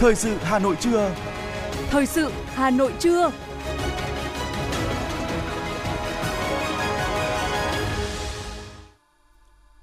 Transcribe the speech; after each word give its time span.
Thời 0.00 0.14
sự 0.14 0.36
Hà 0.42 0.58
Nội 0.58 0.76
trưa. 0.80 1.14
Thời 1.90 2.06
sự 2.06 2.30
Hà 2.46 2.70
Nội 2.70 2.92
trưa. 2.98 3.30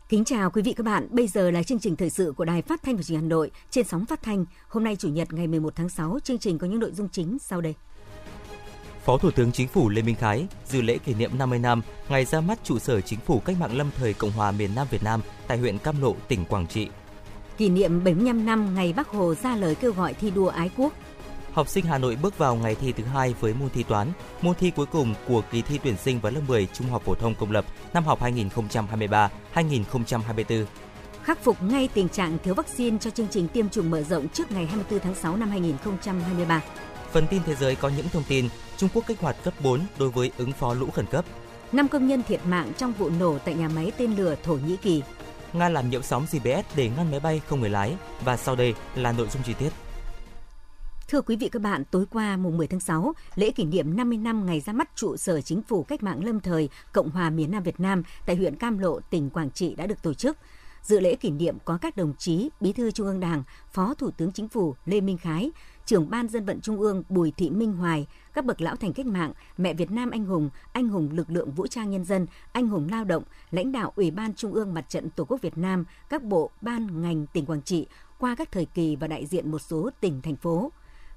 Kính 0.09 0.25
chào 0.25 0.51
quý 0.51 0.61
vị 0.61 0.73
các 0.73 0.85
bạn. 0.85 1.07
Bây 1.11 1.27
giờ 1.27 1.51
là 1.51 1.63
chương 1.63 1.79
trình 1.79 1.95
thời 1.95 2.09
sự 2.09 2.33
của 2.37 2.45
Đài 2.45 2.61
Phát 2.61 2.83
thanh 2.83 2.95
và 2.95 3.03
Truyền 3.03 3.19
hình 3.19 3.25
Hà 3.25 3.29
Nội 3.29 3.51
trên 3.69 3.85
sóng 3.85 4.05
phát 4.05 4.23
thanh. 4.23 4.45
Hôm 4.67 4.83
nay 4.83 4.95
chủ 4.95 5.09
nhật 5.09 5.33
ngày 5.33 5.47
11 5.47 5.75
tháng 5.75 5.89
6, 5.89 6.19
chương 6.23 6.37
trình 6.37 6.57
có 6.57 6.67
những 6.67 6.79
nội 6.79 6.91
dung 6.91 7.09
chính 7.09 7.37
sau 7.39 7.61
đây. 7.61 7.73
Phó 9.05 9.17
Thủ 9.17 9.31
tướng 9.31 9.51
Chính 9.51 9.67
phủ 9.67 9.89
Lê 9.89 10.01
Minh 10.01 10.15
Khái 10.15 10.47
dự 10.65 10.81
lễ 10.81 10.97
kỷ 10.97 11.13
niệm 11.13 11.31
50 11.37 11.59
năm 11.59 11.81
ngày 12.09 12.25
ra 12.25 12.41
mắt 12.41 12.59
trụ 12.63 12.79
sở 12.79 13.01
Chính 13.01 13.19
phủ 13.19 13.39
Cách 13.39 13.55
mạng 13.59 13.77
Lâm 13.77 13.91
thời 13.97 14.13
Cộng 14.13 14.31
hòa 14.31 14.51
miền 14.51 14.75
Nam 14.75 14.87
Việt 14.91 15.03
Nam 15.03 15.21
tại 15.47 15.57
huyện 15.57 15.77
Cam 15.77 16.01
Lộ, 16.01 16.15
tỉnh 16.27 16.45
Quảng 16.45 16.67
Trị. 16.67 16.87
Kỷ 17.57 17.69
niệm 17.69 18.03
75 18.03 18.45
năm 18.45 18.75
ngày 18.75 18.93
Bác 18.93 19.07
Hồ 19.07 19.35
ra 19.35 19.55
lời 19.55 19.75
kêu 19.75 19.93
gọi 19.93 20.13
thi 20.13 20.31
đua 20.31 20.47
ái 20.47 20.69
quốc. 20.77 20.93
Học 21.53 21.67
sinh 21.67 21.85
Hà 21.85 21.97
Nội 21.97 22.17
bước 22.21 22.37
vào 22.37 22.55
ngày 22.55 22.75
thi 22.75 22.91
thứ 22.91 23.03
hai 23.03 23.35
với 23.39 23.53
môn 23.53 23.69
thi 23.69 23.83
toán, 23.83 24.07
môn 24.41 24.55
thi 24.55 24.71
cuối 24.75 24.85
cùng 24.85 25.13
của 25.27 25.41
kỳ 25.51 25.61
thi 25.61 25.79
tuyển 25.83 25.97
sinh 25.97 26.19
vào 26.19 26.31
lớp 26.31 26.41
10 26.47 26.67
Trung 26.73 26.89
học 26.89 27.01
phổ 27.05 27.15
thông 27.15 27.35
công 27.35 27.51
lập 27.51 27.65
năm 27.93 28.03
học 28.03 28.21
2023-2024 28.21 30.65
khắc 31.27 31.43
phục 31.43 31.63
ngay 31.63 31.89
tình 31.93 32.09
trạng 32.09 32.37
thiếu 32.43 32.53
vaccine 32.53 32.97
cho 32.97 33.09
chương 33.09 33.27
trình 33.27 33.47
tiêm 33.47 33.69
chủng 33.69 33.89
mở 33.89 34.03
rộng 34.03 34.29
trước 34.29 34.51
ngày 34.51 34.65
24 34.65 34.99
tháng 34.99 35.15
6 35.15 35.37
năm 35.37 35.49
2023. 35.49 36.61
Phần 37.11 37.27
tin 37.29 37.41
thế 37.45 37.55
giới 37.55 37.75
có 37.75 37.91
những 37.97 38.09
thông 38.09 38.23
tin 38.27 38.49
Trung 38.77 38.89
Quốc 38.93 39.03
kích 39.07 39.19
hoạt 39.19 39.35
cấp 39.43 39.53
4 39.63 39.81
đối 39.99 40.09
với 40.09 40.31
ứng 40.37 40.51
phó 40.51 40.73
lũ 40.73 40.89
khẩn 40.93 41.05
cấp. 41.05 41.25
Năm 41.71 41.87
công 41.87 42.07
nhân 42.07 42.23
thiệt 42.27 42.39
mạng 42.45 42.71
trong 42.77 42.93
vụ 42.93 43.09
nổ 43.19 43.37
tại 43.37 43.53
nhà 43.53 43.69
máy 43.69 43.91
tên 43.97 44.15
lửa 44.15 44.35
Thổ 44.43 44.53
Nhĩ 44.53 44.77
Kỳ. 44.77 45.01
Nga 45.53 45.69
làm 45.69 45.89
nhiễu 45.89 46.01
sóng 46.01 46.25
GPS 46.31 46.75
để 46.75 46.89
ngăn 46.97 47.11
máy 47.11 47.19
bay 47.19 47.41
không 47.47 47.59
người 47.59 47.69
lái 47.69 47.95
và 48.23 48.37
sau 48.37 48.55
đây 48.55 48.73
là 48.95 49.11
nội 49.11 49.27
dung 49.29 49.43
chi 49.43 49.53
tiết. 49.53 49.69
Thưa 51.07 51.21
quý 51.21 51.35
vị 51.35 51.49
các 51.49 51.61
bạn, 51.61 51.83
tối 51.91 52.05
qua 52.09 52.37
mùng 52.37 52.57
10 52.57 52.67
tháng 52.67 52.79
6, 52.79 53.13
lễ 53.35 53.51
kỷ 53.51 53.65
niệm 53.65 53.97
50 53.97 54.17
năm 54.17 54.45
ngày 54.45 54.59
ra 54.59 54.73
mắt 54.73 54.89
trụ 54.95 55.17
sở 55.17 55.41
chính 55.41 55.61
phủ 55.61 55.83
cách 55.83 56.03
mạng 56.03 56.23
lâm 56.23 56.39
thời 56.39 56.69
Cộng 56.91 57.09
hòa 57.09 57.29
miền 57.29 57.51
Nam 57.51 57.63
Việt 57.63 57.79
Nam 57.79 58.03
tại 58.25 58.35
huyện 58.35 58.55
Cam 58.55 58.77
Lộ, 58.79 58.99
tỉnh 58.99 59.29
Quảng 59.29 59.51
Trị 59.51 59.75
đã 59.75 59.87
được 59.87 60.01
tổ 60.01 60.13
chức. 60.13 60.37
Dự 60.81 60.99
lễ 60.99 61.15
kỷ 61.15 61.31
niệm 61.31 61.57
có 61.65 61.77
các 61.81 61.97
đồng 61.97 62.13
chí 62.17 62.49
Bí 62.61 62.73
thư 62.73 62.91
Trung 62.91 63.07
ương 63.07 63.19
Đảng, 63.19 63.43
Phó 63.71 63.93
Thủ 63.93 64.11
tướng 64.11 64.31
Chính 64.31 64.49
phủ 64.49 64.75
Lê 64.85 65.01
Minh 65.01 65.17
Khái, 65.17 65.51
trưởng 65.85 66.09
ban 66.09 66.27
dân 66.27 66.45
vận 66.45 66.61
Trung 66.61 66.79
ương 66.79 67.03
Bùi 67.09 67.31
Thị 67.31 67.49
Minh 67.49 67.73
Hoài, 67.73 68.07
các 68.33 68.45
bậc 68.45 68.61
lão 68.61 68.75
thành 68.75 68.93
cách 68.93 69.05
mạng, 69.05 69.33
mẹ 69.57 69.73
Việt 69.73 69.91
Nam 69.91 70.11
anh 70.11 70.25
hùng, 70.25 70.49
anh 70.73 70.89
hùng 70.89 71.09
lực 71.11 71.29
lượng 71.29 71.51
vũ 71.51 71.67
trang 71.67 71.89
nhân 71.89 72.05
dân, 72.05 72.27
anh 72.51 72.67
hùng 72.67 72.87
lao 72.91 73.03
động, 73.03 73.23
lãnh 73.51 73.71
đạo 73.71 73.93
Ủy 73.95 74.11
ban 74.11 74.33
Trung 74.33 74.53
ương 74.53 74.73
Mặt 74.73 74.89
trận 74.89 75.09
Tổ 75.09 75.25
quốc 75.25 75.41
Việt 75.41 75.57
Nam, 75.57 75.85
các 76.09 76.23
bộ, 76.23 76.49
ban, 76.61 77.01
ngành 77.01 77.27
tỉnh 77.27 77.45
Quảng 77.45 77.61
Trị 77.61 77.87
qua 78.19 78.35
các 78.35 78.51
thời 78.51 78.65
kỳ 78.65 78.95
và 78.95 79.07
đại 79.07 79.25
diện 79.25 79.51
một 79.51 79.59
số 79.59 79.89
tỉnh, 79.99 80.21
thành 80.21 80.35
phố. 80.35 80.71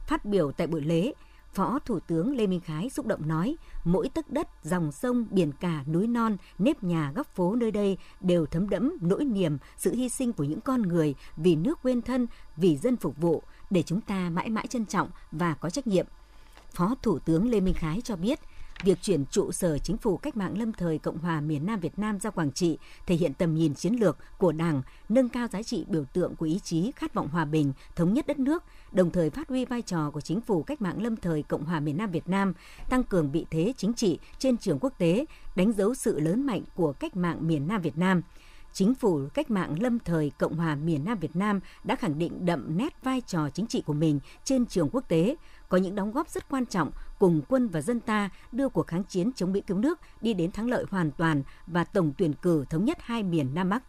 Phát 0.07 0.25
biểu 0.25 0.53
tại 0.53 0.67
buổi 0.67 0.81
lễ, 0.81 1.13
Phó 1.53 1.79
Thủ 1.85 2.01
tướng 2.01 2.37
Lê 2.37 2.47
Minh 2.47 2.61
Khái 2.61 2.91
xúc 2.91 3.07
động 3.07 3.29
nói, 3.29 3.57
mỗi 3.85 4.09
tấc 4.09 4.31
đất, 4.31 4.49
dòng 4.63 4.93
sông, 4.93 5.27
biển 5.31 5.53
cả, 5.61 5.85
núi 5.93 6.07
non, 6.07 6.37
nếp 6.59 6.83
nhà, 6.83 7.13
góc 7.15 7.35
phố 7.35 7.55
nơi 7.57 7.71
đây 7.71 7.99
đều 8.21 8.47
thấm 8.47 8.69
đẫm 8.69 8.97
nỗi 9.01 9.25
niềm, 9.25 9.59
sự 9.77 9.95
hy 9.95 10.09
sinh 10.09 10.33
của 10.33 10.45
những 10.45 10.61
con 10.61 10.83
người 10.83 11.15
vì 11.37 11.57
nước 11.57 11.79
quên 11.83 12.03
thân, 12.03 12.27
vì 12.57 12.77
dân 12.77 12.97
phục 12.97 13.17
vụ, 13.17 13.43
để 13.71 13.83
chúng 13.83 14.01
ta 14.01 14.31
mãi 14.31 14.51
mãi 14.51 14.67
trân 14.67 14.87
trọng 14.87 15.09
và 15.33 15.55
có 15.55 15.71
trách 15.71 15.87
nhiệm. 15.87 16.07
Phó 16.73 16.95
Thủ 17.03 17.19
tướng 17.19 17.51
Lê 17.51 17.61
Minh 17.61 17.75
Khái 17.75 18.01
cho 18.05 18.17
biết, 18.17 18.41
việc 18.83 19.03
chuyển 19.03 19.25
trụ 19.27 19.53
sở 19.53 19.79
chính 19.79 19.97
phủ 19.97 20.17
cách 20.17 20.37
mạng 20.37 20.59
lâm 20.59 20.73
thời 20.73 20.99
Cộng 20.99 21.19
hòa 21.19 21.41
miền 21.41 21.67
Nam 21.67 21.81
Việt 21.81 21.99
Nam 21.99 22.21
ra 22.21 22.31
Quảng 22.31 22.53
Trị 22.53 22.79
thể 23.07 23.15
hiện 23.15 23.35
tầm 23.35 23.55
nhìn 23.55 23.75
chiến 23.75 23.95
lược 23.95 24.17
của 24.39 24.53
Đảng, 24.53 24.83
nâng 25.09 25.29
cao 25.29 25.47
giá 25.47 25.63
trị 25.63 25.85
biểu 25.89 26.05
tượng 26.05 26.37
của 26.37 26.47
ý 26.47 26.59
chí 26.65 26.93
khát 26.97 27.15
vọng 27.15 27.29
hòa 27.29 27.45
bình, 27.45 27.73
thống 27.97 28.15
nhất 28.15 28.27
đất 28.27 28.39
nước, 28.39 28.65
đồng 28.93 29.11
thời 29.11 29.31
phát 29.31 29.49
huy 29.49 29.65
vai 29.65 29.83
trò 29.83 30.11
của 30.11 30.21
chính 30.21 30.41
phủ 30.41 30.63
cách 30.63 30.83
mạng 30.83 31.03
lâm 31.03 31.17
thời 31.17 31.43
Cộng 31.43 31.65
hòa 31.65 31.81
miền 31.81 31.97
Nam 31.97 32.11
Việt 32.11 32.29
Nam, 32.29 32.53
tăng 32.91 33.05
cường 33.05 33.31
vị 33.31 33.47
thế 33.51 33.73
chính 33.77 33.95
trị 33.95 34.19
trên 34.39 34.57
trường 34.57 34.79
quốc 34.79 34.93
tế, 34.99 35.25
đánh 35.57 35.73
dấu 35.73 35.95
sự 35.95 36.21
lớn 36.21 36.47
mạnh 36.47 36.63
của 36.75 36.93
cách 36.93 37.17
mạng 37.17 37.49
miền 37.49 37.69
Nam 37.69 37.83
Việt 37.83 37.99
Nam– 37.99 38.23
Chính 38.73 38.95
phủ 38.95 39.21
cách 39.35 39.51
mạng 39.51 39.75
lâm 39.81 39.99
thời 39.99 40.31
Cộng 40.39 40.57
hòa 40.57 40.75
miền 40.75 41.05
Nam 41.05 41.19
Việt 41.19 41.37
Nam 41.37 41.61
đã 41.85 41.97
khẳng 41.97 42.19
định 42.19 42.47
đậm 42.47 42.77
nét 42.77 42.95
vai 43.03 43.21
trò 43.27 43.51
chính 43.51 43.67
trị 43.67 43.83
của 43.87 43.93
mình 43.93 44.21
trên 44.45 44.67
trường 44.67 44.89
quốc 44.93 45.05
tế, 45.09 45.37
có 45.69 45.79
những 45.79 45.95
đóng 45.95 46.13
góp 46.13 46.29
rất 46.29 46.49
quan 46.49 46.67
trọng 46.67 46.91
cùng 47.21 47.43
quân 47.49 47.69
và 47.69 47.81
dân 47.81 48.01
ta 48.01 48.31
đưa 48.53 48.69
cuộc 48.69 48.87
kháng 48.87 49.05
chiến 49.05 49.31
chống 49.37 49.53
Mỹ 49.53 49.61
cứu 49.61 49.79
nước 49.79 50.01
đi 50.21 50.35
đến 50.35 50.53
thắng 50.53 50.69
lợi 50.69 50.85
hoàn 50.91 51.11
toàn 51.11 51.43
và 51.67 51.85
tổng 51.85 52.13
tuyển 52.19 52.33
cử 52.33 52.65
thống 52.71 52.85
nhất 52.85 52.99
hai 53.01 53.23
miền 53.23 53.55
Nam 53.55 53.69
Bắc. 53.69 53.83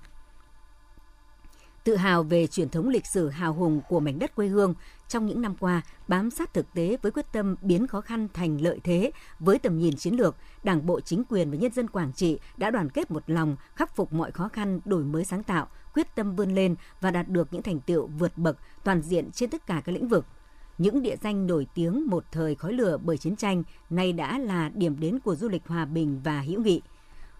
Tự 1.84 1.96
hào 1.96 2.24
về 2.24 2.48
truyền 2.48 2.70
thống 2.70 2.90
lịch 2.90 3.06
sử 3.06 3.30
hào 3.30 3.54
hùng 3.54 3.82
của 3.90 4.00
mảnh 4.00 4.20
đất 4.20 4.36
quê 4.36 4.48
hương, 4.48 4.74
trong 5.08 5.26
những 5.26 5.42
năm 5.42 5.56
qua, 5.60 5.82
bám 6.08 6.32
sát 6.32 6.54
thực 6.54 6.74
tế 6.74 6.98
với 7.02 7.12
quyết 7.12 7.26
tâm 7.32 7.56
biến 7.62 7.88
khó 7.88 8.02
khăn 8.02 8.28
thành 8.34 8.62
lợi 8.62 8.80
thế, 8.84 9.12
với 9.40 9.60
tầm 9.60 9.78
nhìn 9.78 9.96
chiến 9.96 10.14
lược, 10.14 10.36
Đảng 10.64 10.86
bộ 10.86 11.02
chính 11.02 11.24
quyền 11.30 11.52
và 11.52 11.58
nhân 11.58 11.74
dân 11.74 11.88
Quảng 11.88 12.14
Trị 12.14 12.40
đã 12.58 12.72
đoàn 12.72 12.90
kết 12.90 13.12
một 13.12 13.24
lòng, 13.28 13.56
khắc 13.76 13.96
phục 13.96 14.14
mọi 14.14 14.32
khó 14.32 14.48
khăn, 14.48 14.80
đổi 14.86 15.04
mới 15.04 15.26
sáng 15.26 15.44
tạo, 15.44 15.68
quyết 15.94 16.16
tâm 16.16 16.36
vươn 16.36 16.56
lên 16.56 16.76
và 17.02 17.12
đạt 17.12 17.30
được 17.30 17.48
những 17.54 17.62
thành 17.62 17.80
tựu 17.80 18.08
vượt 18.08 18.38
bậc 18.38 18.58
toàn 18.84 19.02
diện 19.02 19.32
trên 19.32 19.50
tất 19.50 19.68
cả 19.68 19.82
các 19.86 19.92
lĩnh 19.92 20.08
vực. 20.08 20.26
Những 20.82 21.02
địa 21.02 21.16
danh 21.22 21.48
nổi 21.48 21.68
tiếng 21.74 22.08
một 22.08 22.24
thời 22.32 22.56
khói 22.56 22.74
lửa 22.74 22.98
bởi 23.04 23.18
chiến 23.18 23.36
tranh 23.36 23.64
nay 23.90 24.14
đã 24.14 24.40
là 24.40 24.70
điểm 24.70 25.00
đến 25.00 25.20
của 25.20 25.36
du 25.36 25.50
lịch 25.50 25.68
hòa 25.68 25.86
bình 25.86 26.22
và 26.24 26.42
hữu 26.42 26.62
nghị. 26.62 26.82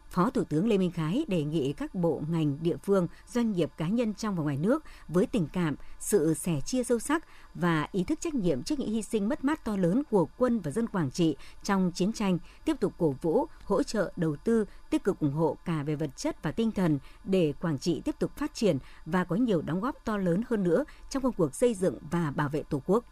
Phó 0.10 0.30
Thủ 0.30 0.44
tướng 0.44 0.68
Lê 0.68 0.78
Minh 0.78 0.92
Khái 0.92 1.26
đề 1.28 1.44
nghị 1.44 1.74
các 1.74 1.96
bộ 1.96 2.22
ngành 2.30 2.58
địa 2.62 2.78
phương, 2.78 3.08
doanh 3.28 3.52
nghiệp 3.52 3.72
cá 3.78 3.88
nhân 3.88 4.14
trong 4.14 4.36
và 4.36 4.44
ngoài 4.44 4.58
nước 4.58 4.84
với 5.08 5.26
tình 5.26 5.48
cảm, 5.54 5.76
sự 6.00 6.34
sẻ 6.34 6.60
chia 6.66 6.84
sâu 6.84 7.00
sắc 7.00 7.26
và 7.54 7.88
ý 7.92 8.04
thức 8.04 8.22
trách 8.22 8.34
nhiệm 8.34 8.64
trước 8.64 8.80
những 8.80 8.90
hy 8.90 9.02
sinh 9.02 9.30
mất 9.30 9.44
mát 9.44 9.66
to 9.66 9.78
lớn 9.78 10.04
của 10.12 10.28
quân 10.38 10.60
và 10.60 10.72
dân 10.72 10.88
Quảng 10.88 11.12
Trị 11.12 11.36
trong 11.64 11.92
chiến 11.92 12.14
tranh, 12.14 12.38
tiếp 12.66 12.80
tục 12.80 12.94
cổ 12.98 13.16
vũ, 13.22 13.46
hỗ 13.64 13.84
trợ 13.84 14.14
đầu 14.16 14.36
tư, 14.36 14.66
tích 14.90 15.04
cực 15.04 15.20
ủng 15.20 15.34
hộ 15.34 15.58
cả 15.66 15.84
về 15.84 15.96
vật 15.96 16.18
chất 16.18 16.44
và 16.44 16.52
tinh 16.52 16.72
thần 16.72 17.00
để 17.24 17.54
Quảng 17.62 17.80
Trị 17.80 18.02
tiếp 18.06 18.16
tục 18.20 18.38
phát 18.38 18.54
triển 18.54 18.78
và 19.06 19.24
có 19.24 19.36
nhiều 19.36 19.62
đóng 19.62 19.82
góp 19.82 20.06
to 20.06 20.18
lớn 20.18 20.42
hơn 20.50 20.64
nữa 20.64 20.84
trong 21.10 21.24
công 21.24 21.34
cuộc 21.34 21.56
xây 21.56 21.74
dựng 21.74 21.98
và 22.12 22.32
bảo 22.36 22.50
vệ 22.50 22.64
Tổ 22.64 22.82
quốc. 22.86 23.06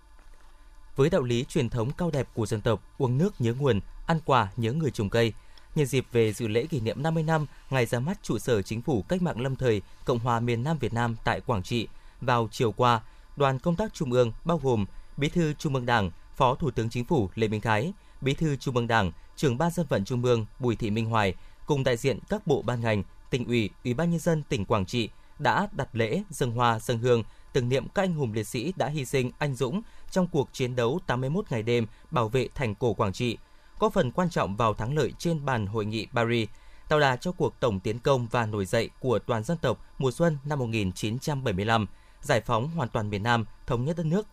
Với 1.00 1.10
đạo 1.10 1.22
lý 1.22 1.46
truyền 1.50 1.70
thống 1.70 1.92
cao 1.98 2.12
đẹp 2.12 2.28
của 2.34 2.46
dân 2.46 2.62
tộc, 2.62 2.84
uống 2.98 3.18
nước 3.18 3.42
nhớ 3.42 3.54
nguồn, 3.54 3.80
ăn 4.08 4.20
quả 4.26 4.48
nhớ 4.58 4.74
người 4.74 4.92
trồng 4.92 5.10
cây– 5.10 5.34
nhân 5.76 5.86
dịp 5.86 6.06
về 6.12 6.34
dự 6.34 6.48
lễ 6.48 6.66
kỷ 6.66 6.80
niệm 6.80 7.04
50 7.04 7.24
năm 7.24 7.46
ngày 7.70 7.86
ra 7.86 8.00
mắt 8.00 8.20
trụ 8.24 8.40
sở 8.40 8.62
chính 8.62 8.82
phủ 8.82 9.02
cách 9.02 9.22
mạng 9.22 9.42
lâm 9.42 9.56
thời 9.56 9.82
Cộng 10.06 10.20
hòa 10.20 10.40
miền 10.40 10.64
Nam 10.64 10.78
Việt 10.78 10.94
Nam 10.94 11.16
tại 11.24 11.42
Quảng 11.42 11.64
Trị 11.64 11.88
vào 12.22 12.50
chiều 12.52 12.72
qua, 12.72 13.02
đoàn 13.38 13.60
công 13.60 13.76
tác 13.76 13.94
Trung 13.94 14.12
ương 14.12 14.32
bao 14.46 14.60
gồm 14.64 14.86
Bí 15.18 15.30
thư 15.30 15.54
Trung 15.54 15.76
ương 15.76 15.86
Đảng, 15.86 16.12
Phó 16.36 16.56
Thủ 16.56 16.72
tướng 16.72 16.90
Chính 16.90 17.06
phủ 17.06 17.30
Lê 17.36 17.48
Minh 17.48 17.62
Khái, 17.62 17.94
Bí 18.22 18.34
thư 18.34 18.56
Trung 18.56 18.76
ương 18.76 18.88
Đảng, 18.88 19.12
Trưởng 19.36 19.58
ban 19.58 19.72
dân 19.72 19.86
vận 19.90 20.06
Trung 20.06 20.24
ương 20.24 20.46
Bùi 20.60 20.76
Thị 20.76 20.90
Minh 20.90 21.06
Hoài 21.06 21.36
cùng 21.66 21.84
đại 21.84 21.98
diện 21.98 22.20
các 22.30 22.48
bộ 22.48 22.62
ban 22.62 22.81
ngành, 22.81 23.04
tỉnh 23.30 23.46
ủy, 23.46 23.70
ủy 23.84 23.94
ban 23.94 24.12
nhân 24.12 24.20
dân 24.20 24.44
tỉnh 24.50 24.66
Quảng 24.66 24.86
Trị 24.86 25.10
đã 25.40 25.68
đặt 25.72 25.90
lễ 25.94 26.24
dâng 26.30 26.52
hoa 26.52 26.80
dâng 26.80 27.00
hương 27.00 27.24
tưởng 27.54 27.70
niệm 27.70 27.88
các 27.88 28.04
anh 28.04 28.14
hùng 28.14 28.34
liệt 28.34 28.48
sĩ 28.48 28.74
đã 28.76 28.88
hy 28.88 29.06
sinh 29.06 29.32
anh 29.40 29.56
dũng 29.56 29.82
trong 30.12 30.28
cuộc 30.28 30.50
chiến 30.54 30.76
đấu 30.76 31.00
81 31.08 31.46
ngày 31.50 31.64
đêm 31.64 31.88
bảo 32.12 32.30
vệ 32.30 32.48
thành 32.56 32.76
cổ 32.76 32.94
Quảng 32.94 33.14
Trị– 33.14 33.38
có 33.80 33.90
phần 33.90 34.12
quan 34.12 34.30
trọng 34.30 34.56
vào 34.56 34.74
thắng 34.74 34.98
lợi 34.98 35.14
trên 35.18 35.46
bàn 35.46 35.66
hội 35.66 35.86
nghị 35.86 36.08
Paris, 36.14 36.50
tạo 36.90 37.00
đà 37.00 37.16
cho 37.16 37.32
cuộc 37.32 37.60
tổng 37.60 37.80
tiến 37.80 38.00
công 38.00 38.28
và 38.32 38.46
nổi 38.46 38.66
dậy 38.66 38.90
của 39.00 39.20
toàn 39.20 39.44
dân 39.44 39.58
tộc 39.58 39.86
mùa 39.98 40.12
xuân 40.12 40.38
năm 40.46 40.60
1975, 40.60 41.88
giải 42.22 42.42
phóng 42.42 42.70
hoàn 42.70 42.90
toàn 42.90 43.10
miền 43.10 43.24
Nam, 43.24 43.46
thống 43.68 43.86
nhất 43.86 43.98
đất 43.98 44.06
nước. 44.06 44.28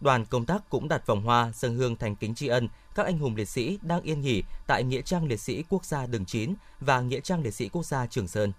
Đoàn 0.00 0.24
công 0.24 0.46
tác 0.46 0.70
cũng 0.70 0.88
đặt 0.88 1.06
vòng 1.06 1.22
hoa 1.22 1.52
dâng 1.54 1.76
hương 1.76 1.96
thành 1.96 2.16
kính 2.16 2.34
tri 2.34 2.46
ân 2.46 2.68
các 2.94 3.06
anh 3.06 3.18
hùng 3.18 3.36
liệt 3.36 3.48
sĩ 3.48 3.78
đang 3.82 4.02
yên 4.02 4.20
nghỉ 4.20 4.42
tại 4.66 4.84
Nghĩa 4.84 5.02
trang 5.02 5.26
liệt 5.26 5.40
sĩ 5.40 5.64
quốc 5.68 5.84
gia 5.84 6.06
Đường 6.06 6.24
Chín 6.24 6.54
và 6.80 7.00
Nghĩa 7.00 7.20
trang 7.20 7.42
liệt 7.42 7.54
sĩ 7.54 7.68
quốc 7.68 7.86
gia 7.86 8.06
Trường 8.06 8.28
Sơn. 8.28 8.52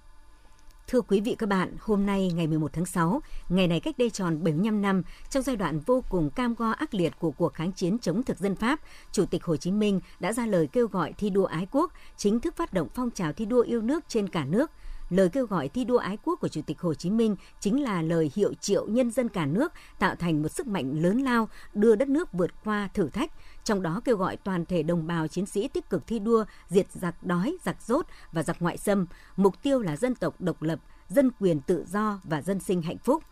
Thưa 0.91 1.01
quý 1.01 1.21
vị 1.21 1.35
các 1.35 1.49
bạn, 1.49 1.75
hôm 1.79 2.05
nay 2.05 2.31
ngày 2.35 2.47
11 2.47 2.73
tháng 2.73 2.85
6, 2.85 3.21
ngày 3.49 3.67
này 3.67 3.79
cách 3.79 3.97
đây 3.97 4.09
tròn 4.09 4.43
75 4.43 4.81
năm, 4.81 5.03
trong 5.29 5.43
giai 5.43 5.55
đoạn 5.55 5.79
vô 5.79 6.03
cùng 6.09 6.29
cam 6.29 6.55
go 6.55 6.71
ác 6.71 6.93
liệt 6.93 7.13
của 7.19 7.31
cuộc 7.31 7.53
kháng 7.53 7.71
chiến 7.71 7.99
chống 7.99 8.23
thực 8.23 8.39
dân 8.39 8.55
Pháp, 8.55 8.79
Chủ 9.11 9.25
tịch 9.25 9.43
Hồ 9.43 9.57
Chí 9.57 9.71
Minh 9.71 9.99
đã 10.19 10.33
ra 10.33 10.45
lời 10.45 10.67
kêu 10.67 10.87
gọi 10.87 11.13
thi 11.17 11.29
đua 11.29 11.45
ái 11.45 11.67
quốc, 11.71 11.91
chính 12.17 12.39
thức 12.39 12.55
phát 12.57 12.73
động 12.73 12.87
phong 12.95 13.11
trào 13.11 13.33
thi 13.33 13.45
đua 13.45 13.61
yêu 13.61 13.81
nước 13.81 14.03
trên 14.07 14.29
cả 14.29 14.45
nước. 14.45 14.71
Lời 15.09 15.29
kêu 15.29 15.45
gọi 15.45 15.69
thi 15.69 15.85
đua 15.85 15.97
ái 15.97 16.17
quốc 16.23 16.39
của 16.39 16.47
Chủ 16.47 16.61
tịch 16.61 16.81
Hồ 16.81 16.93
Chí 16.93 17.09
Minh 17.09 17.35
chính 17.59 17.83
là 17.83 18.01
lời 18.01 18.31
hiệu 18.35 18.53
triệu 18.53 18.87
nhân 18.87 19.11
dân 19.11 19.29
cả 19.29 19.45
nước 19.45 19.71
tạo 19.99 20.15
thành 20.15 20.41
một 20.41 20.49
sức 20.49 20.67
mạnh 20.67 21.01
lớn 21.01 21.21
lao 21.21 21.49
đưa 21.73 21.95
đất 21.95 22.09
nước 22.09 22.33
vượt 22.33 22.51
qua 22.63 22.89
thử 22.93 23.09
thách, 23.09 23.31
trong 23.63 23.81
đó 23.81 24.01
kêu 24.05 24.17
gọi 24.17 24.37
toàn 24.37 24.65
thể 24.65 24.83
đồng 24.83 25.07
bào 25.07 25.27
chiến 25.27 25.45
sĩ 25.45 25.67
tích 25.67 25.89
cực 25.89 26.07
thi 26.07 26.19
đua 26.19 26.45
diệt 26.69 26.91
giặc 26.91 27.23
đói, 27.23 27.57
giặc 27.63 27.81
rốt 27.81 28.05
và 28.31 28.43
giặc 28.43 28.57
ngoại 28.59 28.77
xâm, 28.77 29.05
mục 29.35 29.63
tiêu 29.63 29.79
là 29.79 29.97
dân 29.97 30.15
tộc 30.15 30.41
độc 30.41 30.61
lập, 30.61 30.79
dân 31.09 31.31
quyền 31.39 31.61
tự 31.61 31.85
do 31.87 32.19
và 32.23 32.41
dân 32.41 32.59
sinh 32.59 32.81
hạnh 32.81 32.97
phúc. 32.97 33.23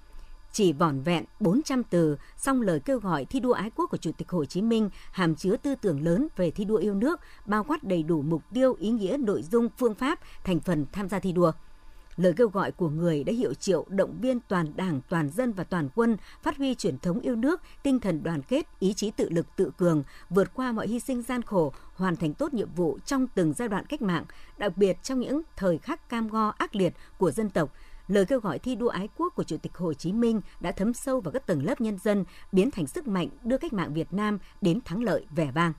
Chỉ 0.51 0.73
vỏn 0.73 1.01
vẹn 1.01 1.25
400 1.39 1.83
từ, 1.83 2.17
song 2.37 2.61
lời 2.61 2.79
kêu 2.79 2.99
gọi 2.99 3.25
thi 3.25 3.39
đua 3.39 3.51
ái 3.51 3.71
quốc 3.75 3.89
của 3.89 3.97
Chủ 3.97 4.11
tịch 4.11 4.29
Hồ 4.29 4.45
Chí 4.45 4.61
Minh 4.61 4.89
hàm 5.11 5.35
chứa 5.35 5.57
tư 5.57 5.75
tưởng 5.75 6.03
lớn 6.03 6.27
về 6.35 6.51
thi 6.51 6.65
đua 6.65 6.77
yêu 6.77 6.93
nước, 6.93 7.19
bao 7.45 7.63
quát 7.63 7.83
đầy 7.83 8.03
đủ 8.03 8.21
mục 8.21 8.41
tiêu, 8.53 8.75
ý 8.79 8.89
nghĩa, 8.89 9.17
nội 9.17 9.43
dung, 9.43 9.69
phương 9.77 9.95
pháp, 9.95 10.19
thành 10.43 10.59
phần 10.59 10.85
tham 10.91 11.09
gia 11.09 11.19
thi 11.19 11.31
đua 11.31 11.51
Lời 12.19 12.33
kêu 12.37 12.49
gọi 12.49 12.71
của 12.71 12.89
người 12.89 13.23
đã 13.23 13.33
hiệu 13.33 13.53
triệu 13.53 13.85
động 13.89 14.17
viên 14.21 14.39
toàn 14.39 14.67
đảng, 14.75 15.01
toàn 15.09 15.29
dân 15.29 15.53
và 15.53 15.63
toàn 15.63 15.89
quân 15.95 16.17
phát 16.43 16.57
huy 16.57 16.75
truyền 16.75 16.99
thống 16.99 17.19
yêu 17.19 17.35
nước, 17.35 17.61
tinh 17.83 17.99
thần 17.99 18.23
đoàn 18.23 18.41
kết, 18.41 18.67
ý 18.79 18.93
chí 18.93 19.11
tự 19.11 19.29
lực 19.29 19.45
tự 19.55 19.71
cường, 19.77 20.03
vượt 20.29 20.53
qua 20.53 20.71
mọi 20.71 20.87
hy 20.87 20.99
sinh 20.99 21.21
gian 21.21 21.41
khổ, 21.41 21.73
hoàn 21.93 22.15
thành 22.15 22.33
tốt 22.33 22.53
nhiệm 22.53 22.69
vụ 22.75 22.99
trong 23.05 23.27
từng 23.27 23.53
giai 23.53 23.67
đoạn 23.67 23.85
cách 23.85 24.01
mạng, 24.01 24.25
đặc 24.57 24.77
biệt 24.77 25.03
trong 25.03 25.19
những 25.19 25.41
thời 25.55 25.77
khắc 25.77 26.09
cam 26.09 26.27
go 26.27 26.49
ác 26.57 26.75
liệt 26.75 26.93
của 27.17 27.31
dân 27.31 27.49
tộc, 27.49 27.73
lời 28.07 28.25
kêu 28.25 28.39
gọi 28.39 28.59
thi 28.59 28.75
đua 28.75 28.89
ái 28.89 29.09
quốc 29.17 29.35
của 29.35 29.43
Chủ 29.43 29.57
tịch 29.57 29.77
Hồ 29.77 29.93
Chí 29.93 30.13
Minh 30.13 30.41
đã 30.59 30.71
thấm 30.71 30.93
sâu 30.93 31.21
vào 31.21 31.31
các 31.31 31.47
tầng 31.47 31.63
lớp 31.63 31.81
nhân 31.81 31.97
dân, 31.97 32.25
biến 32.51 32.71
thành 32.71 32.87
sức 32.87 33.07
mạnh 33.07 33.29
đưa 33.43 33.57
cách 33.57 33.73
mạng 33.73 33.93
Việt 33.93 34.13
Nam 34.13 34.39
đến 34.61 34.79
thắng 34.85 35.03
lợi 35.03 35.25
vẻ 35.35 35.51
vang. 35.51 35.73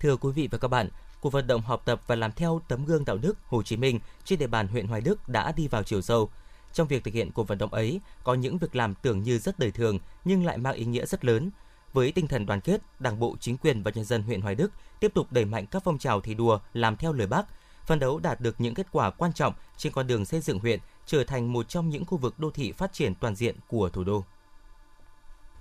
Thưa 0.00 0.16
quý 0.16 0.30
vị 0.34 0.48
và 0.50 0.58
các 0.58 0.68
bạn, 0.68 0.88
cuộc 1.24 1.30
vận 1.30 1.46
động 1.46 1.62
học 1.62 1.82
tập 1.84 2.00
và 2.06 2.14
làm 2.14 2.32
theo 2.32 2.60
tấm 2.68 2.84
gương 2.84 3.04
đạo 3.04 3.18
đức 3.18 3.38
Hồ 3.46 3.62
Chí 3.62 3.76
Minh 3.76 4.00
trên 4.24 4.38
địa 4.38 4.46
bàn 4.46 4.68
huyện 4.68 4.86
Hoài 4.86 5.00
Đức 5.00 5.28
đã 5.28 5.52
đi 5.52 5.68
vào 5.68 5.82
chiều 5.82 6.02
sâu. 6.02 6.30
Trong 6.72 6.88
việc 6.88 7.04
thực 7.04 7.14
hiện 7.14 7.30
cuộc 7.30 7.48
vận 7.48 7.58
động 7.58 7.74
ấy, 7.74 8.00
có 8.24 8.34
những 8.34 8.58
việc 8.58 8.76
làm 8.76 8.94
tưởng 8.94 9.22
như 9.22 9.38
rất 9.38 9.58
đời 9.58 9.70
thường 9.70 9.98
nhưng 10.24 10.44
lại 10.44 10.58
mang 10.58 10.74
ý 10.74 10.84
nghĩa 10.84 11.06
rất 11.06 11.24
lớn. 11.24 11.50
Với 11.92 12.12
tinh 12.12 12.26
thần 12.26 12.46
đoàn 12.46 12.60
kết, 12.60 12.80
Đảng 12.98 13.18
bộ, 13.18 13.36
chính 13.40 13.56
quyền 13.56 13.82
và 13.82 13.90
nhân 13.94 14.04
dân 14.04 14.22
huyện 14.22 14.40
Hoài 14.40 14.54
Đức 14.54 14.72
tiếp 15.00 15.14
tục 15.14 15.26
đẩy 15.30 15.44
mạnh 15.44 15.66
các 15.66 15.82
phong 15.84 15.98
trào 15.98 16.20
thi 16.20 16.34
đua 16.34 16.58
làm 16.72 16.96
theo 16.96 17.12
lời 17.12 17.26
Bác, 17.26 17.46
phân 17.86 17.98
đấu 17.98 18.18
đạt 18.18 18.40
được 18.40 18.60
những 18.60 18.74
kết 18.74 18.86
quả 18.92 19.10
quan 19.10 19.32
trọng 19.32 19.54
trên 19.76 19.92
con 19.92 20.06
đường 20.06 20.24
xây 20.24 20.40
dựng 20.40 20.58
huyện 20.58 20.80
trở 21.06 21.24
thành 21.24 21.52
một 21.52 21.68
trong 21.68 21.88
những 21.88 22.04
khu 22.04 22.18
vực 22.18 22.38
đô 22.38 22.50
thị 22.50 22.72
phát 22.72 22.92
triển 22.92 23.14
toàn 23.14 23.34
diện 23.34 23.56
của 23.68 23.88
thủ 23.88 24.04
đô. 24.04 24.24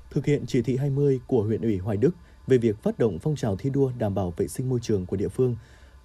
Thực 0.10 0.26
hiện 0.26 0.46
chỉ 0.48 0.62
thị 0.62 0.78
20 0.78 1.20
của 1.28 1.44
huyện 1.44 1.62
ủy 1.62 1.78
Hoài 1.78 1.98
Đức 1.98 2.12
về 2.48 2.58
việc 2.58 2.84
phát 2.84 3.00
động 3.00 3.20
phong 3.20 3.36
trào 3.36 3.56
thi 3.56 3.70
đua 3.70 3.92
đảm 3.98 4.16
bảo 4.16 4.34
vệ 4.38 4.48
sinh 4.48 4.70
môi 4.70 4.80
trường 4.80 5.06
của 5.06 5.16
địa 5.16 5.30
phương, 5.30 5.56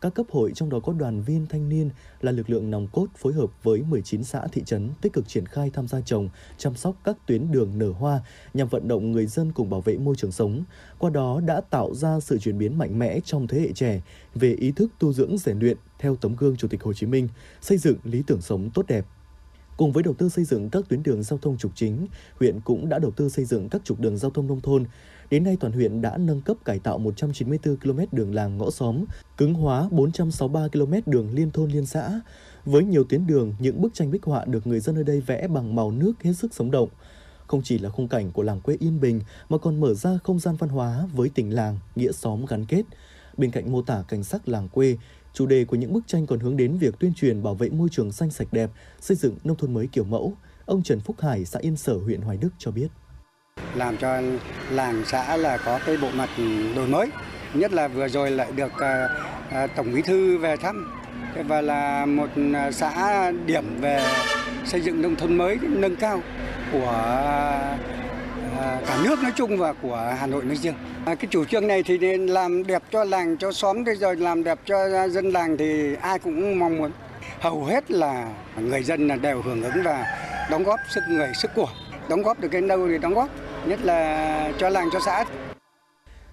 các 0.00 0.14
cấp 0.14 0.26
hội 0.31 0.52
trong 0.55 0.70
đó 0.70 0.81
có 0.81 0.93
đoàn 0.93 1.23
viên 1.23 1.46
thanh 1.46 1.69
niên 1.69 1.90
là 2.20 2.32
lực 2.32 2.50
lượng 2.50 2.70
nòng 2.70 2.88
cốt 2.93 3.06
phối 3.17 3.32
hợp 3.32 3.50
với 3.62 3.82
19 3.82 4.25
xã 4.25 4.46
thị 4.52 4.62
trấn 4.67 4.90
tích 5.00 5.12
cực 5.12 5.29
triển 5.29 5.46
khai 5.46 5.70
tham 5.75 5.88
gia 5.88 6.00
trồng, 6.00 6.29
chăm 6.58 6.75
sóc 6.75 6.96
các 7.05 7.17
tuyến 7.26 7.52
đường 7.52 7.79
nở 7.79 7.90
hoa 7.90 8.20
nhằm 8.55 8.69
vận 8.69 8.88
động 8.88 9.12
người 9.12 9.26
dân 9.26 9.52
cùng 9.52 9.70
bảo 9.70 9.81
vệ 9.81 9.99
môi 9.99 10.17
trường 10.17 10.32
sống. 10.32 10.64
Qua 10.99 11.11
đó 11.11 11.40
đã 11.46 11.61
tạo 11.61 11.94
ra 11.94 12.20
sự 12.20 12.38
chuyển 12.38 12.58
biến 12.58 12.79
mạnh 12.79 12.99
mẽ 12.99 13.20
trong 13.25 13.46
thế 13.46 13.61
hệ 13.61 13.73
trẻ 13.73 14.00
về 14.35 14.55
ý 14.55 14.73
thức 14.73 14.90
tu 14.99 15.12
dưỡng 15.12 15.38
rèn 15.38 15.58
luyện 15.58 15.76
theo 15.99 16.17
tấm 16.17 16.37
gương 16.37 16.56
Chủ 16.56 16.69
tịch 16.69 16.82
Hồ 16.82 16.93
Chí 16.93 17.06
Minh, 17.06 17.29
xây 17.61 17.79
dựng 17.79 17.96
lý 18.05 18.23
tưởng 18.26 18.40
sống 18.40 18.70
tốt 18.70 18.87
đẹp. 18.88 19.06
Cùng 19.76 19.93
với 19.93 20.02
đầu 20.02 20.14
tư 20.14 20.29
xây 20.29 20.44
dựng 20.44 20.70
các 20.70 20.85
tuyến 20.88 21.02
đường 21.02 21.23
giao 21.23 21.38
thông 21.38 21.58
trục 21.58 21.73
chính, 21.75 22.06
huyện 22.40 22.61
cũng 22.61 22.88
đã 22.88 22.99
đầu 22.99 23.11
tư 23.11 23.29
xây 23.29 23.44
dựng 23.44 23.69
các 23.69 23.85
trục 23.85 24.00
đường 24.00 24.17
giao 24.17 24.31
thông 24.31 24.46
nông 24.46 24.61
thôn. 24.61 24.85
Đến 25.30 25.44
nay 25.44 25.56
toàn 25.60 25.72
huyện 25.72 26.00
đã 26.00 26.16
nâng 26.16 26.40
cấp 26.40 26.56
cải 26.64 26.78
tạo 26.78 26.98
194 26.98 27.76
km 27.76 28.00
đường 28.12 28.34
làng 28.34 28.58
ngõ 28.58 28.70
xóm, 28.70 29.04
cứng 29.36 29.54
hóa 29.54 29.88
463 29.90 30.69
km 30.69 31.10
đường 31.10 31.34
liên 31.34 31.50
thôn 31.50 31.70
liên 31.70 31.86
xã. 31.86 32.20
Với 32.64 32.84
nhiều 32.84 33.04
tuyến 33.04 33.26
đường, 33.26 33.54
những 33.58 33.82
bức 33.82 33.94
tranh 33.94 34.10
bích 34.10 34.25
họa 34.25 34.44
được 34.44 34.66
người 34.66 34.80
dân 34.80 34.96
ở 34.96 35.02
đây 35.02 35.20
vẽ 35.20 35.48
bằng 35.48 35.75
màu 35.75 35.90
nước 35.90 36.12
hết 36.22 36.32
sức 36.32 36.54
sống 36.54 36.70
động. 36.70 36.88
Không 37.46 37.62
chỉ 37.62 37.78
là 37.78 37.90
khung 37.90 38.08
cảnh 38.08 38.32
của 38.32 38.42
làng 38.42 38.60
quê 38.60 38.76
yên 38.80 39.00
bình 39.00 39.20
mà 39.48 39.58
còn 39.58 39.80
mở 39.80 39.94
ra 39.94 40.19
không 40.25 40.38
gian 40.38 40.56
văn 40.56 40.70
hóa 40.70 41.08
với 41.12 41.30
tình 41.34 41.54
làng, 41.54 41.78
nghĩa 41.96 42.12
xóm 42.12 42.44
gắn 42.48 42.64
kết. 42.64 42.82
Bên 43.36 43.50
cạnh 43.50 43.72
mô 43.72 43.82
tả 43.82 44.04
cảnh 44.08 44.25
sắc 44.25 44.48
làng 44.48 44.69
quê, 44.69 44.96
Chủ 45.38 45.46
đề 45.46 45.64
của 45.64 45.76
những 45.76 45.92
bức 45.92 46.06
tranh 46.06 46.26
còn 46.26 46.40
hướng 46.40 46.56
đến 46.56 46.78
việc 46.78 46.98
tuyên 46.98 47.14
truyền 47.14 47.42
bảo 47.42 47.54
vệ 47.54 47.69
môi 47.69 47.88
trường 47.88 48.12
xanh 48.12 48.30
sạch 48.30 48.48
đẹp, 48.52 48.70
xây 49.00 49.16
dựng 49.16 49.36
nông 49.44 49.56
thôn 49.56 49.75
mới 49.75 49.86
kiểu 49.86 50.04
mẫu. 50.04 50.32
Ông 50.66 50.82
Trần 50.82 51.00
Phúc 51.00 51.16
Hải, 51.20 51.44
xã 51.44 51.58
Yên 51.58 51.76
Sở, 51.76 51.96
huyện 51.96 52.20
Hoài 52.20 52.36
Đức 52.36 52.48
cho 52.58 52.70
biết. 52.70 52.88
Làm 53.75 53.97
cho 53.97 54.20
làng 54.70 55.03
xã 55.06 55.37
là 55.37 55.56
có 55.56 55.81
cái 55.87 55.97
bộ 55.97 56.09
mặt 56.15 56.29
đổi 56.76 56.87
mới. 56.87 57.11
Nhất 57.55 57.73
là 57.73 57.88
vừa 57.88 58.09
rồi 58.09 58.31
lại 58.31 58.49
được 58.56 58.73
uh, 58.73 59.70
Tổng 59.76 59.93
Bí 59.94 60.03
Thư 60.03 60.38
về 60.38 60.56
thăm 60.56 60.93
và 61.49 61.61
là 61.61 62.06
một 62.06 62.29
à, 62.55 62.70
xã 62.70 63.32
điểm 63.47 63.81
về 63.81 64.05
xây 64.65 64.81
dựng 64.81 65.03
nông 65.03 65.17
thôn 65.17 65.37
mới 65.37 65.59
nâng 65.62 65.97
cao 65.97 66.23
của 66.73 66.93
cả 68.87 68.99
nước 69.05 69.23
nói 69.23 69.32
chung 69.37 69.59
và 69.59 69.73
của 69.73 70.14
Hà 70.21 70.26
Nội 70.26 70.44
nói 70.44 70.56
riêng. 70.56 70.75
Cái 71.06 71.26
chủ 71.31 71.44
trương 71.44 71.67
này 71.67 71.82
thì 71.82 71.99
nên 71.99 72.26
làm 72.26 72.67
đẹp 72.67 72.82
cho 72.93 73.05
làng, 73.05 73.37
cho 73.37 73.53
xóm 73.53 73.85
rồi 73.85 74.17
làm 74.17 74.44
đẹp 74.44 74.59
cho 74.64 75.09
dân 75.09 75.32
làng 75.32 75.56
thì 75.56 75.94
ai 76.00 76.19
cũng 76.19 76.59
mong 76.59 76.79
muốn. 76.79 76.91
Hầu 77.41 77.64
hết 77.64 77.91
là 77.91 78.29
người 78.61 78.82
dân 78.82 79.23
đều 79.23 79.43
hưởng 79.43 79.62
ứng 79.62 79.82
và 79.85 80.05
đóng 80.50 80.64
góp 80.64 80.81
sức 80.94 81.00
người, 81.09 81.29
sức 81.35 81.50
của. 81.55 81.69
Đóng 82.09 82.23
góp 82.23 82.41
được 82.41 82.49
cái 82.49 82.61
đâu 82.61 82.88
thì 82.88 82.99
đóng 82.99 83.14
góp, 83.14 83.29
nhất 83.66 83.81
là 83.82 84.52
cho 84.58 84.69
làng, 84.69 84.88
cho 84.93 84.99
xã. 85.05 85.25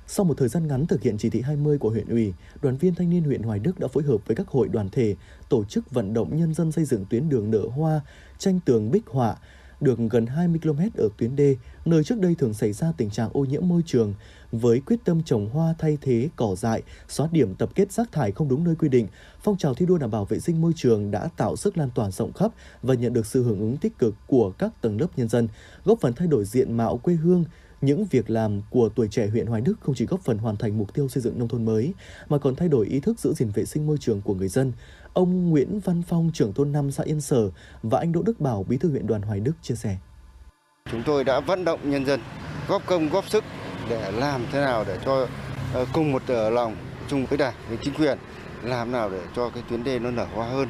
Sau 0.08 0.26
một 0.26 0.38
thời 0.38 0.48
gian 0.48 0.68
ngắn 0.68 0.86
thực 0.86 1.02
hiện 1.02 1.18
chỉ 1.18 1.30
thị 1.30 1.42
20 1.42 1.78
của 1.78 1.90
huyện 1.90 2.08
ủy, 2.08 2.34
đoàn 2.62 2.78
viên 2.78 2.96
thanh 2.96 3.10
niên 3.10 3.24
huyện 3.24 3.44
Hoài 3.44 3.60
Đức 3.60 3.80
đã 3.80 3.88
phối 3.88 4.04
hợp 4.04 4.18
với 4.26 4.36
các 4.36 4.48
hội 4.48 4.68
đoàn 4.68 4.90
thể 4.90 5.16
tổ 5.50 5.64
chức 5.64 5.92
vận 5.92 6.14
động 6.14 6.38
nhân 6.38 6.54
dân 6.54 6.72
xây 6.72 6.86
dựng 6.86 7.06
tuyến 7.10 7.30
đường 7.30 7.52
nở 7.52 7.62
hoa, 7.76 8.02
tranh 8.38 8.60
tường 8.66 8.92
bích 8.92 9.08
họa, 9.08 9.36
được 9.82 10.00
gần 10.10 10.26
20 10.26 10.60
km 10.64 10.80
ở 10.98 11.10
tuyến 11.18 11.36
đê, 11.36 11.56
nơi 11.86 12.04
trước 12.04 12.20
đây 12.20 12.36
thường 12.36 12.54
xảy 12.54 12.74
ra 12.74 12.94
tình 12.98 13.10
trạng 13.10 13.30
ô 13.34 13.46
nhiễm 13.46 13.68
môi 13.68 13.82
trường, 13.86 14.14
với 14.58 14.80
quyết 14.80 15.00
tâm 15.06 15.24
trồng 15.24 15.50
hoa 15.50 15.74
thay 15.78 15.98
thế 16.02 16.30
cỏ 16.36 16.56
dại, 16.58 16.84
xóa 17.08 17.28
điểm 17.32 17.56
tập 17.56 17.70
kết 17.76 17.92
rác 17.92 18.12
thải 18.12 18.32
không 18.32 18.48
đúng 18.48 18.64
nơi 18.64 18.76
quy 18.76 18.90
định, 18.90 19.08
phong 19.42 19.58
trào 19.58 19.74
thi 19.74 19.86
đua 19.86 19.98
đảm 19.98 20.12
bảo 20.12 20.26
vệ 20.26 20.40
sinh 20.40 20.62
môi 20.62 20.74
trường 20.76 21.12
đã 21.12 21.30
tạo 21.38 21.56
sức 21.56 21.78
lan 21.78 21.90
tỏa 21.96 22.12
rộng 22.12 22.34
khắp 22.34 22.52
và 22.84 22.94
nhận 22.94 23.14
được 23.14 23.26
sự 23.26 23.44
hưởng 23.44 23.60
ứng 23.60 23.78
tích 23.78 23.98
cực 24.00 24.16
của 24.28 24.52
các 24.52 24.82
tầng 24.82 25.02
lớp 25.02 25.08
nhân 25.16 25.30
dân, 25.30 25.48
góp 25.86 26.00
phần 26.02 26.14
thay 26.14 26.28
đổi 26.28 26.46
diện 26.46 26.78
mạo 26.78 26.98
quê 26.98 27.14
hương, 27.14 27.44
những 27.82 28.06
việc 28.06 28.30
làm 28.30 28.62
của 28.70 28.90
tuổi 28.90 29.08
trẻ 29.08 29.28
huyện 29.28 29.48
Hoài 29.48 29.62
Đức 29.62 29.76
không 29.82 29.96
chỉ 29.96 30.06
góp 30.06 30.22
phần 30.22 30.38
hoàn 30.38 30.56
thành 30.56 30.78
mục 30.78 30.94
tiêu 30.94 31.08
xây 31.08 31.24
dựng 31.24 31.40
nông 31.40 31.48
thôn 31.48 31.66
mới, 31.66 31.94
mà 32.30 32.38
còn 32.38 32.56
thay 32.56 32.70
đổi 32.70 32.88
ý 32.88 33.00
thức 33.00 33.20
giữ 33.20 33.34
gìn 33.34 33.50
vệ 33.50 33.66
sinh 33.66 33.88
môi 33.88 33.98
trường 33.98 34.22
của 34.22 34.34
người 34.34 34.48
dân. 34.48 34.72
Ông 35.14 35.50
Nguyễn 35.50 35.80
Văn 35.80 36.02
Phong, 36.08 36.32
trưởng 36.34 36.54
thôn 36.54 36.72
5 36.72 36.92
xã 36.92 37.04
Yên 37.04 37.22
Sở 37.22 37.50
và 37.84 38.00
anh 38.00 38.12
Đỗ 38.12 38.22
Đức 38.22 38.40
Bảo, 38.40 38.66
bí 38.70 38.78
thư 38.78 38.90
huyện 38.90 39.08
đoàn 39.08 39.22
Hoài 39.22 39.40
Đức 39.40 39.54
chia 39.62 39.76
sẻ. 39.76 39.98
Chúng 40.92 41.04
tôi 41.06 41.24
đã 41.24 41.40
vận 41.40 41.66
động 41.66 41.80
nhân 41.84 42.06
dân 42.06 42.20
góp 42.68 42.86
công 42.86 43.10
góp 43.10 43.30
sức 43.30 43.44
để 43.90 44.12
làm 44.12 44.46
thế 44.52 44.60
nào 44.60 44.84
để 44.88 44.98
cho 45.06 45.28
ờ, 45.74 45.86
cùng 45.94 46.12
một 46.12 46.22
ờ, 46.28 46.50
lòng 46.50 46.76
chung 47.08 47.26
với 47.26 47.38
đảng, 47.38 47.54
với 47.70 47.78
chính 47.82 47.94
quyền, 47.94 48.18
làm 48.64 48.92
nào 48.92 49.10
để 49.10 49.20
cho 49.36 49.50
cái 49.50 49.64
tuyến 49.70 49.84
đê 49.84 50.00
nó 50.00 50.12
nở 50.12 50.26
hoa 50.36 50.48
hơn, 50.48 50.68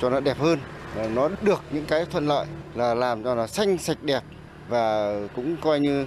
cho 0.00 0.10
nó 0.10 0.20
đẹp 0.20 0.38
hơn 0.38 0.58
nó 1.14 1.28
được 1.42 1.60
những 1.70 1.84
cái 1.84 2.04
thuận 2.04 2.26
lợi 2.26 2.46
là 2.74 2.94
làm 2.94 3.24
cho 3.24 3.34
nó 3.34 3.46
xanh 3.46 3.78
sạch 3.78 3.98
đẹp 4.02 4.22
và 4.68 5.14
cũng 5.36 5.56
coi 5.56 5.80
như 5.80 6.06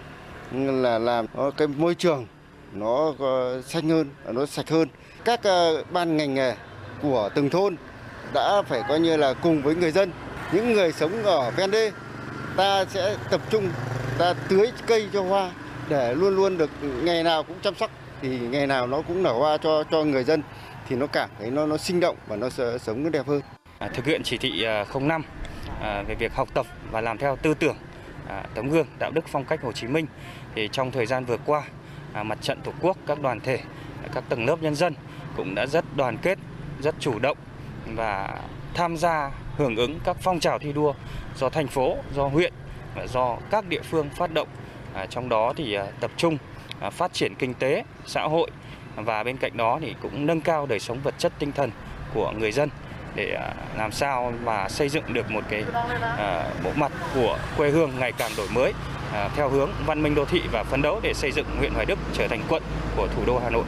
là 0.52 1.00
làm 1.00 1.26
cái 1.58 1.68
môi 1.68 1.96
trường 1.96 2.28
nó 2.74 3.14
ờ, 3.20 3.62
xanh 3.62 3.90
hơn, 3.90 4.10
nó 4.26 4.46
sạch 4.46 4.70
hơn. 4.70 4.88
Các 5.26 5.40
ban 5.92 6.18
ngành 6.18 6.34
nghề 6.34 6.56
của 7.02 7.30
từng 7.36 7.50
thôn 7.50 7.76
đã 8.34 8.62
phải 8.62 8.82
coi 8.90 9.00
như 9.00 9.18
là 9.18 9.34
cùng 9.34 9.62
với 9.62 9.76
người 9.76 9.92
dân, 9.92 10.12
những 10.52 10.74
người 10.74 10.92
sống 10.92 11.24
ở 11.24 11.52
ven 11.52 11.72
đê, 11.72 11.92
ta 12.58 12.86
sẽ 12.86 13.16
tập 13.30 13.42
trung, 13.50 13.70
ta 14.18 14.34
tưới 14.50 14.72
cây 14.88 15.10
cho 15.14 15.24
hoa 15.24 15.52
để 15.92 16.14
luôn 16.14 16.36
luôn 16.36 16.58
được 16.58 16.70
ngày 17.04 17.24
nào 17.24 17.44
cũng 17.44 17.58
chăm 17.62 17.76
sóc 17.76 17.92
thì 18.22 18.40
ngày 18.40 18.68
nào 18.68 18.88
nó 18.88 19.02
cũng 19.02 19.24
nở 19.24 19.34
hoa 19.34 19.58
cho 19.58 19.84
cho 19.92 20.04
người 20.04 20.24
dân 20.24 20.42
thì 20.88 20.96
nó 20.96 21.08
cảm 21.08 21.30
thấy 21.40 21.52
nó 21.52 21.66
nó 21.66 21.78
sinh 21.78 22.00
động 22.00 22.18
và 22.28 22.36
nó 22.36 22.50
sống 22.80 23.04
nó 23.04 23.10
đẹp 23.10 23.28
hơn. 23.28 23.42
À, 23.80 23.90
thực 23.94 24.06
hiện 24.06 24.24
chỉ 24.24 24.38
thị 24.38 24.64
à, 24.64 24.86
05 25.02 25.22
à, 25.82 26.04
về 26.08 26.16
việc 26.16 26.34
học 26.34 26.50
tập 26.54 26.66
và 26.92 27.02
làm 27.02 27.18
theo 27.18 27.36
tư 27.36 27.54
tưởng 27.54 27.76
à, 28.30 28.44
tấm 28.54 28.70
gương 28.70 28.88
đạo 29.00 29.12
đức 29.12 29.26
phong 29.28 29.46
cách 29.46 29.62
Hồ 29.64 29.72
Chí 29.72 29.88
Minh 29.88 30.06
thì 30.56 30.70
trong 30.72 30.92
thời 30.92 31.06
gian 31.06 31.26
vừa 31.26 31.38
qua 31.46 31.64
à, 32.14 32.24
mặt 32.24 32.38
trận 32.42 32.62
tổ 32.64 32.72
quốc 32.82 32.98
các 33.08 33.22
đoàn 33.22 33.40
thể 33.40 33.60
các 34.14 34.24
tầng 34.30 34.46
lớp 34.46 34.62
nhân 34.62 34.76
dân 34.76 34.94
cũng 35.38 35.56
đã 35.56 35.66
rất 35.66 35.86
đoàn 35.96 36.18
kết 36.18 36.38
rất 36.82 36.96
chủ 37.00 37.20
động 37.20 37.38
và 37.86 38.40
tham 38.74 38.98
gia 38.98 39.32
hưởng 39.58 39.76
ứng 39.76 40.00
các 40.04 40.18
phong 40.22 40.40
trào 40.40 40.60
thi 40.60 40.74
đua 40.74 40.94
do 41.36 41.50
thành 41.50 41.68
phố 41.68 41.98
do 42.16 42.28
huyện 42.28 42.54
và 42.96 43.08
do 43.08 43.38
các 43.52 43.68
địa 43.68 43.82
phương 43.82 44.10
phát 44.10 44.34
động 44.34 44.48
À, 44.94 45.06
trong 45.06 45.30
đó 45.30 45.54
thì 45.58 45.74
à, 45.74 45.86
tập 46.00 46.12
trung 46.18 46.38
à, 46.80 46.90
phát 46.90 47.14
triển 47.14 47.36
kinh 47.36 47.54
tế, 47.54 47.84
xã 48.06 48.24
hội 48.24 48.52
và 48.96 49.24
bên 49.24 49.38
cạnh 49.38 49.58
đó 49.58 49.80
thì 49.82 49.96
cũng 50.02 50.26
nâng 50.26 50.42
cao 50.42 50.66
đời 50.66 50.80
sống 50.80 51.00
vật 51.04 51.16
chất 51.18 51.34
tinh 51.40 51.52
thần 51.52 51.72
của 52.14 52.34
người 52.40 52.52
dân 52.52 52.70
để 53.16 53.34
à, 53.34 53.54
làm 53.78 53.92
sao 53.92 54.34
mà 54.44 54.70
xây 54.70 54.90
dựng 54.90 55.04
được 55.14 55.32
một 55.32 55.44
cái 55.50 55.64
à, 56.18 56.50
bộ 56.64 56.72
mặt 56.76 56.92
của 57.16 57.38
quê 57.58 57.70
hương 57.70 57.92
ngày 58.00 58.12
càng 58.12 58.32
đổi 58.38 58.48
mới 58.54 58.74
à, 59.14 59.30
theo 59.36 59.50
hướng 59.50 59.70
văn 59.86 60.04
minh 60.04 60.16
đô 60.16 60.26
thị 60.26 60.42
và 60.52 60.64
phấn 60.64 60.82
đấu 60.82 61.00
để 61.04 61.14
xây 61.14 61.32
dựng 61.32 61.46
huyện 61.58 61.74
Hoài 61.74 61.86
Đức 61.86 62.00
trở 62.14 62.28
thành 62.28 62.42
quận 62.50 62.64
của 62.96 63.08
thủ 63.16 63.24
đô 63.26 63.40
Hà 63.40 63.50
Nội. 63.50 63.64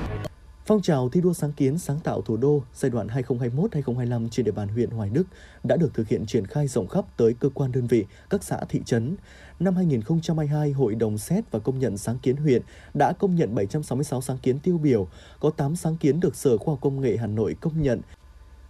Phong 0.65 0.82
trào 0.82 1.10
thi 1.10 1.22
đua 1.22 1.34
sáng 1.34 1.51
kiến 1.51 1.77
sáng 1.77 2.00
tạo 2.00 2.22
thủ 2.22 2.38
đô 2.38 2.63
giai 2.74 2.89
đoạn 2.89 3.08
2021-2025 3.08 4.29
trên 4.29 4.46
địa 4.46 4.51
bàn 4.51 4.67
huyện 4.67 4.89
Hoài 4.89 5.10
Đức 5.10 5.24
đã 5.63 5.75
được 5.75 5.93
thực 5.93 6.08
hiện 6.08 6.25
triển 6.25 6.48
khai 6.48 6.67
rộng 6.67 6.88
khắp 6.88 7.05
tới 7.17 7.34
cơ 7.39 7.50
quan 7.50 7.72
đơn 7.72 7.88
vị, 7.88 8.05
các 8.29 8.43
xã 8.43 8.60
thị 8.70 8.82
trấn. 8.86 9.15
Năm 9.60 9.75
2022, 9.75 10.72
Hội 10.72 10.96
đồng 10.96 11.17
xét 11.17 11.51
và 11.51 11.60
công 11.60 11.79
nhận 11.79 11.98
sáng 11.98 12.20
kiến 12.20 12.36
huyện 12.36 12.62
đã 12.93 13.13
công 13.13 13.36
nhận 13.36 13.55
766 13.55 14.22
sáng 14.22 14.38
kiến 14.38 14.60
tiêu 14.60 14.77
biểu, 14.77 15.08
có 15.39 15.50
8 15.50 15.75
sáng 15.75 15.98
kiến 15.98 16.20
được 16.20 16.36
Sở 16.36 16.58
Khoa 16.58 16.72
học 16.72 16.82
Công 16.82 17.01
nghệ 17.01 17.17
Hà 17.17 17.27
Nội 17.27 17.55
công 17.62 17.82
nhận. 17.82 18.01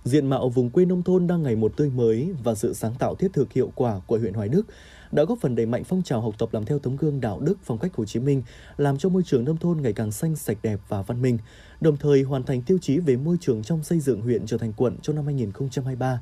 Diện 0.04 0.28
mạo 0.28 0.50
vùng 0.50 0.70
quê 0.70 0.86
nông 0.86 1.04
thôn 1.04 1.28
đang 1.28 1.44
ngày 1.44 1.56
một 1.56 1.74
tươi 1.78 1.90
mới 1.90 2.34
và 2.44 2.56
sự 2.56 2.74
sáng 2.74 2.96
tạo 3.00 3.16
thiết 3.16 3.34
thực 3.34 3.54
hiệu 3.54 3.72
quả 3.76 4.00
của 4.08 4.18
huyện 4.18 4.34
Hoài 4.34 4.50
Đức 4.50 4.66
đã 5.14 5.24
góp 5.24 5.40
phần 5.40 5.56
đẩy 5.56 5.66
mạnh 5.66 5.84
phong 5.84 6.04
trào 6.04 6.22
học 6.22 6.36
tập 6.38 6.50
làm 6.52 6.66
theo 6.66 6.80
tấm 6.80 6.98
gương 6.98 7.22
đạo 7.22 7.40
đức 7.40 7.58
phong 7.64 7.78
cách 7.78 7.96
Hồ 7.96 8.06
Chí 8.06 8.20
Minh, 8.20 8.44
làm 8.78 8.98
cho 8.98 9.10
môi 9.10 9.24
trường 9.26 9.46
nông 9.46 9.58
thôn 9.58 9.82
ngày 9.82 9.94
càng 9.94 10.12
xanh 10.12 10.36
sạch 10.36 10.58
đẹp 10.64 10.80
và 10.88 11.02
văn 11.02 11.22
minh, 11.22 11.38
đồng 11.82 11.98
thời 11.98 12.24
hoàn 12.24 12.44
thành 12.44 12.62
tiêu 12.62 12.78
chí 12.82 13.00
về 13.00 13.16
môi 13.16 13.38
trường 13.42 13.64
trong 13.64 13.84
xây 13.84 14.00
dựng 14.00 14.22
huyện 14.22 14.46
trở 14.46 14.58
thành 14.58 14.74
quận 14.74 14.98
trong 15.02 15.16
năm 15.16 15.26
2023 15.26 16.20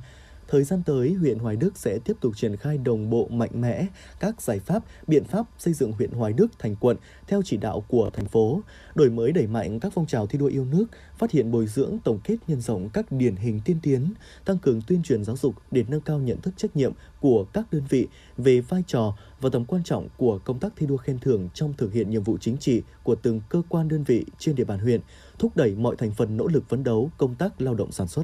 Thời 0.52 0.64
gian 0.64 0.84
tới, 0.86 1.14
huyện 1.14 1.40
Hoài 1.40 1.56
Đức 1.56 1.78
sẽ 1.78 2.00
tiếp 2.06 2.14
tục 2.22 2.34
triển 2.36 2.58
khai 2.58 2.78
đồng 2.78 3.10
bộ 3.10 3.28
mạnh 3.28 3.62
mẽ 3.62 3.86
các 4.20 4.42
giải 4.42 4.60
pháp, 4.60 4.84
biện 5.08 5.24
pháp 5.24 5.46
xây 5.58 5.74
dựng 5.74 5.92
huyện 5.92 6.12
Hoài 6.12 6.34
Đức 6.34 6.48
thành 6.60 6.76
quận 6.76 6.98
theo 7.28 7.42
chỉ 7.46 7.58
đạo 7.58 7.84
của 7.88 8.10
thành 8.14 8.26
phố, 8.26 8.62
đổi 8.96 9.10
mới 9.10 9.32
đẩy 9.32 9.48
mạnh 9.48 9.80
các 9.80 9.92
phong 9.96 10.06
trào 10.06 10.28
thi 10.28 10.40
đua 10.40 10.46
yêu 10.46 10.66
nước, 10.66 10.86
phát 11.18 11.32
hiện 11.32 11.52
bồi 11.52 11.68
dưỡng 11.68 11.98
tổng 12.04 12.20
kết 12.24 12.36
nhân 12.48 12.62
rộng 12.62 12.90
các 12.90 13.12
điển 13.12 13.36
hình 13.36 13.60
tiên 13.66 13.78
tiến, 13.82 14.14
tăng 14.46 14.58
cường 14.58 14.82
tuyên 14.88 15.04
truyền 15.04 15.24
giáo 15.24 15.38
dục 15.38 15.56
để 15.72 15.84
nâng 15.88 16.02
cao 16.02 16.20
nhận 16.20 16.42
thức 16.42 16.54
trách 16.58 16.76
nhiệm 16.76 16.94
của 17.20 17.46
các 17.54 17.66
đơn 17.72 17.84
vị 17.90 18.08
về 18.38 18.62
vai 18.62 18.84
trò 18.88 19.18
và 19.42 19.50
tầm 19.50 19.66
quan 19.66 19.84
trọng 19.84 20.08
của 20.18 20.40
công 20.40 20.60
tác 20.60 20.74
thi 20.76 20.88
đua 20.88 20.98
khen 20.98 21.20
thưởng 21.20 21.50
trong 21.54 21.74
thực 21.78 21.94
hiện 21.94 22.10
nhiệm 22.10 22.24
vụ 22.24 22.38
chính 22.38 22.58
trị 22.58 22.82
của 23.04 23.16
từng 23.16 23.42
cơ 23.50 23.62
quan 23.70 23.88
đơn 23.88 24.04
vị 24.04 24.26
trên 24.40 24.56
địa 24.56 24.64
bàn 24.66 24.80
huyện, 24.80 25.02
thúc 25.40 25.52
đẩy 25.56 25.76
mọi 25.76 25.96
thành 25.96 26.12
phần 26.12 26.38
nỗ 26.38 26.48
lực 26.48 26.70
phấn 26.70 26.84
đấu 26.84 27.12
công 27.18 27.36
tác 27.36 27.62
lao 27.62 27.74
động 27.74 27.92
sản 27.92 28.08
xuất. 28.08 28.24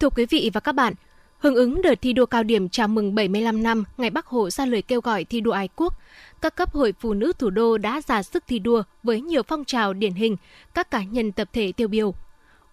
Thưa 0.00 0.10
quý 0.10 0.26
vị 0.30 0.50
và 0.54 0.60
các 0.60 0.72
bạn, 0.72 0.94
Hưởng 1.42 1.54
ứng 1.54 1.82
đợt 1.82 1.94
thi 2.02 2.12
đua 2.12 2.26
cao 2.26 2.42
điểm 2.42 2.68
chào 2.68 2.88
mừng 2.88 3.14
75 3.14 3.62
năm 3.62 3.84
ngày 3.96 4.10
Bắc 4.10 4.26
Hồ 4.26 4.50
ra 4.50 4.66
lời 4.66 4.82
kêu 4.82 5.00
gọi 5.00 5.24
thi 5.24 5.40
đua 5.40 5.52
ái 5.52 5.68
quốc, 5.76 5.98
các 6.40 6.56
cấp 6.56 6.72
hội 6.72 6.94
phụ 7.00 7.14
nữ 7.14 7.32
thủ 7.38 7.50
đô 7.50 7.78
đã 7.78 8.00
ra 8.06 8.22
sức 8.22 8.44
thi 8.46 8.58
đua 8.58 8.82
với 9.02 9.20
nhiều 9.20 9.42
phong 9.42 9.64
trào 9.64 9.92
điển 9.92 10.12
hình, 10.12 10.36
các 10.74 10.90
cá 10.90 11.02
nhân 11.02 11.32
tập 11.32 11.48
thể 11.52 11.72
tiêu 11.72 11.88
biểu. 11.88 12.14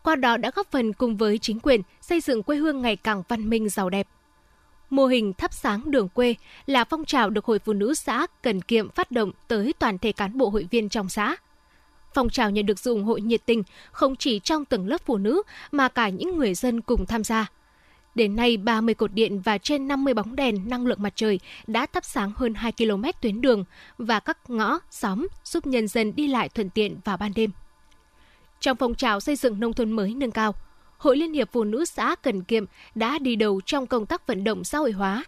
Qua 0.03 0.15
đó 0.15 0.37
đã 0.37 0.51
góp 0.55 0.71
phần 0.71 0.93
cùng 0.93 1.17
với 1.17 1.37
chính 1.37 1.59
quyền 1.59 1.81
xây 2.01 2.21
dựng 2.21 2.43
quê 2.43 2.57
hương 2.57 2.81
ngày 2.81 2.95
càng 2.95 3.23
văn 3.27 3.49
minh 3.49 3.69
giàu 3.69 3.89
đẹp. 3.89 4.07
Mô 4.89 5.05
hình 5.05 5.33
thắp 5.33 5.53
sáng 5.53 5.91
đường 5.91 6.09
quê 6.09 6.35
là 6.65 6.83
phong 6.83 7.05
trào 7.05 7.29
được 7.29 7.45
Hội 7.45 7.59
Phụ 7.59 7.73
nữ 7.73 7.93
xã 7.93 8.27
Cần 8.41 8.61
Kiệm 8.61 8.89
phát 8.89 9.11
động 9.11 9.31
tới 9.47 9.73
toàn 9.79 9.97
thể 9.97 10.11
cán 10.11 10.37
bộ 10.37 10.49
hội 10.49 10.67
viên 10.71 10.89
trong 10.89 11.09
xã. 11.09 11.35
Phong 12.13 12.29
trào 12.29 12.49
nhận 12.49 12.65
được 12.65 12.79
sự 12.79 12.91
ủng 12.91 13.03
hộ 13.03 13.17
nhiệt 13.17 13.45
tình 13.45 13.63
không 13.91 14.15
chỉ 14.15 14.39
trong 14.39 14.65
tầng 14.65 14.87
lớp 14.87 15.01
phụ 15.05 15.17
nữ 15.17 15.41
mà 15.71 15.87
cả 15.87 16.09
những 16.09 16.37
người 16.37 16.53
dân 16.53 16.81
cùng 16.81 17.05
tham 17.05 17.23
gia– 17.23 17.47
Đến 18.15 18.35
nay, 18.35 18.57
30 18.57 18.95
cột 18.95 19.13
điện 19.13 19.41
và 19.41 19.57
trên 19.57 19.87
50 19.87 20.13
bóng 20.13 20.35
đèn 20.35 20.69
năng 20.69 20.87
lượng 20.87 21.01
mặt 21.01 21.13
trời 21.15 21.39
đã 21.67 21.85
thắp 21.85 22.05
sáng 22.05 22.31
hơn 22.35 22.53
2 22.53 22.71
km 22.71 23.03
tuyến 23.21 23.41
đường 23.41 23.63
và 23.97 24.19
các 24.19 24.49
ngõ, 24.49 24.79
xóm 24.89 25.27
giúp 25.43 25.67
nhân 25.67 25.87
dân 25.87 26.15
đi 26.15 26.27
lại 26.27 26.49
thuận 26.49 26.69
tiện 26.69 26.97
vào 27.05 27.17
ban 27.17 27.31
đêm. 27.35 27.51
Trong 28.59 28.77
phong 28.77 28.95
trào 28.95 29.19
xây 29.19 29.35
dựng 29.35 29.59
nông 29.59 29.73
thôn 29.73 29.91
mới 29.91 30.13
nâng 30.13 30.31
cao, 30.31 30.55
Hội 30.97 31.17
Liên 31.17 31.33
hiệp 31.33 31.51
Phụ 31.51 31.63
nữ 31.63 31.85
xã 31.85 32.15
Cần 32.15 32.43
Kiệm 32.43 32.65
đã 32.95 33.19
đi 33.19 33.35
đầu 33.35 33.61
trong 33.65 33.87
công 33.87 34.05
tác 34.05 34.27
vận 34.27 34.43
động 34.43 34.63
xã 34.63 34.77
hội 34.77 34.91
hóa 34.91 35.23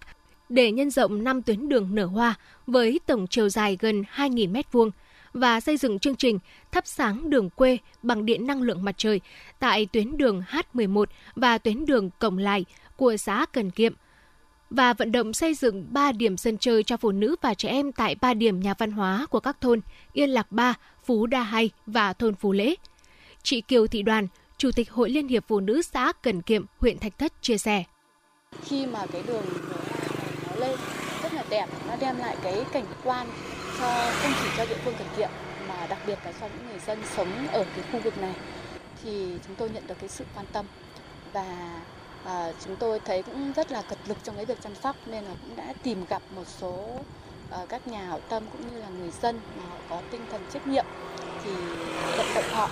để 0.50 0.72
nhân 0.72 0.90
rộng 0.90 1.24
5 1.24 1.42
tuyến 1.42 1.70
đường 1.70 1.96
nở 1.96 2.06
hoa 2.06 2.36
với 2.68 3.00
tổng 3.06 3.28
chiều 3.28 3.50
dài 3.50 3.78
gần 3.80 4.04
2.000 4.16 4.52
m2 4.52 4.90
và 5.34 5.60
xây 5.60 5.78
dựng 5.78 6.00
chương 6.00 6.16
trình 6.16 6.40
thắp 6.72 6.88
sáng 6.88 7.30
đường 7.30 7.50
quê 7.50 7.78
bằng 8.04 8.26
điện 8.26 8.48
năng 8.48 8.62
lượng 8.62 8.84
mặt 8.84 8.96
trời 8.98 9.22
tại 9.60 9.86
tuyến 9.86 10.18
đường 10.18 10.44
H11 10.52 11.06
và 11.36 11.58
tuyến 11.58 11.86
đường 11.86 12.10
Cổng 12.20 12.38
Lại 12.38 12.66
của 12.96 13.18
xã 13.18 13.46
Cần 13.54 13.72
Kiệm 13.72 13.94
và 14.70 14.94
vận 14.94 15.12
động 15.12 15.34
xây 15.34 15.54
dựng 15.54 15.88
3 15.90 16.12
điểm 16.12 16.38
sân 16.38 16.58
chơi 16.58 16.84
cho 16.84 16.98
phụ 16.98 17.12
nữ 17.12 17.36
và 17.42 17.54
trẻ 17.54 17.70
em 17.70 17.92
tại 17.92 18.16
3 18.22 18.34
điểm 18.34 18.60
nhà 18.60 18.74
văn 18.78 18.92
hóa 18.92 19.26
của 19.30 19.40
các 19.40 19.62
thôn 19.62 19.82
Yên 20.14 20.30
Lạc 20.30 20.52
3, 20.52 20.74
Phú 21.04 21.26
Đa 21.26 21.44
Hay 21.44 21.70
và 21.86 22.14
thôn 22.14 22.36
Phú 22.36 22.52
Lễ. 22.52 22.76
Chị 23.44 23.62
Kiều 23.62 23.88
Thị 23.88 24.02
Đoàn, 24.02 24.28
Chủ 24.58 24.70
tịch 24.76 24.92
Hội 24.92 25.10
Liên 25.10 25.28
hiệp 25.28 25.44
Phụ 25.48 25.60
nữ 25.60 25.82
xã 25.82 26.12
Cần 26.24 26.42
Kiệm, 26.42 26.66
huyện 26.78 27.00
Thạch 27.00 27.18
Thất 27.18 27.34
chia 27.42 27.58
sẻ. 27.58 27.84
Khi 28.64 28.86
mà 28.86 29.06
cái 29.12 29.24
đường 29.28 29.46
nó 30.50 30.56
lên 30.56 30.78
rất 31.24 31.34
là 31.34 31.44
đẹp, 31.50 31.68
nó 31.88 31.96
đem 31.96 32.18
lại 32.18 32.38
cái 32.44 32.66
cảnh 32.74 32.86
quan 33.04 33.28
cho 33.82 34.12
không 34.22 34.32
chỉ 34.42 34.50
cho 34.58 34.66
địa 34.66 34.78
phương 34.86 34.94
Cần 34.98 35.08
Kiệm 35.18 35.30
mà 35.68 35.88
đặc 35.90 36.00
biệt 36.08 36.20
là 36.26 36.32
cho 36.42 36.48
những 36.48 36.68
người 36.70 36.80
dân 36.88 37.00
sống 37.16 37.48
ở 37.52 37.66
cái 37.76 37.86
khu 37.92 38.00
vực 38.00 38.18
này. 38.18 38.34
Thì 39.04 39.34
chúng 39.48 39.56
tôi 39.56 39.70
nhận 39.70 39.88
được 39.88 39.96
cái 40.00 40.10
sự 40.10 40.26
quan 40.36 40.46
tâm 40.54 40.66
và 41.34 41.80
à, 42.26 42.52
chúng 42.66 42.76
tôi 42.76 43.00
thấy 43.00 43.24
cũng 43.24 43.54
rất 43.54 43.72
là 43.72 43.82
cật 43.82 43.98
lực 44.08 44.18
trong 44.24 44.36
cái 44.36 44.46
việc 44.46 44.58
chăm 44.64 44.76
sóc 44.76 44.96
nên 45.06 45.24
là 45.24 45.32
cũng 45.42 45.56
đã 45.56 45.74
tìm 45.84 46.06
gặp 46.10 46.22
một 46.36 46.44
số 46.60 46.88
à, 47.52 47.58
các 47.70 47.88
nhà 47.88 48.06
hảo 48.06 48.20
tâm 48.30 48.44
cũng 48.52 48.62
như 48.72 48.82
là 48.82 48.88
người 48.90 49.12
dân 49.22 49.40
mà 49.58 49.64
họ 49.70 49.78
có 49.90 50.02
tinh 50.12 50.22
thần 50.32 50.42
trách 50.54 50.68
nhiệm 50.68 50.86
thì 51.46 51.52
vận 52.18 52.28
động 52.36 52.46
họ 52.52 52.70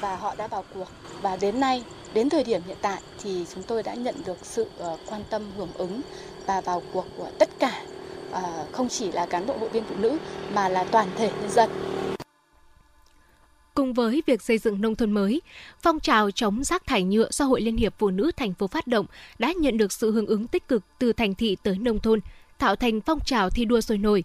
và 0.00 0.16
họ 0.16 0.34
đã 0.34 0.46
vào 0.46 0.64
cuộc. 0.74 0.88
Và 1.22 1.36
đến 1.36 1.60
nay 1.60 1.84
đến 2.14 2.28
thời 2.28 2.44
điểm 2.44 2.62
hiện 2.66 2.76
tại 2.82 3.00
thì 3.22 3.46
chúng 3.54 3.62
tôi 3.62 3.82
đã 3.82 3.94
nhận 3.94 4.14
được 4.26 4.38
sự 4.42 4.66
uh, 4.92 5.00
quan 5.08 5.24
tâm 5.30 5.50
hưởng 5.56 5.72
ứng 5.74 6.00
và 6.46 6.60
vào 6.60 6.82
cuộc 6.92 7.04
của 7.16 7.30
tất 7.38 7.48
cả 7.58 7.82
À, 8.32 8.64
không 8.72 8.88
chỉ 8.88 9.12
là 9.12 9.26
cán 9.26 9.46
bộ 9.46 9.56
hội 9.56 9.68
viên 9.68 9.84
phụ 9.84 9.94
nữ 9.98 10.18
mà 10.54 10.68
là 10.68 10.84
toàn 10.84 11.08
thể 11.16 11.30
nhân 11.40 11.50
dân. 11.50 11.70
Cùng 13.74 13.92
với 13.92 14.22
việc 14.26 14.42
xây 14.42 14.58
dựng 14.58 14.80
nông 14.80 14.94
thôn 14.94 15.12
mới, 15.12 15.42
phong 15.82 16.00
trào 16.00 16.30
chống 16.30 16.64
rác 16.64 16.86
thải 16.86 17.02
nhựa 17.02 17.28
do 17.30 17.44
Hội 17.44 17.60
Liên 17.60 17.76
hiệp 17.76 17.94
Phụ 17.98 18.10
nữ 18.10 18.30
thành 18.36 18.54
phố 18.54 18.66
phát 18.66 18.86
động 18.86 19.06
đã 19.38 19.52
nhận 19.52 19.76
được 19.76 19.92
sự 19.92 20.12
hưởng 20.12 20.26
ứng 20.26 20.46
tích 20.46 20.68
cực 20.68 20.82
từ 20.98 21.12
thành 21.12 21.34
thị 21.34 21.56
tới 21.62 21.78
nông 21.78 22.00
thôn, 22.00 22.20
tạo 22.58 22.76
thành 22.76 23.00
phong 23.00 23.18
trào 23.20 23.50
thi 23.50 23.64
đua 23.64 23.80
sôi 23.80 23.98
nổi. 23.98 24.24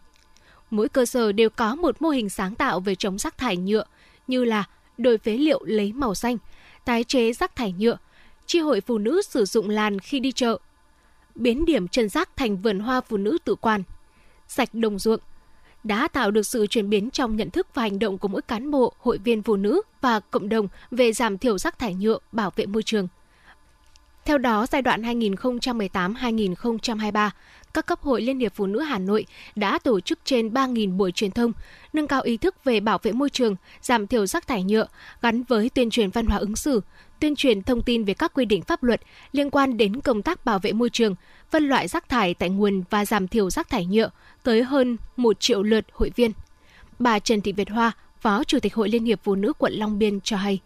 Mỗi 0.69 0.89
cơ 0.89 1.05
sở 1.05 1.31
đều 1.31 1.49
có 1.49 1.75
một 1.75 2.01
mô 2.01 2.09
hình 2.09 2.29
sáng 2.29 2.55
tạo 2.55 2.79
về 2.79 2.95
chống 2.95 3.17
rác 3.17 3.37
thải 3.37 3.57
nhựa 3.57 3.83
như 4.27 4.45
là 4.45 4.63
đổi 4.97 5.17
phế 5.17 5.31
liệu 5.31 5.63
lấy 5.63 5.93
màu 5.93 6.15
xanh, 6.15 6.37
tái 6.85 7.03
chế 7.03 7.33
rác 7.33 7.55
thải 7.55 7.73
nhựa, 7.77 7.97
chi 8.45 8.59
hội 8.59 8.81
phụ 8.81 8.97
nữ 8.97 9.21
sử 9.21 9.45
dụng 9.45 9.69
làn 9.69 9.99
khi 9.99 10.19
đi 10.19 10.31
chợ, 10.31 10.57
biến 11.35 11.65
điểm 11.65 11.87
chân 11.87 12.09
rác 12.09 12.35
thành 12.35 12.57
vườn 12.61 12.79
hoa 12.79 13.01
phụ 13.01 13.17
nữ 13.17 13.37
tự 13.45 13.55
quản.– 13.55 13.83
sạch 14.47 14.73
đồng 14.73 14.99
ruộng 14.99 15.19
đã 15.83 16.07
tạo 16.07 16.31
được 16.31 16.43
sự 16.43 16.67
chuyển 16.67 16.89
biến 16.89 17.09
trong 17.09 17.35
nhận 17.35 17.49
thức 17.49 17.67
và 17.73 17.81
hành 17.81 17.99
động 17.99 18.17
của 18.17 18.27
mỗi 18.27 18.41
cán 18.41 18.71
bộ, 18.71 18.93
hội 18.99 19.17
viên 19.17 19.43
phụ 19.43 19.55
nữ 19.55 19.81
và 20.01 20.19
cộng 20.19 20.49
đồng 20.49 20.67
về 20.91 21.13
giảm 21.13 21.37
thiểu 21.37 21.57
rác 21.57 21.79
thải 21.79 21.93
nhựa, 21.93 22.17
bảo 22.31 22.51
vệ 22.55 22.65
môi 22.65 22.83
trường. 22.83 23.07
Theo 24.25 24.37
đó, 24.37 24.65
giai 24.71 24.81
đoạn 24.81 25.01
2018-2023, 25.01 27.29
các 27.73 27.85
cấp 27.85 28.01
hội 28.01 28.21
Liên 28.21 28.39
hiệp 28.39 28.53
Phụ 28.55 28.65
nữ 28.65 28.79
Hà 28.79 28.99
Nội 28.99 29.25
đã 29.55 29.79
tổ 29.79 29.99
chức 29.99 30.19
trên 30.23 30.49
3.000 30.49 30.97
buổi 30.97 31.11
truyền 31.11 31.31
thông, 31.31 31.51
nâng 31.93 32.07
cao 32.07 32.21
ý 32.21 32.37
thức 32.37 32.63
về 32.63 32.79
bảo 32.79 32.99
vệ 33.03 33.11
môi 33.11 33.29
trường, 33.29 33.55
giảm 33.81 34.07
thiểu 34.07 34.25
rác 34.25 34.47
thải 34.47 34.63
nhựa, 34.63 34.87
gắn 35.21 35.43
với 35.43 35.69
tuyên 35.69 35.89
truyền 35.89 36.09
văn 36.09 36.25
hóa 36.25 36.37
ứng 36.37 36.55
xử, 36.55 36.81
tuyên 37.19 37.35
truyền 37.35 37.61
thông 37.63 37.81
tin 37.81 38.03
về 38.03 38.13
các 38.13 38.33
quy 38.33 38.45
định 38.45 38.61
pháp 38.61 38.83
luật 38.83 39.01
liên 39.31 39.49
quan 39.49 39.77
đến 39.77 40.01
công 40.01 40.21
tác 40.21 40.45
bảo 40.45 40.59
vệ 40.59 40.71
môi 40.71 40.89
trường, 40.89 41.15
phân 41.51 41.69
loại 41.69 41.87
rác 41.87 42.09
thải 42.09 42.33
tại 42.33 42.49
nguồn 42.49 42.83
và 42.89 43.05
giảm 43.05 43.27
thiểu 43.27 43.49
rác 43.49 43.69
thải 43.69 43.85
nhựa 43.85 44.09
tới 44.43 44.63
hơn 44.63 44.97
1 45.17 45.39
triệu 45.39 45.63
lượt 45.63 45.85
hội 45.91 46.11
viên. 46.15 46.31
Bà 46.99 47.19
Trần 47.19 47.41
Thị 47.41 47.51
Việt 47.51 47.69
Hoa, 47.69 47.91
Phó 48.21 48.43
Chủ 48.43 48.59
tịch 48.59 48.75
Hội 48.75 48.89
Liên 48.89 49.05
hiệp 49.05 49.19
Phụ 49.23 49.35
nữ 49.35 49.53
quận 49.53 49.73
Long 49.73 49.99
Biên 49.99 50.21
cho 50.21 50.37
hay. 50.37 50.59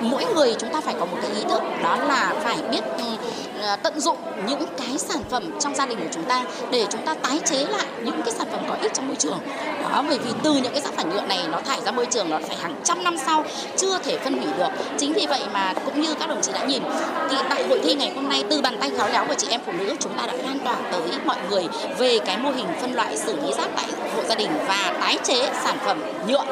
Mỗi 0.00 0.24
người 0.34 0.54
chúng 0.58 0.72
ta 0.72 0.80
phải 0.80 0.94
có 1.00 1.06
một 1.06 1.16
cái 1.22 1.30
ý 1.30 1.42
thức, 1.42 1.62
đó 1.82 1.96
là 1.96 2.32
phải 2.44 2.56
biết 2.70 2.80
ừ, 2.98 3.04
ờ, 3.62 3.76
tận 3.76 4.00
dụng 4.00 4.16
những 4.46 4.64
cái 4.78 4.98
sản 4.98 5.22
phẩm 5.30 5.58
trong 5.60 5.74
gia 5.74 5.86
đình 5.86 5.98
của 5.98 6.08
chúng 6.12 6.24
ta 6.24 6.44
để 6.70 6.86
chúng 6.90 7.02
ta 7.02 7.14
tái 7.14 7.40
chế 7.44 7.64
lại 7.64 7.86
những 8.02 8.22
cái 8.22 8.34
sản 8.34 8.46
phẩm 8.52 8.60
có 8.68 8.76
ích 8.82 8.92
trong 8.94 9.06
môi 9.06 9.16
trường. 9.16 9.38
Đó, 9.82 10.04
bởi 10.08 10.18
vì 10.18 10.30
từ 10.42 10.54
những 10.54 10.72
cái 10.72 10.80
rác 10.80 10.90
thải 10.96 11.04
nhựa 11.04 11.20
này 11.20 11.38
nó 11.52 11.60
thải 11.60 11.80
ra 11.80 11.92
môi 11.92 12.06
trường 12.06 12.30
nó 12.30 12.38
phải 12.48 12.56
hàng 12.56 12.74
trăm 12.84 13.04
năm 13.04 13.16
sau 13.26 13.44
chưa 13.76 13.98
thể 13.98 14.18
phân 14.18 14.38
hủy 14.38 14.52
được. 14.58 14.68
Chính 14.98 15.12
vì 15.12 15.26
vậy 15.26 15.40
mà 15.52 15.74
cũng 15.84 16.00
như 16.00 16.14
các 16.14 16.28
đồng 16.28 16.42
chí 16.42 16.52
đã 16.52 16.64
nhìn, 16.64 16.82
thì 17.30 17.36
tại 17.48 17.68
hội 17.68 17.80
thi 17.84 17.94
ngày 17.94 18.12
hôm 18.14 18.28
nay, 18.28 18.44
từ 18.50 18.60
bàn 18.60 18.76
tay 18.80 18.90
khéo 18.98 19.08
léo 19.12 19.24
của 19.26 19.34
chị 19.34 19.46
em 19.50 19.60
phụ 19.66 19.72
nữ, 19.78 19.94
chúng 20.00 20.12
ta 20.18 20.26
đã 20.26 20.32
lan 20.32 20.58
tỏa 20.64 20.76
tới 20.92 21.02
mọi 21.24 21.36
người 21.50 21.68
về 21.98 22.18
cái 22.26 22.38
mô 22.38 22.50
hình 22.50 22.66
phân 22.80 22.94
loại 22.94 23.16
xử 23.16 23.36
lý 23.36 23.52
rác 23.52 23.68
tại 23.76 23.86
hộ 24.16 24.22
gia 24.28 24.34
đình 24.34 24.50
và 24.68 24.94
tái 25.00 25.18
chế 25.24 25.50
sản 25.64 25.76
phẩm 25.84 26.02
nhựa 26.26 26.44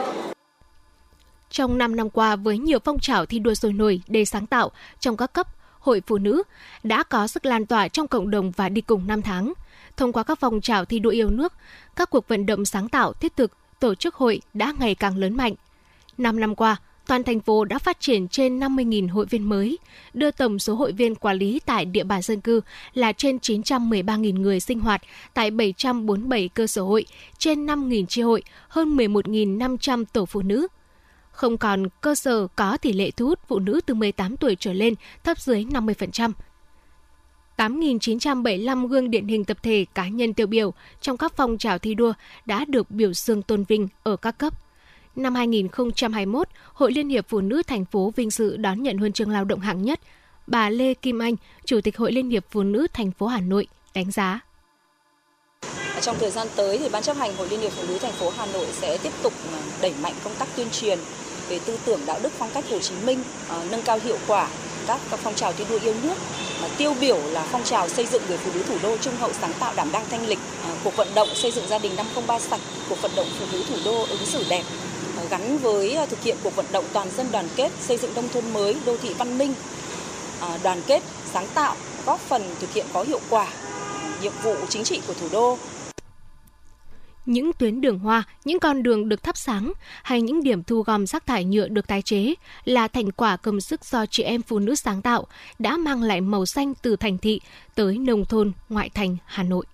trong 1.50 1.78
5 1.78 1.96
năm 1.96 2.10
qua, 2.10 2.36
với 2.36 2.58
nhiều 2.58 2.78
phong 2.84 2.98
trào 2.98 3.26
thi 3.26 3.38
đua 3.38 3.54
sôi 3.54 3.72
nổi 3.72 4.00
đầy 4.08 4.24
sáng 4.24 4.46
tạo 4.46 4.70
trong 5.00 5.16
các 5.16 5.32
cấp, 5.32 5.46
hội 5.80 6.02
phụ 6.06 6.18
nữ 6.18 6.42
đã 6.82 7.02
có 7.02 7.26
sức 7.26 7.46
lan 7.46 7.66
tỏa 7.66 7.88
trong 7.88 8.08
cộng 8.08 8.30
đồng 8.30 8.50
và 8.50 8.68
đi 8.68 8.80
cùng 8.80 9.06
năm 9.06 9.22
tháng. 9.22 9.52
Thông 9.96 10.12
qua 10.12 10.22
các 10.22 10.38
phong 10.40 10.60
trào 10.60 10.84
thi 10.84 10.98
đua 10.98 11.10
yêu 11.10 11.30
nước, 11.30 11.52
các 11.96 12.10
cuộc 12.10 12.28
vận 12.28 12.46
động 12.46 12.64
sáng 12.64 12.88
tạo 12.88 13.12
thiết 13.12 13.36
thực, 13.36 13.52
tổ 13.80 13.94
chức 13.94 14.14
hội 14.14 14.40
đã 14.54 14.74
ngày 14.78 14.94
càng 14.94 15.16
lớn 15.16 15.36
mạnh. 15.36 15.54
5 16.18 16.40
năm 16.40 16.54
qua, 16.54 16.76
toàn 17.06 17.24
thành 17.24 17.40
phố 17.40 17.64
đã 17.64 17.78
phát 17.78 18.00
triển 18.00 18.28
trên 18.28 18.60
50.000 18.60 19.08
hội 19.12 19.26
viên 19.26 19.48
mới, 19.48 19.78
đưa 20.14 20.30
tổng 20.30 20.58
số 20.58 20.74
hội 20.74 20.92
viên 20.92 21.14
quản 21.14 21.36
lý 21.36 21.60
tại 21.66 21.84
địa 21.84 22.04
bàn 22.04 22.22
dân 22.22 22.40
cư 22.40 22.60
là 22.94 23.12
trên 23.12 23.36
913.000 23.36 24.40
người 24.40 24.60
sinh 24.60 24.80
hoạt 24.80 25.02
tại 25.34 25.50
747 25.50 26.48
cơ 26.48 26.66
sở 26.66 26.82
hội, 26.82 27.06
trên 27.38 27.66
5.000 27.66 28.06
chi 28.06 28.22
hội, 28.22 28.42
hơn 28.68 28.96
11.500 28.96 30.04
tổ 30.12 30.26
phụ 30.26 30.42
nữ, 30.42 30.66
không 31.38 31.59
còn 31.59 31.88
cơ 32.00 32.14
sở 32.14 32.47
có 32.57 32.76
tỷ 32.76 32.92
lệ 32.92 33.11
thu 33.11 33.26
hút 33.26 33.38
phụ 33.49 33.59
nữ 33.59 33.80
từ 33.87 33.95
18 33.95 34.37
tuổi 34.37 34.57
trở 34.61 34.73
lên 34.73 34.95
thấp 35.25 35.40
dưới 35.40 35.64
50%. 35.64 36.33
8.975 37.57 38.87
gương 38.87 39.11
điển 39.11 39.26
hình 39.26 39.45
tập 39.45 39.57
thể 39.62 39.87
cá 39.95 40.09
nhân 40.09 40.35
tiêu 40.35 40.47
biểu 40.47 40.73
trong 41.00 41.16
các 41.16 41.33
phong 41.37 41.59
trào 41.59 41.78
thi 41.78 41.95
đua 41.95 42.12
đã 42.47 42.64
được 42.64 42.90
biểu 42.90 43.12
dương 43.12 43.42
tôn 43.42 43.64
vinh 43.64 43.88
ở 44.02 44.16
các 44.16 44.38
cấp. 44.38 44.52
Năm 45.16 45.35
2021, 45.35 46.49
Hội 46.73 46.92
Liên 46.92 47.09
hiệp 47.09 47.28
Phụ 47.28 47.40
nữ 47.40 47.62
thành 47.62 47.85
phố 47.85 48.12
vinh 48.16 48.30
dự 48.30 48.57
đón 48.57 48.83
nhận 48.83 48.99
huân 48.99 49.12
chương 49.12 49.30
lao 49.30 49.45
động 49.45 49.61
hạng 49.61 49.83
nhất. 49.83 50.00
Bà 50.47 50.71
Lê 50.71 50.95
Kim 50.95 51.18
Anh, 51.18 51.35
Chủ 51.64 51.80
tịch 51.80 51.97
Hội 51.97 52.12
Liên 52.12 52.30
hiệp 52.30 52.45
Phụ 52.50 52.62
nữ 52.62 52.87
thành 52.92 53.11
phố 53.11 53.26
Hà 53.26 53.40
Nội 53.40 53.66
đánh 53.95 54.11
giá. 54.11 54.40
Trong 56.00 56.16
thời 56.21 56.30
gian 56.30 56.49
tới 56.57 56.78
thì 56.78 56.88
Ban 56.88 57.02
chấp 57.02 57.16
hành 57.16 57.37
Hội 57.37 57.49
Liên 57.50 57.61
hiệp 57.61 57.73
Phụ 57.73 57.83
nữ 57.88 57.99
thành 57.99 58.12
phố 58.12 58.30
Hà 58.37 58.47
Nội 58.47 58.66
sẽ 58.73 58.99
tiếp 59.02 59.12
tục 59.23 59.33
đẩy 59.83 59.95
mạnh 60.02 60.14
công 60.25 60.35
tác 60.38 60.49
tuyên 60.57 60.68
truyền 60.71 60.99
về 61.48 61.58
tư 61.58 61.78
tưởng 61.84 62.00
đạo 62.06 62.18
đức 62.22 62.32
phong 62.38 62.50
cách 62.54 62.64
Hồ 62.70 62.78
Chí 62.78 62.94
Minh, 63.04 63.20
uh, 63.20 63.70
nâng 63.70 63.82
cao 63.82 63.98
hiệu 64.04 64.18
quả 64.26 64.48
các, 64.86 65.00
các 65.10 65.20
phong 65.22 65.34
trào 65.34 65.52
thi 65.52 65.64
đua 65.68 65.78
yêu 65.82 65.94
nước. 66.02 66.14
Mà 66.62 66.68
tiêu 66.78 66.94
biểu 67.00 67.16
là 67.16 67.46
phong 67.52 67.64
trào 67.64 67.88
xây 67.88 68.06
dựng 68.06 68.22
người 68.28 68.38
phụ 68.38 68.50
nữ 68.54 68.62
thủ 68.68 68.76
đô 68.82 68.96
trung 68.96 69.16
hậu 69.16 69.30
sáng 69.40 69.52
tạo 69.60 69.72
đảm 69.76 69.88
đang 69.92 70.04
thanh 70.10 70.26
lịch, 70.26 70.38
ờ, 70.64 70.70
cuộc 70.84 70.96
vận 70.96 71.08
động 71.14 71.28
xây 71.34 71.50
dựng 71.50 71.68
gia 71.68 71.78
đình 71.78 71.96
503 71.96 72.38
sạch, 72.38 72.60
cuộc 72.88 73.02
vận 73.02 73.10
động 73.16 73.26
phụ 73.38 73.46
nữ 73.52 73.62
thủ 73.68 73.76
đô 73.84 74.06
ứng 74.10 74.26
xử 74.26 74.44
đẹp 74.48 74.62
ờ, 75.16 75.22
gắn 75.30 75.58
với 75.58 75.96
thực 76.10 76.22
hiện 76.22 76.36
cuộc 76.42 76.56
vận 76.56 76.66
động 76.72 76.84
toàn 76.92 77.10
dân 77.16 77.26
đoàn 77.32 77.48
kết 77.56 77.72
xây 77.80 77.96
dựng 77.96 78.14
nông 78.14 78.28
thôn 78.28 78.52
mới, 78.52 78.76
đô 78.86 78.96
thị 78.96 79.14
văn 79.18 79.38
minh, 79.38 79.54
đoàn 80.62 80.82
kết, 80.86 81.02
sáng 81.32 81.46
tạo, 81.54 81.76
góp 82.06 82.20
phần 82.20 82.42
thực 82.60 82.72
hiện 82.72 82.86
có 82.92 83.02
hiệu 83.02 83.20
quả 83.30 83.46
nhiệm 84.22 84.32
vụ 84.42 84.54
chính 84.68 84.84
trị 84.84 85.00
của 85.06 85.14
thủ 85.20 85.28
đô 85.32 85.58
những 87.28 87.50
tuyến 87.58 87.80
đường 87.80 87.99
hoa, 87.99 88.25
những 88.44 88.61
con 88.61 88.82
đường 88.82 89.08
được 89.08 89.23
thắp 89.23 89.37
sáng 89.37 89.73
hay 90.02 90.23
những 90.23 90.42
điểm 90.42 90.62
thu 90.62 90.82
gom 90.82 91.06
rác 91.06 91.26
thải 91.26 91.44
nhựa 91.44 91.68
được 91.68 91.87
tái 91.87 92.02
chế 92.02 92.35
là 92.64 92.88
thành 92.88 93.11
quả 93.11 93.37
công 93.37 93.61
sức 93.61 93.85
do 93.85 94.06
chị 94.06 94.23
em 94.23 94.42
phụ 94.42 94.58
nữ 94.58 94.75
sáng 94.75 95.02
tạo 95.02 95.26
đã 95.58 95.76
mang 95.76 96.02
lại 96.02 96.20
màu 96.20 96.47
xanh 96.47 96.75
từ 96.82 96.97
thành 96.97 97.18
thị 97.18 97.40
tới 97.75 97.99
nông 97.99 98.25
thôn, 98.25 98.52
ngoại 98.68 98.90
thành 98.94 99.16
Hà 99.25 99.42
Nội. 99.42 99.64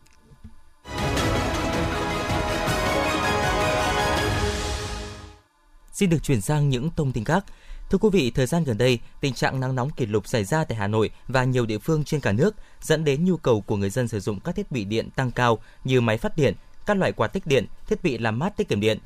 Xin 5.92 6.10
được 6.10 6.22
chuyển 6.22 6.40
sang 6.40 6.68
những 6.68 6.90
thông 6.96 7.12
tin 7.12 7.24
khác. 7.24 7.44
Thưa 7.90 7.98
quý 7.98 8.08
vị, 8.12 8.30
thời 8.30 8.46
gian 8.46 8.64
gần 8.64 8.78
đây, 8.78 8.98
tình 9.20 9.34
trạng 9.34 9.60
nắng 9.60 9.74
nóng 9.74 9.90
kỷ 9.90 10.06
lục 10.06 10.28
xảy 10.28 10.44
ra 10.44 10.64
tại 10.64 10.78
Hà 10.78 10.86
Nội 10.86 11.10
và 11.28 11.44
nhiều 11.44 11.66
địa 11.66 11.78
phương 11.78 12.04
trên 12.04 12.20
cả 12.20 12.32
nước 12.32 12.54
dẫn 12.80 13.04
đến 13.04 13.24
nhu 13.24 13.36
cầu 13.36 13.60
của 13.60 13.76
người 13.76 13.90
dân 13.90 14.08
sử 14.08 14.20
dụng 14.20 14.40
các 14.40 14.54
thiết 14.54 14.70
bị 14.70 14.84
điện 14.84 15.10
tăng 15.10 15.30
cao 15.30 15.58
như 15.84 16.00
máy 16.00 16.18
phát 16.18 16.36
điện, 16.36 16.54
các 16.86 16.96
loại 16.96 17.12
quạt 17.12 17.28
tích 17.28 17.46
điện, 17.46 17.66
thiết 17.86 18.02
bị 18.02 18.18
làm 18.18 18.38
mát 18.38 18.56
tiết 18.56 18.68
kiệm 18.68 18.80
điện. 18.80 18.98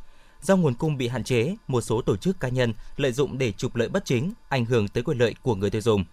Do 0.42 0.56
nguồn 0.56 0.74
cung 0.74 0.96
bị 0.96 1.08
hạn 1.08 1.24
chế, 1.24 1.56
một 1.68 1.80
số 1.80 2.02
tổ 2.02 2.16
chức 2.16 2.40
cá 2.40 2.48
nhân 2.48 2.74
lợi 2.96 3.12
dụng 3.12 3.38
để 3.38 3.52
trục 3.52 3.76
lợi 3.76 3.88
bất 3.88 4.04
chính, 4.04 4.32
ảnh 4.48 4.64
hưởng 4.64 4.88
tới 4.88 5.02
quyền 5.02 5.18
lợi 5.18 5.34
của 5.42 5.54
người 5.54 5.70
tiêu 5.70 5.80
dùng. 5.80 6.04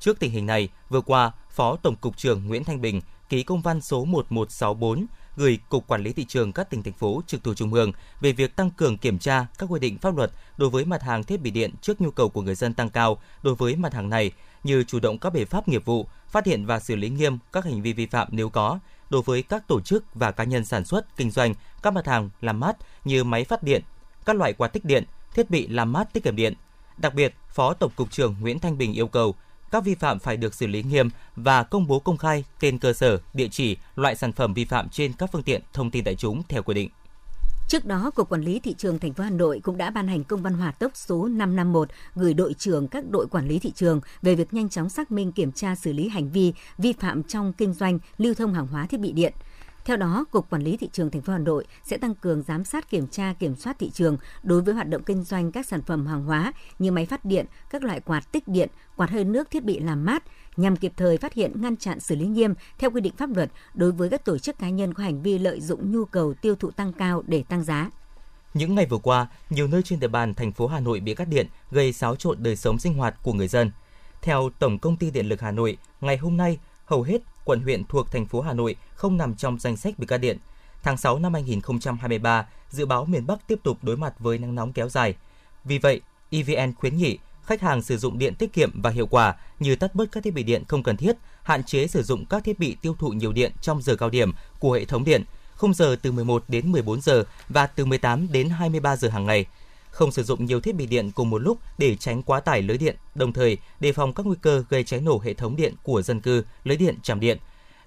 Trước 0.00 0.18
tình 0.20 0.30
hình 0.30 0.46
này, 0.46 0.68
vừa 0.88 1.00
qua, 1.00 1.32
Phó 1.50 1.76
Tổng 1.76 1.96
cục 1.96 2.16
trưởng 2.16 2.46
Nguyễn 2.46 2.64
Thanh 2.64 2.80
Bình 2.80 3.00
ký 3.28 3.42
công 3.42 3.62
văn 3.62 3.80
số 3.80 4.04
1164 4.04 5.06
gửi 5.36 5.58
Cục 5.68 5.86
Quản 5.86 6.02
lý 6.02 6.12
Thị 6.12 6.24
trường 6.24 6.52
các 6.52 6.70
tỉnh, 6.70 6.82
thành 6.82 6.92
phố 6.92 7.22
trực 7.26 7.44
thuộc 7.44 7.56
Trung 7.56 7.74
ương 7.74 7.92
về 8.20 8.32
việc 8.32 8.56
tăng 8.56 8.70
cường 8.70 8.98
kiểm 8.98 9.18
tra 9.18 9.46
các 9.58 9.66
quy 9.66 9.80
định 9.80 9.98
pháp 9.98 10.16
luật 10.16 10.30
đối 10.56 10.70
với 10.70 10.84
mặt 10.84 11.02
hàng 11.02 11.24
thiết 11.24 11.40
bị 11.40 11.50
điện 11.50 11.74
trước 11.82 12.00
nhu 12.00 12.10
cầu 12.10 12.28
của 12.28 12.42
người 12.42 12.54
dân 12.54 12.74
tăng 12.74 12.90
cao 12.90 13.18
đối 13.42 13.54
với 13.54 13.76
mặt 13.76 13.94
hàng 13.94 14.10
này, 14.10 14.32
như 14.64 14.84
chủ 14.84 15.00
động 15.00 15.18
các 15.18 15.32
biện 15.32 15.46
pháp 15.46 15.68
nghiệp 15.68 15.84
vụ, 15.84 16.06
phát 16.28 16.46
hiện 16.46 16.66
và 16.66 16.80
xử 16.80 16.96
lý 16.96 17.08
nghiêm 17.08 17.38
các 17.52 17.64
hành 17.64 17.82
vi 17.82 17.92
vi 17.92 18.06
phạm 18.06 18.28
nếu 18.30 18.48
có, 18.48 18.78
đối 19.10 19.22
với 19.22 19.42
các 19.42 19.68
tổ 19.68 19.80
chức 19.80 20.04
và 20.14 20.30
cá 20.30 20.44
nhân 20.44 20.64
sản 20.64 20.84
xuất, 20.84 21.16
kinh 21.16 21.30
doanh 21.30 21.54
các 21.82 21.92
mặt 21.92 22.06
hàng 22.06 22.30
làm 22.40 22.60
mát 22.60 22.76
như 23.04 23.24
máy 23.24 23.44
phát 23.44 23.62
điện, 23.62 23.82
các 24.24 24.36
loại 24.36 24.52
quạt 24.52 24.68
tích 24.68 24.84
điện, 24.84 25.04
thiết 25.34 25.50
bị 25.50 25.66
làm 25.66 25.92
mát 25.92 26.12
tiết 26.12 26.24
kiệm 26.24 26.36
điện. 26.36 26.54
Đặc 26.96 27.14
biệt, 27.14 27.34
Phó 27.48 27.74
Tổng 27.74 27.92
cục 27.96 28.10
trưởng 28.10 28.36
Nguyễn 28.40 28.58
Thanh 28.58 28.78
Bình 28.78 28.92
yêu 28.92 29.08
cầu 29.08 29.34
các 29.70 29.84
vi 29.84 29.94
phạm 29.94 30.18
phải 30.18 30.36
được 30.36 30.54
xử 30.54 30.66
lý 30.66 30.82
nghiêm 30.82 31.10
và 31.36 31.62
công 31.62 31.86
bố 31.86 31.98
công 32.00 32.16
khai 32.16 32.44
tên 32.60 32.78
cơ 32.78 32.92
sở, 32.92 33.18
địa 33.34 33.48
chỉ, 33.48 33.76
loại 33.96 34.16
sản 34.16 34.32
phẩm 34.32 34.54
vi 34.54 34.64
phạm 34.64 34.88
trên 34.88 35.12
các 35.12 35.30
phương 35.32 35.42
tiện 35.42 35.62
thông 35.72 35.90
tin 35.90 36.04
đại 36.04 36.14
chúng 36.14 36.42
theo 36.48 36.62
quy 36.62 36.74
định. 36.74 36.90
Trước 37.68 37.84
đó, 37.84 38.10
Cục 38.14 38.28
Quản 38.28 38.42
lý 38.42 38.58
Thị 38.58 38.74
trường 38.78 38.98
thành 38.98 39.12
phố 39.12 39.24
Hà 39.24 39.30
Nội 39.30 39.60
cũng 39.62 39.76
đã 39.76 39.90
ban 39.90 40.08
hành 40.08 40.24
công 40.24 40.42
văn 40.42 40.54
hỏa 40.54 40.72
tốc 40.72 40.92
số 40.94 41.28
551 41.28 41.88
gửi 42.14 42.34
đội 42.34 42.54
trưởng 42.54 42.88
các 42.88 43.04
đội 43.10 43.26
quản 43.26 43.48
lý 43.48 43.58
thị 43.58 43.72
trường 43.74 44.00
về 44.22 44.34
việc 44.34 44.54
nhanh 44.54 44.68
chóng 44.68 44.88
xác 44.88 45.10
minh 45.10 45.32
kiểm 45.32 45.52
tra 45.52 45.74
xử 45.74 45.92
lý 45.92 46.08
hành 46.08 46.30
vi 46.30 46.52
vi 46.78 46.92
phạm 46.92 47.22
trong 47.22 47.52
kinh 47.52 47.72
doanh 47.72 47.98
lưu 48.18 48.34
thông 48.34 48.54
hàng 48.54 48.66
hóa 48.66 48.86
thiết 48.86 49.00
bị 49.00 49.12
điện. 49.12 49.32
Theo 49.88 49.96
đó, 49.96 50.24
Cục 50.30 50.50
Quản 50.50 50.62
lý 50.62 50.76
thị 50.76 50.88
trường 50.92 51.10
thành 51.10 51.22
phố 51.22 51.32
Hà 51.32 51.38
Nội 51.38 51.66
sẽ 51.84 51.96
tăng 51.96 52.14
cường 52.14 52.42
giám 52.42 52.64
sát 52.64 52.90
kiểm 52.90 53.06
tra 53.06 53.32
kiểm 53.32 53.56
soát 53.56 53.78
thị 53.78 53.90
trường 53.90 54.16
đối 54.42 54.62
với 54.62 54.74
hoạt 54.74 54.88
động 54.88 55.02
kinh 55.02 55.22
doanh 55.22 55.52
các 55.52 55.66
sản 55.66 55.82
phẩm 55.82 56.06
hàng 56.06 56.24
hóa 56.24 56.52
như 56.78 56.92
máy 56.92 57.06
phát 57.06 57.24
điện, 57.24 57.46
các 57.70 57.82
loại 57.82 58.00
quạt 58.00 58.32
tích 58.32 58.48
điện, 58.48 58.68
quạt 58.96 59.10
hơi 59.10 59.24
nước 59.24 59.50
thiết 59.50 59.64
bị 59.64 59.78
làm 59.78 60.04
mát 60.04 60.22
nhằm 60.56 60.76
kịp 60.76 60.92
thời 60.96 61.18
phát 61.18 61.34
hiện 61.34 61.62
ngăn 61.62 61.76
chặn 61.76 62.00
xử 62.00 62.16
lý 62.16 62.26
nghiêm 62.26 62.54
theo 62.78 62.90
quy 62.90 63.00
định 63.00 63.12
pháp 63.16 63.36
luật 63.36 63.50
đối 63.74 63.92
với 63.92 64.08
các 64.08 64.24
tổ 64.24 64.38
chức 64.38 64.58
cá 64.58 64.68
nhân 64.70 64.94
có 64.94 65.02
hành 65.02 65.22
vi 65.22 65.38
lợi 65.38 65.60
dụng 65.60 65.92
nhu 65.92 66.04
cầu 66.04 66.34
tiêu 66.34 66.54
thụ 66.56 66.70
tăng 66.70 66.92
cao 66.92 67.22
để 67.26 67.44
tăng 67.48 67.64
giá. 67.64 67.90
Những 68.54 68.74
ngày 68.74 68.86
vừa 68.86 68.98
qua, 68.98 69.26
nhiều 69.50 69.68
nơi 69.68 69.82
trên 69.82 70.00
địa 70.00 70.08
bàn 70.08 70.34
thành 70.34 70.52
phố 70.52 70.66
Hà 70.66 70.80
Nội 70.80 71.00
bị 71.00 71.14
cắt 71.14 71.28
điện 71.28 71.46
gây 71.70 71.92
xáo 71.92 72.16
trộn 72.16 72.36
đời 72.40 72.56
sống 72.56 72.78
sinh 72.78 72.94
hoạt 72.94 73.22
của 73.22 73.32
người 73.32 73.48
dân. 73.48 73.70
Theo 74.22 74.50
Tổng 74.58 74.78
công 74.78 74.96
ty 74.96 75.10
Điện 75.10 75.28
lực 75.28 75.40
Hà 75.40 75.50
Nội, 75.50 75.76
ngày 76.00 76.16
hôm 76.16 76.36
nay, 76.36 76.58
hầu 76.84 77.02
hết 77.02 77.18
quận 77.48 77.60
huyện 77.60 77.84
thuộc 77.84 78.10
thành 78.12 78.26
phố 78.26 78.40
Hà 78.40 78.52
Nội 78.52 78.76
không 78.94 79.16
nằm 79.16 79.34
trong 79.34 79.58
danh 79.58 79.76
sách 79.76 79.98
bị 79.98 80.06
cắt 80.06 80.18
điện. 80.18 80.38
Tháng 80.82 80.96
6 80.96 81.18
năm 81.18 81.34
2023, 81.34 82.46
dự 82.70 82.86
báo 82.86 83.04
miền 83.04 83.26
Bắc 83.26 83.46
tiếp 83.46 83.58
tục 83.62 83.78
đối 83.82 83.96
mặt 83.96 84.14
với 84.18 84.38
nắng 84.38 84.54
nóng 84.54 84.72
kéo 84.72 84.88
dài. 84.88 85.14
Vì 85.64 85.78
vậy, 85.78 86.00
EVN 86.30 86.74
khuyến 86.74 86.96
nghị 86.96 87.18
khách 87.44 87.60
hàng 87.60 87.82
sử 87.82 87.98
dụng 87.98 88.18
điện 88.18 88.34
tiết 88.34 88.52
kiệm 88.52 88.82
và 88.82 88.90
hiệu 88.90 89.06
quả 89.06 89.34
như 89.60 89.76
tắt 89.76 89.94
bớt 89.94 90.12
các 90.12 90.24
thiết 90.24 90.34
bị 90.34 90.42
điện 90.42 90.62
không 90.68 90.82
cần 90.82 90.96
thiết, 90.96 91.16
hạn 91.42 91.64
chế 91.64 91.86
sử 91.86 92.02
dụng 92.02 92.24
các 92.24 92.44
thiết 92.44 92.58
bị 92.58 92.76
tiêu 92.82 92.96
thụ 92.98 93.08
nhiều 93.08 93.32
điện 93.32 93.52
trong 93.62 93.82
giờ 93.82 93.96
cao 93.96 94.10
điểm 94.10 94.32
của 94.58 94.72
hệ 94.72 94.84
thống 94.84 95.04
điện, 95.04 95.24
khung 95.56 95.74
giờ 95.74 95.96
từ 96.02 96.12
11 96.12 96.44
đến 96.48 96.72
14 96.72 97.00
giờ 97.00 97.24
và 97.48 97.66
từ 97.66 97.84
18 97.84 98.32
đến 98.32 98.48
23 98.48 98.96
giờ 98.96 99.08
hàng 99.08 99.26
ngày. 99.26 99.46
Không 99.98 100.12
sử 100.12 100.22
dụng 100.22 100.44
nhiều 100.44 100.60
thiết 100.60 100.74
bị 100.74 100.86
điện 100.86 101.10
cùng 101.14 101.30
một 101.30 101.38
lúc 101.38 101.58
để 101.78 101.96
tránh 101.96 102.22
quá 102.22 102.40
tải 102.40 102.62
lưới 102.62 102.78
điện, 102.78 102.96
đồng 103.14 103.32
thời 103.32 103.58
đề 103.80 103.92
phòng 103.92 104.12
các 104.12 104.26
nguy 104.26 104.36
cơ 104.42 104.64
gây 104.68 104.84
cháy 104.84 105.00
nổ 105.00 105.20
hệ 105.24 105.34
thống 105.34 105.56
điện 105.56 105.74
của 105.82 106.02
dân 106.02 106.20
cư, 106.20 106.44
lưới 106.64 106.76
điện, 106.76 106.94
trạm 107.02 107.20
điện. 107.20 107.38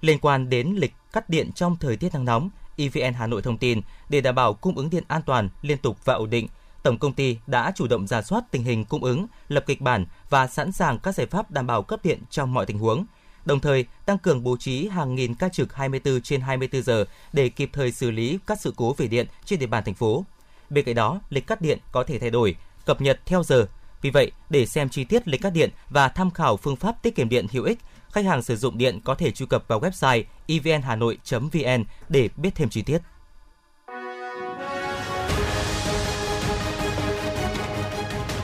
Liên 0.01 0.19
quan 0.19 0.49
đến 0.49 0.75
lịch 0.77 0.93
cắt 1.13 1.29
điện 1.29 1.51
trong 1.55 1.77
thời 1.79 1.97
tiết 1.97 2.13
nắng 2.13 2.25
nóng, 2.25 2.49
EVN 2.77 3.13
Hà 3.13 3.27
Nội 3.27 3.41
thông 3.41 3.57
tin 3.57 3.81
để 4.09 4.21
đảm 4.21 4.35
bảo 4.35 4.53
cung 4.53 4.77
ứng 4.77 4.89
điện 4.89 5.03
an 5.07 5.21
toàn, 5.25 5.49
liên 5.61 5.77
tục 5.77 6.05
và 6.05 6.13
ổn 6.13 6.29
định, 6.29 6.47
Tổng 6.83 6.97
công 6.97 7.13
ty 7.13 7.37
đã 7.47 7.71
chủ 7.75 7.87
động 7.87 8.07
ra 8.07 8.21
soát 8.21 8.43
tình 8.51 8.63
hình 8.63 8.85
cung 8.85 9.03
ứng, 9.03 9.27
lập 9.47 9.63
kịch 9.67 9.81
bản 9.81 10.05
và 10.29 10.47
sẵn 10.47 10.71
sàng 10.71 10.99
các 10.99 11.15
giải 11.15 11.27
pháp 11.27 11.51
đảm 11.51 11.67
bảo 11.67 11.83
cấp 11.83 11.99
điện 12.03 12.19
trong 12.29 12.53
mọi 12.53 12.65
tình 12.65 12.79
huống. 12.79 13.05
Đồng 13.45 13.59
thời, 13.59 13.85
tăng 14.05 14.17
cường 14.17 14.43
bố 14.43 14.57
trí 14.57 14.87
hàng 14.87 15.15
nghìn 15.15 15.35
ca 15.35 15.49
trực 15.49 15.75
24 15.75 16.21
trên 16.21 16.41
24 16.41 16.83
giờ 16.83 17.05
để 17.33 17.49
kịp 17.49 17.69
thời 17.73 17.91
xử 17.91 18.11
lý 18.11 18.39
các 18.47 18.61
sự 18.61 18.73
cố 18.75 18.93
về 18.97 19.07
điện 19.07 19.27
trên 19.45 19.59
địa 19.59 19.67
bàn 19.67 19.83
thành 19.83 19.95
phố. 19.95 20.25
Bên 20.71 20.85
cạnh 20.85 20.95
đó, 20.95 21.19
lịch 21.29 21.47
cắt 21.47 21.61
điện 21.61 21.79
có 21.91 22.03
thể 22.03 22.19
thay 22.19 22.29
đổi, 22.29 22.55
cập 22.85 23.01
nhật 23.01 23.19
theo 23.25 23.43
giờ. 23.43 23.67
Vì 24.01 24.09
vậy, 24.09 24.31
để 24.49 24.65
xem 24.65 24.89
chi 24.89 25.03
tiết 25.03 25.27
lịch 25.27 25.41
cắt 25.41 25.49
điện 25.49 25.69
và 25.89 26.09
tham 26.09 26.31
khảo 26.31 26.57
phương 26.57 26.75
pháp 26.75 27.03
tiết 27.03 27.15
kiệm 27.15 27.29
điện 27.29 27.47
hữu 27.51 27.63
ích, 27.63 27.79
khách 28.11 28.25
hàng 28.25 28.43
sử 28.43 28.55
dụng 28.55 28.77
điện 28.77 28.99
có 29.03 29.15
thể 29.15 29.31
truy 29.31 29.45
cập 29.45 29.67
vào 29.67 29.79
website 29.79 30.23
evnhanoi.vn 30.47 31.83
để 32.09 32.29
biết 32.37 32.49
thêm 32.55 32.69
chi 32.69 32.81
tiết. 32.81 33.01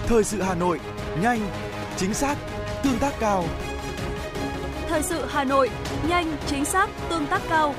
Thời 0.08 0.24
sự 0.24 0.42
Hà 0.42 0.56
Nội, 0.56 0.80
nhanh, 1.22 1.50
chính 1.98 2.14
xác, 2.14 2.38
tương 2.84 3.00
tác 3.00 3.14
cao. 3.20 3.46
Thời 4.88 5.04
sự 5.04 5.26
Hà 5.30 5.44
Nội, 5.44 5.70
nhanh, 6.08 6.38
chính 6.48 6.66
xác, 6.66 6.90
tương 7.10 7.28
tác 7.28 7.42
cao. 7.50 7.76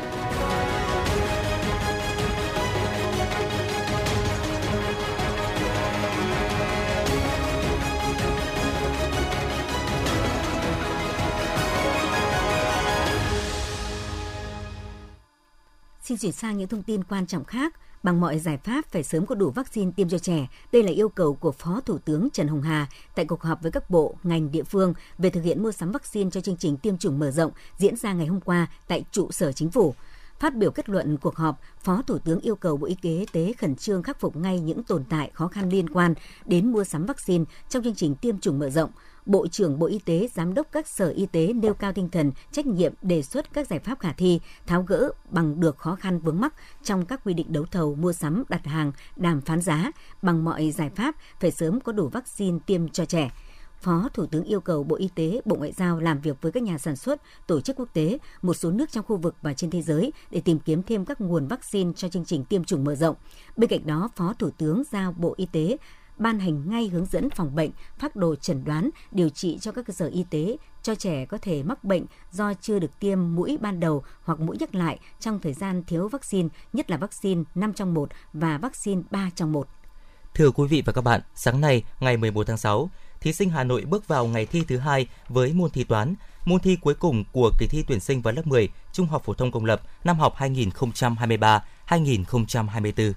Xin 16.08 16.18
chuyển 16.18 16.32
sang 16.32 16.58
những 16.58 16.68
thông 16.68 16.82
tin 16.82 17.04
quan 17.04 17.26
trọng 17.26 17.44
khác 17.44 17.74
bằng 18.02 18.20
mọi 18.20 18.38
giải 18.38 18.58
pháp 18.64 18.86
phải 18.90 19.02
sớm 19.02 19.26
có 19.26 19.34
đủ 19.34 19.50
vaccine 19.50 19.90
tiêm 19.96 20.08
cho 20.08 20.18
trẻ. 20.18 20.46
Đây 20.72 20.82
là 20.82 20.90
yêu 20.90 21.08
cầu 21.08 21.34
của 21.34 21.52
Phó 21.52 21.80
Thủ 21.80 21.98
tướng 21.98 22.28
Trần 22.32 22.48
Hồng 22.48 22.62
Hà 22.62 22.86
tại 23.14 23.24
cuộc 23.24 23.42
họp 23.42 23.62
với 23.62 23.72
các 23.72 23.90
bộ, 23.90 24.14
ngành 24.22 24.50
địa 24.50 24.62
phương 24.62 24.94
về 25.18 25.30
thực 25.30 25.44
hiện 25.44 25.62
mua 25.62 25.72
sắm 25.72 25.92
vaccine 25.92 26.30
cho 26.30 26.40
chương 26.40 26.56
trình 26.56 26.76
tiêm 26.76 26.98
chủng 26.98 27.18
mở 27.18 27.30
rộng 27.30 27.52
diễn 27.78 27.96
ra 27.96 28.12
ngày 28.12 28.26
hôm 28.26 28.40
qua 28.40 28.66
tại 28.86 29.04
trụ 29.12 29.30
sở 29.30 29.52
chính 29.52 29.70
phủ. 29.70 29.94
Phát 30.40 30.56
biểu 30.56 30.70
kết 30.70 30.88
luận 30.88 31.16
cuộc 31.16 31.36
họp, 31.36 31.60
Phó 31.80 32.02
Thủ 32.06 32.18
tướng 32.18 32.40
yêu 32.40 32.56
cầu 32.56 32.76
Bộ 32.76 32.86
Y 32.86 32.96
tế 33.32 33.52
khẩn 33.58 33.76
trương 33.76 34.02
khắc 34.02 34.20
phục 34.20 34.36
ngay 34.36 34.60
những 34.60 34.82
tồn 34.82 35.04
tại 35.08 35.30
khó 35.34 35.48
khăn 35.48 35.70
liên 35.70 35.88
quan 35.90 36.14
đến 36.44 36.72
mua 36.72 36.84
sắm 36.84 37.06
vaccine 37.06 37.44
trong 37.68 37.82
chương 37.82 37.94
trình 37.94 38.14
tiêm 38.14 38.38
chủng 38.38 38.58
mở 38.58 38.70
rộng, 38.70 38.90
Bộ 39.26 39.46
trưởng 39.46 39.78
Bộ 39.78 39.86
Y 39.86 39.98
tế, 39.98 40.28
Giám 40.34 40.54
đốc 40.54 40.66
các 40.72 40.88
sở 40.88 41.08
y 41.08 41.26
tế 41.26 41.52
nêu 41.52 41.74
cao 41.74 41.92
tinh 41.92 42.08
thần, 42.08 42.32
trách 42.52 42.66
nhiệm 42.66 42.92
đề 43.02 43.22
xuất 43.22 43.52
các 43.52 43.66
giải 43.66 43.78
pháp 43.78 44.00
khả 44.00 44.12
thi, 44.12 44.40
tháo 44.66 44.82
gỡ 44.82 45.10
bằng 45.30 45.60
được 45.60 45.78
khó 45.78 45.94
khăn 45.94 46.18
vướng 46.18 46.40
mắc 46.40 46.54
trong 46.82 47.06
các 47.06 47.20
quy 47.24 47.34
định 47.34 47.52
đấu 47.52 47.64
thầu, 47.70 47.94
mua 47.94 48.12
sắm, 48.12 48.44
đặt 48.48 48.66
hàng, 48.66 48.92
đàm 49.16 49.40
phán 49.40 49.60
giá, 49.60 49.90
bằng 50.22 50.44
mọi 50.44 50.70
giải 50.70 50.90
pháp 50.90 51.14
phải 51.40 51.50
sớm 51.50 51.80
có 51.80 51.92
đủ 51.92 52.08
vaccine 52.08 52.58
tiêm 52.66 52.88
cho 52.88 53.04
trẻ. 53.04 53.30
Phó 53.80 54.08
Thủ 54.14 54.26
tướng 54.26 54.44
yêu 54.44 54.60
cầu 54.60 54.84
Bộ 54.84 54.96
Y 54.96 55.08
tế, 55.14 55.40
Bộ 55.44 55.56
Ngoại 55.56 55.72
giao 55.72 56.00
làm 56.00 56.20
việc 56.20 56.36
với 56.42 56.52
các 56.52 56.62
nhà 56.62 56.78
sản 56.78 56.96
xuất, 56.96 57.22
tổ 57.46 57.60
chức 57.60 57.76
quốc 57.76 57.88
tế, 57.92 58.18
một 58.42 58.54
số 58.54 58.70
nước 58.70 58.92
trong 58.92 59.04
khu 59.04 59.16
vực 59.16 59.34
và 59.42 59.54
trên 59.54 59.70
thế 59.70 59.82
giới 59.82 60.12
để 60.30 60.40
tìm 60.40 60.58
kiếm 60.58 60.82
thêm 60.82 61.04
các 61.04 61.20
nguồn 61.20 61.46
vaccine 61.46 61.92
cho 61.96 62.08
chương 62.08 62.24
trình 62.24 62.44
tiêm 62.44 62.64
chủng 62.64 62.84
mở 62.84 62.94
rộng. 62.94 63.16
Bên 63.56 63.70
cạnh 63.70 63.86
đó, 63.86 64.08
Phó 64.16 64.34
Thủ 64.38 64.50
tướng 64.58 64.82
giao 64.90 65.12
Bộ 65.12 65.34
Y 65.36 65.46
tế 65.52 65.76
ban 66.18 66.38
hành 66.38 66.70
ngay 66.70 66.88
hướng 66.88 67.06
dẫn 67.06 67.30
phòng 67.30 67.54
bệnh, 67.54 67.70
phác 67.98 68.16
đồ 68.16 68.34
chẩn 68.34 68.64
đoán, 68.64 68.90
điều 69.12 69.28
trị 69.28 69.58
cho 69.60 69.72
các 69.72 69.86
cơ 69.86 69.92
sở 69.92 70.06
y 70.06 70.24
tế 70.30 70.56
cho 70.82 70.94
trẻ 70.94 71.26
có 71.26 71.38
thể 71.42 71.62
mắc 71.62 71.84
bệnh 71.84 72.04
do 72.32 72.54
chưa 72.54 72.78
được 72.78 72.98
tiêm 73.00 73.34
mũi 73.34 73.58
ban 73.60 73.80
đầu 73.80 74.02
hoặc 74.22 74.40
mũi 74.40 74.56
nhắc 74.60 74.74
lại 74.74 74.98
trong 75.20 75.38
thời 75.40 75.52
gian 75.52 75.82
thiếu 75.86 76.08
vaccine, 76.08 76.48
nhất 76.72 76.90
là 76.90 76.96
vaccine 76.96 77.42
5 77.54 77.72
trong 77.72 77.94
1 77.94 78.08
và 78.32 78.58
vaccine 78.58 79.02
3 79.10 79.30
trong 79.34 79.52
1. 79.52 79.68
Thưa 80.34 80.50
quý 80.50 80.68
vị 80.68 80.82
và 80.86 80.92
các 80.92 81.02
bạn, 81.02 81.20
sáng 81.34 81.60
nay, 81.60 81.82
ngày 82.00 82.16
11 82.16 82.46
tháng 82.46 82.58
6, 82.58 82.90
thí 83.20 83.32
sinh 83.32 83.50
Hà 83.50 83.64
Nội 83.64 83.84
bước 83.88 84.08
vào 84.08 84.26
ngày 84.26 84.46
thi 84.46 84.62
thứ 84.68 84.76
hai 84.76 85.06
với 85.28 85.52
môn 85.52 85.70
thi 85.70 85.84
toán, 85.84 86.14
môn 86.44 86.60
thi 86.60 86.78
cuối 86.80 86.94
cùng 86.94 87.24
của 87.32 87.50
kỳ 87.58 87.66
thi 87.66 87.84
tuyển 87.88 88.00
sinh 88.00 88.22
vào 88.22 88.34
lớp 88.34 88.46
10 88.46 88.68
Trung 88.92 89.06
học 89.06 89.22
phổ 89.24 89.34
thông 89.34 89.52
công 89.52 89.64
lập 89.64 89.82
năm 90.04 90.18
học 90.18 90.34
2023-2024. 90.38 93.12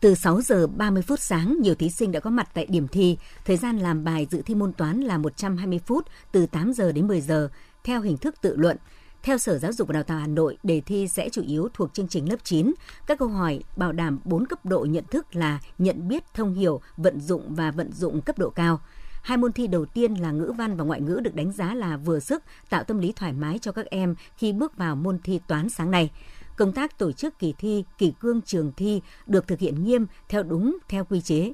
Từ 0.00 0.14
6 0.14 0.40
giờ 0.40 0.66
30 0.66 1.02
phút 1.02 1.20
sáng, 1.20 1.56
nhiều 1.60 1.74
thí 1.74 1.90
sinh 1.90 2.12
đã 2.12 2.20
có 2.20 2.30
mặt 2.30 2.48
tại 2.54 2.66
điểm 2.66 2.88
thi. 2.88 3.16
Thời 3.44 3.56
gian 3.56 3.78
làm 3.78 4.04
bài 4.04 4.26
dự 4.30 4.42
thi 4.42 4.54
môn 4.54 4.72
toán 4.72 5.00
là 5.00 5.18
120 5.18 5.80
phút, 5.86 6.06
từ 6.32 6.46
8 6.46 6.72
giờ 6.72 6.92
đến 6.92 7.06
10 7.06 7.20
giờ, 7.20 7.48
theo 7.84 8.00
hình 8.00 8.16
thức 8.16 8.34
tự 8.40 8.56
luận. 8.56 8.76
Theo 9.22 9.38
Sở 9.38 9.58
Giáo 9.58 9.72
dục 9.72 9.88
và 9.88 9.92
Đào 9.92 10.02
tạo 10.02 10.18
Hà 10.18 10.26
Nội, 10.26 10.56
đề 10.62 10.80
thi 10.80 11.08
sẽ 11.08 11.28
chủ 11.28 11.42
yếu 11.42 11.68
thuộc 11.74 11.94
chương 11.94 12.08
trình 12.08 12.30
lớp 12.30 12.36
9. 12.44 12.72
Các 13.06 13.18
câu 13.18 13.28
hỏi 13.28 13.62
bảo 13.76 13.92
đảm 13.92 14.18
4 14.24 14.46
cấp 14.46 14.66
độ 14.66 14.84
nhận 14.84 15.04
thức 15.10 15.36
là 15.36 15.58
nhận 15.78 16.08
biết, 16.08 16.24
thông 16.34 16.54
hiểu, 16.54 16.80
vận 16.96 17.20
dụng 17.20 17.54
và 17.54 17.70
vận 17.70 17.92
dụng 17.92 18.20
cấp 18.20 18.38
độ 18.38 18.50
cao. 18.50 18.80
Hai 19.26 19.38
môn 19.38 19.52
thi 19.52 19.66
đầu 19.66 19.86
tiên 19.86 20.14
là 20.14 20.30
ngữ 20.30 20.52
văn 20.58 20.76
và 20.76 20.84
ngoại 20.84 21.00
ngữ 21.00 21.20
được 21.22 21.34
đánh 21.34 21.52
giá 21.52 21.74
là 21.74 21.96
vừa 21.96 22.20
sức, 22.20 22.42
tạo 22.70 22.84
tâm 22.84 22.98
lý 22.98 23.12
thoải 23.12 23.32
mái 23.32 23.58
cho 23.58 23.72
các 23.72 23.86
em 23.86 24.14
khi 24.36 24.52
bước 24.52 24.76
vào 24.76 24.96
môn 24.96 25.18
thi 25.24 25.40
toán 25.48 25.68
sáng 25.68 25.90
nay. 25.90 26.10
Công 26.56 26.72
tác 26.72 26.98
tổ 26.98 27.12
chức 27.12 27.38
kỳ 27.38 27.54
thi, 27.58 27.84
kỳ 27.98 28.12
cương 28.20 28.42
trường 28.42 28.72
thi 28.76 29.00
được 29.26 29.46
thực 29.46 29.58
hiện 29.58 29.84
nghiêm 29.84 30.06
theo 30.28 30.42
đúng 30.42 30.78
theo 30.88 31.04
quy 31.04 31.20
chế. 31.20 31.52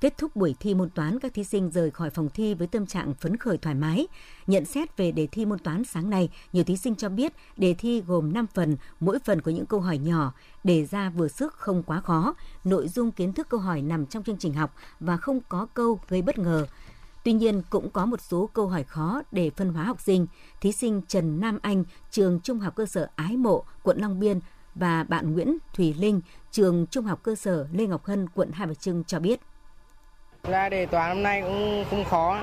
Kết 0.00 0.18
thúc 0.18 0.36
buổi 0.36 0.54
thi 0.60 0.74
môn 0.74 0.90
toán, 0.90 1.18
các 1.20 1.34
thí 1.34 1.44
sinh 1.44 1.70
rời 1.70 1.90
khỏi 1.90 2.10
phòng 2.10 2.28
thi 2.34 2.54
với 2.54 2.66
tâm 2.66 2.86
trạng 2.86 3.14
phấn 3.14 3.36
khởi 3.36 3.58
thoải 3.58 3.74
mái. 3.74 4.06
Nhận 4.46 4.64
xét 4.64 4.96
về 4.96 5.12
đề 5.12 5.26
thi 5.26 5.46
môn 5.46 5.58
toán 5.58 5.84
sáng 5.84 6.10
nay, 6.10 6.30
nhiều 6.52 6.64
thí 6.64 6.76
sinh 6.76 6.94
cho 6.94 7.08
biết 7.08 7.32
đề 7.56 7.74
thi 7.74 8.02
gồm 8.06 8.32
5 8.32 8.46
phần, 8.54 8.76
mỗi 9.00 9.18
phần 9.18 9.40
có 9.40 9.52
những 9.52 9.66
câu 9.66 9.80
hỏi 9.80 9.98
nhỏ, 9.98 10.32
đề 10.64 10.86
ra 10.86 11.10
vừa 11.10 11.28
sức 11.28 11.54
không 11.54 11.82
quá 11.82 12.00
khó. 12.00 12.34
Nội 12.64 12.88
dung 12.88 13.10
kiến 13.10 13.32
thức 13.32 13.48
câu 13.48 13.60
hỏi 13.60 13.82
nằm 13.82 14.06
trong 14.06 14.22
chương 14.22 14.38
trình 14.38 14.54
học 14.54 14.74
và 15.00 15.16
không 15.16 15.40
có 15.48 15.66
câu 15.74 16.00
gây 16.08 16.22
bất 16.22 16.38
ngờ. 16.38 16.66
Tuy 17.24 17.32
nhiên, 17.32 17.62
cũng 17.70 17.90
có 17.90 18.06
một 18.06 18.20
số 18.20 18.48
câu 18.52 18.66
hỏi 18.66 18.84
khó 18.84 19.22
để 19.32 19.50
phân 19.56 19.72
hóa 19.72 19.84
học 19.84 20.00
sinh. 20.00 20.26
Thí 20.60 20.72
sinh 20.72 21.02
Trần 21.08 21.40
Nam 21.40 21.58
Anh, 21.62 21.84
trường 22.10 22.40
Trung 22.40 22.58
học 22.58 22.74
cơ 22.76 22.86
sở 22.86 23.08
Ái 23.16 23.36
Mộ, 23.36 23.64
quận 23.82 23.98
Long 24.00 24.20
Biên 24.20 24.40
và 24.74 25.04
bạn 25.08 25.32
Nguyễn 25.32 25.56
Thùy 25.74 25.94
Linh, 25.98 26.20
trường 26.50 26.86
Trung 26.86 27.04
học 27.04 27.20
cơ 27.22 27.34
sở 27.34 27.66
Lê 27.72 27.86
Ngọc 27.86 28.04
Hân, 28.04 28.28
quận 28.34 28.50
Hai 28.52 28.66
Bà 28.66 28.74
Trưng 28.74 29.04
cho 29.04 29.18
biết. 29.18 29.40
Ra 30.48 30.68
đề 30.68 30.86
toán 30.86 31.08
năm 31.08 31.22
nay 31.22 31.42
cũng 31.42 31.84
không 31.90 32.04
khó. 32.04 32.42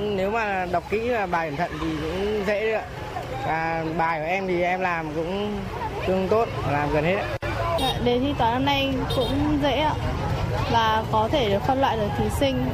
Nếu 0.00 0.30
mà 0.30 0.66
đọc 0.72 0.84
kỹ 0.90 1.10
và 1.10 1.26
bài 1.26 1.50
cẩn 1.50 1.56
thận 1.56 1.70
thì 1.80 1.96
cũng 2.02 2.46
dễ 2.46 2.72
ạ. 2.72 2.86
Và 3.46 3.84
bài 3.98 4.20
của 4.20 4.26
em 4.26 4.46
thì 4.46 4.62
em 4.62 4.80
làm 4.80 5.14
cũng 5.14 5.60
tương 6.06 6.28
tốt, 6.28 6.48
làm 6.70 6.92
gần 6.92 7.04
hết. 7.04 7.38
Dạ, 7.80 8.00
đề 8.04 8.18
thi 8.18 8.34
toán 8.38 8.54
năm 8.54 8.64
nay 8.64 8.94
cũng 9.16 9.58
dễ 9.62 9.78
ạ. 9.78 9.94
Và 10.72 11.04
có 11.12 11.28
thể 11.32 11.50
được 11.50 11.62
phân 11.66 11.80
loại 11.80 11.96
được 11.96 12.08
thí 12.18 12.24
sinh 12.40 12.64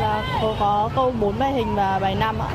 là 0.00 0.38
có, 0.42 0.56
có 0.60 0.90
câu 0.94 1.14
4 1.20 1.38
bài 1.38 1.52
hình 1.52 1.74
và 1.74 1.98
bài 1.98 2.14
5 2.14 2.38
ạ. 2.38 2.50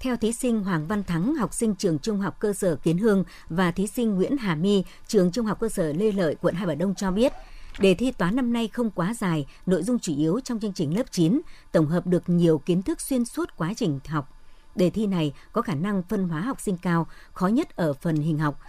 Theo 0.00 0.16
thí 0.16 0.32
sinh 0.32 0.64
Hoàng 0.64 0.86
Văn 0.86 1.04
Thắng, 1.04 1.34
học 1.34 1.54
sinh 1.54 1.74
trường 1.74 1.98
Trung 1.98 2.20
học 2.20 2.36
cơ 2.40 2.52
sở 2.52 2.76
Kiến 2.76 2.98
Hương 2.98 3.24
và 3.48 3.70
thí 3.70 3.86
sinh 3.86 4.14
Nguyễn 4.14 4.36
Hà 4.36 4.54
My, 4.54 4.84
trường 5.06 5.32
Trung 5.32 5.46
học 5.46 5.60
cơ 5.60 5.68
sở 5.68 5.92
Lê 5.92 6.12
Lợi, 6.12 6.36
quận 6.42 6.54
Hai 6.54 6.66
Bà 6.66 6.74
Đông 6.74 6.94
cho 6.94 7.10
biết, 7.10 7.32
Đề 7.78 7.94
thi 7.94 8.12
toán 8.12 8.36
năm 8.36 8.52
nay 8.52 8.68
không 8.68 8.90
quá 8.90 9.14
dài, 9.14 9.46
nội 9.66 9.82
dung 9.82 9.98
chủ 9.98 10.12
yếu 10.16 10.40
trong 10.40 10.60
chương 10.60 10.72
trình 10.72 10.96
lớp 10.96 11.02
9, 11.10 11.40
tổng 11.72 11.86
hợp 11.86 12.06
được 12.06 12.22
nhiều 12.26 12.58
kiến 12.58 12.82
thức 12.82 13.00
xuyên 13.00 13.24
suốt 13.24 13.56
quá 13.56 13.72
trình 13.76 14.00
học. 14.08 14.32
Đề 14.74 14.90
thi 14.90 15.06
này 15.06 15.32
có 15.52 15.62
khả 15.62 15.74
năng 15.74 16.02
phân 16.02 16.28
hóa 16.28 16.40
học 16.40 16.60
sinh 16.60 16.76
cao, 16.76 17.06
khó 17.32 17.46
nhất 17.46 17.76
ở 17.76 17.92
phần 17.92 18.16
hình 18.16 18.38
học. 18.38 18.60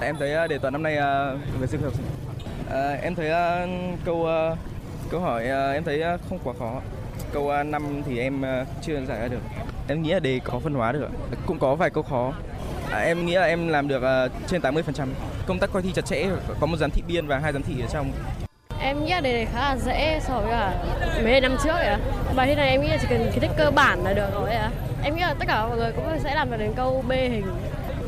Em 0.00 0.16
thấy 0.18 0.34
à, 0.34 0.46
đề 0.46 0.58
toán 0.58 0.72
năm 0.72 0.82
nay 0.82 0.96
à, 0.96 1.34
về 1.60 1.66
sức 1.66 1.80
học 1.82 1.94
sinh. 1.94 2.06
À, 2.70 2.92
em 2.92 3.14
thấy 3.14 3.30
câu 4.04 4.26
câu 5.10 5.20
hỏi 5.20 5.48
à, 5.48 5.72
em 5.72 5.84
thấy 5.84 6.02
à, 6.02 6.16
không 6.28 6.38
quá 6.44 6.54
khó. 6.58 6.80
Câu 7.32 7.50
à, 7.50 7.62
5 7.62 8.02
thì 8.06 8.18
em 8.18 8.42
chưa 8.82 9.04
giải 9.08 9.20
ra 9.20 9.28
được. 9.28 9.40
Em 9.88 10.02
nghĩ 10.02 10.12
là 10.12 10.20
đề 10.20 10.40
có 10.44 10.58
phân 10.58 10.74
hóa 10.74 10.92
được. 10.92 11.08
Cũng 11.46 11.58
có 11.58 11.74
vài 11.74 11.90
câu 11.90 12.02
khó. 12.02 12.32
À, 12.90 12.98
em 12.98 13.26
nghĩ 13.26 13.34
là 13.34 13.44
em 13.44 13.68
làm 13.68 13.88
được 13.88 14.02
uh, 14.26 14.32
trên 14.46 14.60
80%. 14.60 15.06
Công 15.46 15.58
tác 15.58 15.70
coi 15.72 15.82
thi 15.82 15.92
chặt 15.94 16.06
chẽ, 16.06 16.26
có 16.60 16.66
một 16.66 16.76
giám 16.76 16.90
thị 16.90 17.02
biên 17.08 17.26
và 17.26 17.38
hai 17.38 17.52
giám 17.52 17.62
thị 17.62 17.74
ở 17.80 17.86
trong. 17.92 18.12
Em 18.82 19.04
nghĩ 19.04 19.10
là 19.10 19.20
đề 19.20 19.32
này 19.32 19.46
khá 19.54 19.60
là 19.60 19.76
dễ 19.76 20.20
so 20.22 20.40
với 20.40 20.50
cả 20.50 20.84
mấy 21.24 21.40
năm 21.40 21.56
trước 21.64 21.70
ạ. 21.70 21.98
Bài 22.36 22.46
thi 22.46 22.54
này 22.54 22.70
em 22.70 22.80
nghĩ 22.80 22.88
là 22.88 22.98
chỉ 23.00 23.06
cần 23.10 23.30
kiến 23.32 23.40
thức 23.40 23.50
cơ 23.56 23.70
bản 23.70 24.04
là 24.04 24.12
được 24.12 24.28
rồi 24.34 24.50
ạ. 24.52 24.70
Em 25.02 25.16
nghĩ 25.16 25.22
là 25.22 25.34
tất 25.38 25.44
cả 25.48 25.66
mọi 25.66 25.76
người 25.76 25.92
cũng 25.92 26.04
sẽ 26.24 26.34
làm 26.34 26.50
được 26.50 26.56
đến 26.56 26.72
câu 26.76 27.04
B 27.08 27.12
hình. 27.12 27.46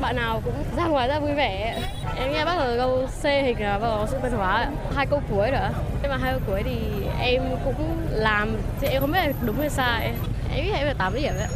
Bạn 0.00 0.16
nào 0.16 0.40
cũng 0.44 0.54
ra 0.76 0.86
ngoài 0.86 1.08
ra 1.08 1.18
vui 1.18 1.32
vẻ. 1.32 1.78
Em 2.16 2.30
nghĩ 2.30 2.38
là 2.38 2.44
bắt 2.44 2.56
đầu 2.58 2.76
câu 2.76 3.06
C 3.06 3.24
hình 3.24 3.60
là 3.60 3.78
bắt 3.78 3.86
đầu 3.86 4.06
sự 4.10 4.16
phân 4.22 4.32
hóa. 4.32 4.70
Hai 4.94 5.06
câu 5.06 5.22
cuối 5.30 5.50
nữa. 5.50 5.70
Nhưng 6.02 6.10
mà 6.10 6.16
hai 6.16 6.32
câu 6.32 6.40
cuối 6.46 6.62
thì 6.64 7.06
em 7.18 7.42
cũng 7.64 8.06
làm 8.10 8.48
thì 8.80 8.88
em 8.88 9.00
không 9.00 9.12
biết 9.12 9.18
là 9.18 9.32
đúng 9.46 9.56
hay 9.56 9.70
sai. 9.70 10.14
Em 10.54 10.64
nghĩ 10.64 10.70
là 10.70 10.78
em 10.78 10.86
phải 10.86 10.94
8 10.94 11.14
điểm 11.14 11.32
ạ. 11.38 11.48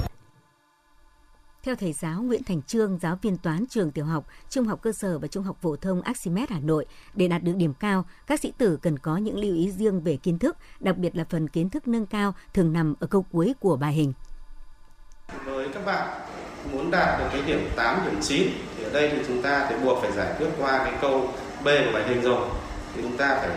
Theo 1.62 1.76
thầy 1.76 1.92
giáo 1.92 2.22
Nguyễn 2.22 2.42
Thành 2.42 2.62
Trương, 2.62 2.98
giáo 2.98 3.18
viên 3.22 3.36
toán 3.36 3.64
trường 3.66 3.90
tiểu 3.90 4.04
học, 4.04 4.24
trung 4.50 4.66
học 4.66 4.82
cơ 4.82 4.92
sở 4.92 5.18
và 5.18 5.28
trung 5.28 5.44
học 5.44 5.56
phổ 5.60 5.76
thông 5.76 6.02
Archimedes 6.02 6.50
Hà 6.50 6.60
Nội, 6.60 6.86
để 7.14 7.28
đạt 7.28 7.42
được 7.42 7.52
điểm 7.56 7.74
cao, 7.74 8.04
các 8.26 8.40
sĩ 8.40 8.52
tử 8.58 8.78
cần 8.82 8.98
có 8.98 9.16
những 9.16 9.38
lưu 9.38 9.54
ý 9.54 9.70
riêng 9.70 10.00
về 10.00 10.16
kiến 10.16 10.38
thức, 10.38 10.56
đặc 10.80 10.96
biệt 10.96 11.16
là 11.16 11.24
phần 11.30 11.48
kiến 11.48 11.70
thức 11.70 11.88
nâng 11.88 12.06
cao 12.06 12.34
thường 12.54 12.72
nằm 12.72 12.94
ở 13.00 13.06
câu 13.06 13.26
cuối 13.32 13.54
của 13.60 13.76
bài 13.76 13.92
hình. 13.92 14.12
Với 15.44 15.68
các 15.74 15.84
bạn 15.86 16.20
muốn 16.72 16.90
đạt 16.90 17.18
được 17.18 17.26
cái 17.32 17.42
điểm 17.46 17.68
8, 17.76 18.00
điểm 18.04 18.20
9 18.22 18.48
thì 18.75 18.75
ở 18.75 18.75
đây 18.96 19.08
thì 19.12 19.18
chúng 19.26 19.42
ta 19.42 19.66
phải 19.68 19.78
buộc 19.78 20.02
phải 20.02 20.12
giải 20.12 20.26
quyết 20.38 20.46
qua 20.60 20.78
cái 20.84 20.92
câu 21.00 21.28
B 21.64 21.66
của 21.66 21.92
bài 21.92 22.02
hình 22.08 22.22
rồi. 22.22 22.40
Thì 22.94 23.02
chúng 23.02 23.16
ta 23.16 23.36
phải 23.40 23.48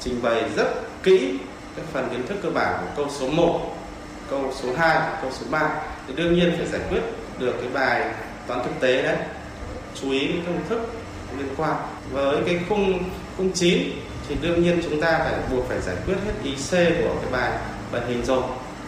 trình 0.00 0.22
bày 0.22 0.42
rất 0.56 0.68
kỹ 1.02 1.38
cái 1.76 1.84
phần 1.92 2.08
kiến 2.10 2.26
thức 2.26 2.36
cơ 2.42 2.50
bản 2.50 2.74
của 2.80 2.90
câu 2.96 3.12
số 3.18 3.28
1, 3.28 3.76
câu 4.30 4.52
số 4.62 4.68
2, 4.76 5.00
câu 5.22 5.30
số 5.30 5.46
3 5.50 5.70
thì 6.08 6.14
đương 6.16 6.34
nhiên 6.34 6.54
phải 6.56 6.66
giải 6.66 6.80
quyết 6.90 7.00
được 7.38 7.54
cái 7.60 7.68
bài 7.72 8.10
toán 8.46 8.60
thực 8.64 8.80
tế 8.80 9.02
đấy. 9.02 9.16
Chú 10.02 10.10
ý 10.10 10.20
những 10.26 10.42
công 10.46 10.68
thức 10.68 10.80
liên 11.38 11.48
quan. 11.56 11.76
Với 12.12 12.36
cái 12.46 12.60
khung 12.68 13.02
khung 13.36 13.52
9 13.52 13.78
thì 14.28 14.36
đương 14.42 14.62
nhiên 14.62 14.80
chúng 14.84 15.00
ta 15.00 15.18
phải 15.18 15.34
buộc 15.50 15.68
phải 15.68 15.80
giải 15.80 15.96
quyết 16.06 16.16
hết 16.26 16.32
ý 16.42 16.54
C 16.54 16.70
của 16.72 17.14
cái 17.22 17.32
bài 17.32 17.52
bài 17.92 18.02
hình 18.08 18.24
rồi. 18.24 18.42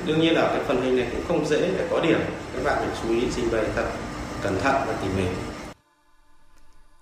Đương 0.06 0.20
nhiên 0.20 0.34
là 0.34 0.42
cái 0.42 0.60
phần 0.66 0.82
hình 0.82 0.96
này 0.96 1.06
cũng 1.12 1.22
không 1.28 1.46
dễ 1.46 1.60
để 1.60 1.86
có 1.90 2.00
điểm. 2.00 2.20
Các 2.54 2.64
bạn 2.64 2.76
phải 2.78 2.88
chú 3.02 3.14
ý 3.14 3.22
trình 3.36 3.48
bày 3.52 3.64
thật 3.76 3.84
cẩn 4.42 4.60
thận 4.60 4.74
và 4.86 4.94
tỉ 5.02 5.08
mỉ. 5.16 5.28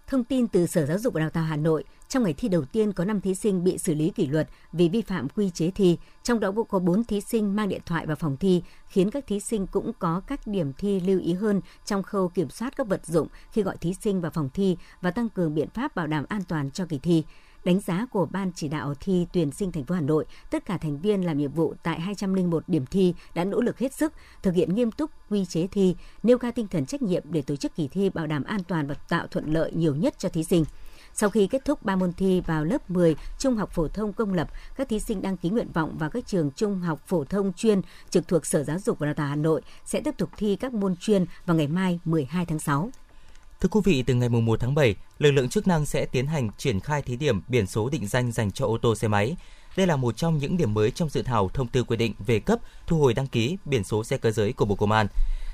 Thông 0.07 0.25
tin 0.25 0.49
từ 0.49 0.67
Sở 0.67 0.87
Giáo 0.87 0.99
dục 0.99 1.15
và 1.15 1.21
Đào 1.21 1.31
tạo 1.31 1.45
Hà 1.45 1.57
Nội, 1.57 1.85
trong 2.09 2.23
ngày 2.23 2.35
thi 2.37 2.49
đầu 2.49 2.65
tiên 2.65 2.93
có 2.93 3.05
5 3.05 3.21
thí 3.21 3.35
sinh 3.35 3.65
bị 3.65 3.79
xử 3.79 3.95
lý 3.95 4.11
kỷ 4.11 4.27
luật 4.27 4.49
vì 4.73 4.89
vi 4.89 5.03
phạm 5.03 5.29
quy 5.29 5.51
chế 5.51 5.71
thi, 5.71 5.99
trong 6.23 6.41
đó 6.41 6.53
có 6.69 6.79
4 6.79 7.05
thí 7.05 7.21
sinh 7.21 7.57
mang 7.57 7.69
điện 7.69 7.81
thoại 7.87 8.07
vào 8.07 8.17
phòng 8.17 8.37
thi, 8.37 8.63
khiến 8.89 9.11
các 9.11 9.27
thí 9.27 9.41
sinh 9.41 9.67
cũng 9.67 9.93
có 9.99 10.21
các 10.27 10.47
điểm 10.47 10.73
thi 10.73 11.01
lưu 11.01 11.21
ý 11.21 11.33
hơn 11.33 11.61
trong 11.85 12.03
khâu 12.03 12.29
kiểm 12.29 12.51
soát 12.51 12.77
các 12.77 12.87
vật 12.87 13.07
dụng 13.07 13.29
khi 13.51 13.63
gọi 13.63 13.77
thí 13.77 13.95
sinh 13.95 14.21
vào 14.21 14.31
phòng 14.31 14.49
thi 14.55 14.77
và 15.01 15.11
tăng 15.11 15.29
cường 15.29 15.55
biện 15.55 15.69
pháp 15.75 15.95
bảo 15.95 16.07
đảm 16.07 16.25
an 16.29 16.43
toàn 16.49 16.71
cho 16.71 16.87
kỳ 16.87 16.99
thi. 16.99 17.25
Đánh 17.67 17.81
giá 17.81 18.07
của 18.11 18.27
Ban 18.27 18.53
chỉ 18.53 18.69
đạo 18.69 18.95
thi 19.01 19.27
tuyển 19.33 19.51
sinh 19.51 19.73
thành 19.73 19.85
phố 19.85 19.95
Hà 19.95 20.01
Nội, 20.01 20.25
tất 20.51 20.65
cả 20.65 20.79
thành 20.79 21.01
viên 21.01 21.25
làm 21.25 21.39
nhiệm 21.39 21.53
vụ 21.53 21.75
tại 21.83 22.01
201 22.01 22.65
điểm 22.67 22.87
thi 22.87 23.15
đã 23.35 23.45
nỗ 23.45 23.61
lực 23.61 23.79
hết 23.79 23.95
sức, 23.95 24.13
thực 24.43 24.55
hiện 24.55 24.75
nghiêm 24.75 24.91
túc 24.91 25.11
quy 25.31 25.45
chế 25.45 25.67
thi, 25.67 25.97
nêu 26.23 26.39
cao 26.39 26.53
tinh 26.53 26.67
thần 26.69 26.87
trách 26.87 27.03
nhiệm 27.03 27.23
để 27.31 27.43
tổ 27.43 27.57
chức 27.57 27.75
kỳ 27.77 27.89
thi 27.89 28.11
bảo 28.11 28.27
đảm 28.27 28.45
an 28.45 28.61
toàn 28.69 28.87
và 28.87 28.95
tạo 28.95 29.27
thuận 29.27 29.53
lợi 29.53 29.73
nhiều 29.75 29.95
nhất 29.95 30.15
cho 30.19 30.29
thí 30.29 30.45
sinh. 30.45 30.65
Sau 31.15 31.31
khi 31.31 31.47
kết 31.47 31.65
thúc 31.65 31.83
3 31.83 31.97
môn 31.97 32.13
thi 32.13 32.41
vào 32.41 32.65
lớp 32.65 32.91
10 32.91 33.17
trung 33.39 33.57
học 33.57 33.71
phổ 33.73 33.89
thông 33.89 34.13
công 34.13 34.35
lập, 34.35 34.49
các 34.77 34.89
thí 34.89 35.01
sinh 35.01 35.23
đăng 35.23 35.37
ký 35.37 35.51
nguyện 35.51 35.73
vọng 35.73 35.97
vào 35.99 36.11
các 36.11 36.27
trường 36.27 36.51
trung 36.51 36.81
học 36.81 37.01
phổ 37.07 37.25
thông 37.25 37.53
chuyên 37.53 37.81
trực 38.11 38.29
thuộc 38.29 38.47
Sở 38.47 38.65
Giáo 38.65 38.79
dục 38.79 38.99
và 38.99 39.07
Đào 39.07 39.15
tạo 39.15 39.27
Hà 39.29 39.37
Nội 39.37 39.63
sẽ 39.85 40.01
tiếp 40.01 40.15
tục 40.19 40.31
thi 40.37 40.57
các 40.57 40.75
môn 40.75 40.97
chuyên 40.97 41.25
vào 41.47 41.57
ngày 41.57 41.69
mai 41.69 42.01
12 42.05 42.47
tháng 42.47 42.59
6. 42.59 42.91
Thưa 43.67 43.71
quý 43.71 43.81
vị, 43.85 44.03
từ 44.03 44.15
ngày 44.15 44.29
1 44.29 44.61
tháng 44.61 44.75
7, 44.75 44.95
lực 45.19 45.31
lượng 45.31 45.49
chức 45.49 45.67
năng 45.67 45.87
sẽ 45.87 46.07
tiến 46.07 46.27
hành 46.27 46.51
triển 46.59 46.81
khai 46.81 47.03
thí 47.03 47.17
điểm 47.17 47.43
biển 47.49 47.67
số 47.67 47.89
định 47.89 48.07
danh 48.07 48.33
dành 48.33 48.53
cho 48.53 48.67
ô 48.67 48.79
tô 48.79 48.95
xe 48.95 49.09
máy. 49.09 49.37
Đây 49.77 49.87
là 49.87 49.97
một 49.97 50.17
trong 50.17 50.39
những 50.39 50.57
điểm 50.57 50.75
mới 50.75 50.91
trong 50.91 51.09
dự 51.09 51.23
thảo 51.23 51.51
thông 51.55 51.69
tư 51.69 51.85
quy 51.85 51.97
định 51.97 52.15
về 52.19 52.41
cấp 52.41 52.59
thu 52.87 52.99
hồi 52.99 53.15
đăng 53.15 53.27
ký 53.27 53.57
biển 53.65 53.85
số 53.85 54.05
xe 54.05 54.19
cơ 54.19 54.31
giới 54.31 54.53
của 54.53 54.65
Bộ 54.65 54.75
Công 54.75 54.93
an. 54.93 55.07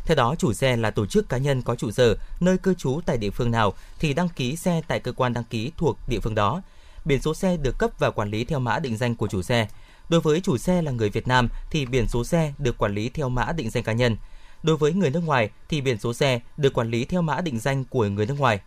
Theo 0.07 0.17
đó, 0.17 0.35
chủ 0.39 0.53
xe 0.53 0.77
là 0.77 0.91
tổ 0.91 1.07
chức 1.07 1.29
cá 1.29 1.39
nhân 1.39 1.63
có 1.63 1.75
trụ 1.75 1.91
sở, 1.91 2.17
nơi 2.41 2.59
cư 2.59 2.75
trú 2.75 3.01
tại 3.07 3.17
địa 3.17 3.31
phương 3.31 3.51
nào 3.51 3.73
thì 3.99 4.15
đăng 4.15 4.29
ký 4.29 4.57
xe 4.57 4.83
tại 4.89 5.01
cơ 5.01 5.13
quan 5.13 5.33
đăng 5.33 5.45
ký 5.45 5.73
thuộc 5.77 5.99
địa 6.09 6.21
phương 6.21 6.35
đó. 6.35 6.63
Biển 7.05 7.21
số 7.21 7.35
xe 7.35 7.57
được 7.57 7.79
cấp 7.79 7.91
và 7.99 8.11
quản 8.11 8.31
lý 8.31 8.45
theo 8.45 8.59
mã 8.59 8.79
định 8.79 8.97
danh 8.97 9.15
của 9.15 9.29
chủ 9.29 9.43
xe. 9.43 9.69
Đối 10.09 10.21
với 10.21 10.41
chủ 10.41 10.59
xe 10.59 10.83
là 10.83 10.91
người 10.91 11.11
Việt 11.11 11.29
Nam 11.29 11.49
thì 11.71 11.87
biển 11.87 12.09
số 12.09 12.25
xe 12.25 12.53
được 12.59 12.79
quản 12.79 12.95
lý 12.95 13.09
theo 13.09 13.29
mã 13.29 13.53
định 13.53 13.71
danh 13.71 13.85
cá 13.85 13.93
nhân. 13.93 14.17
Đối 14.63 14.77
với 14.77 14.93
người 14.93 15.11
nước 15.11 15.23
ngoài 15.25 15.51
thì 15.69 15.81
biển 15.81 15.99
số 15.99 16.15
xe 16.15 16.41
được 16.57 16.73
quản 16.73 16.91
lý 16.91 17.05
theo 17.05 17.23
mã 17.23 17.41
định 17.41 17.59
danh 17.59 17.85
của 17.85 18.07
người 18.07 18.27
nước 18.27 18.37
ngoài. 18.39 18.61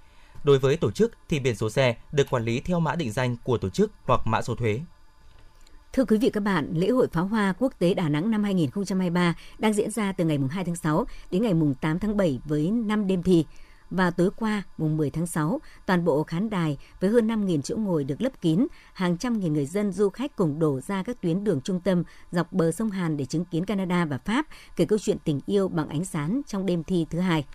Đối 0.44 0.60
với 0.60 0.78
tổ 0.78 0.92
chức 0.92 1.12
thì 1.30 1.40
biển 1.40 1.56
số 1.56 1.70
xe 1.70 1.96
được 2.12 2.30
quản 2.30 2.44
lý 2.44 2.60
theo 2.60 2.80
mã 2.80 2.96
định 2.96 3.12
danh 3.12 3.36
của 3.44 3.58
tổ 3.58 3.70
chức 3.70 3.92
hoặc 4.04 4.22
mã 4.26 4.42
số 4.42 4.56
thuế. 4.56 4.82
Thưa 5.94 6.06
quý 6.06 6.18
vị 6.18 6.30
các 6.30 6.44
bạn, 6.44 6.70
lễ 6.74 6.90
hội 6.90 7.08
pháo 7.12 7.26
hoa 7.26 7.54
quốc 7.60 7.74
tế 7.80 7.94
Đà 7.94 8.10
Nẵng 8.10 8.32
năm 8.32 8.44
2023 8.44 9.36
đang 9.60 9.74
diễn 9.74 9.92
ra 9.92 10.12
từ 10.12 10.26
ngày 10.26 10.40
2 10.50 10.66
tháng 10.66 10.76
6 10.76 11.06
đến 11.32 11.42
ngày 11.42 11.54
8 11.82 12.00
tháng 12.00 12.18
7 12.18 12.40
với 12.46 12.72
5 12.72 13.08
đêm 13.08 13.24
thi. 13.24 13.46
Và 13.90 14.12
tối 14.12 14.30
qua, 14.36 14.64
mùng 14.78 14.98
10 14.98 15.10
tháng 15.10 15.28
6, 15.28 15.62
toàn 15.86 16.06
bộ 16.06 16.24
khán 16.24 16.50
đài 16.50 16.78
với 17.00 17.10
hơn 17.10 17.28
5.000 17.28 17.62
chỗ 17.62 17.78
ngồi 17.78 18.04
được 18.04 18.22
lấp 18.22 18.42
kín, 18.42 18.68
hàng 18.94 19.18
trăm 19.18 19.40
nghìn 19.40 19.54
người 19.54 19.66
dân 19.66 19.92
du 19.92 20.10
khách 20.10 20.36
cùng 20.36 20.60
đổ 20.60 20.80
ra 20.80 21.04
các 21.04 21.22
tuyến 21.22 21.44
đường 21.44 21.62
trung 21.62 21.80
tâm 21.80 22.04
dọc 22.32 22.54
bờ 22.54 22.72
sông 22.72 22.90
Hàn 22.90 23.18
để 23.18 23.26
chứng 23.26 23.46
kiến 23.46 23.66
Canada 23.66 24.06
và 24.06 24.18
Pháp 24.18 24.46
kể 24.76 24.86
câu 24.86 25.00
chuyện 25.00 25.18
tình 25.24 25.40
yêu 25.46 25.68
bằng 25.68 25.90
ánh 25.90 26.06
sáng 26.06 26.42
trong 26.48 26.66
đêm 26.66 26.84
thi 26.84 27.06
thứ 27.10 27.20
hai. 27.20 27.46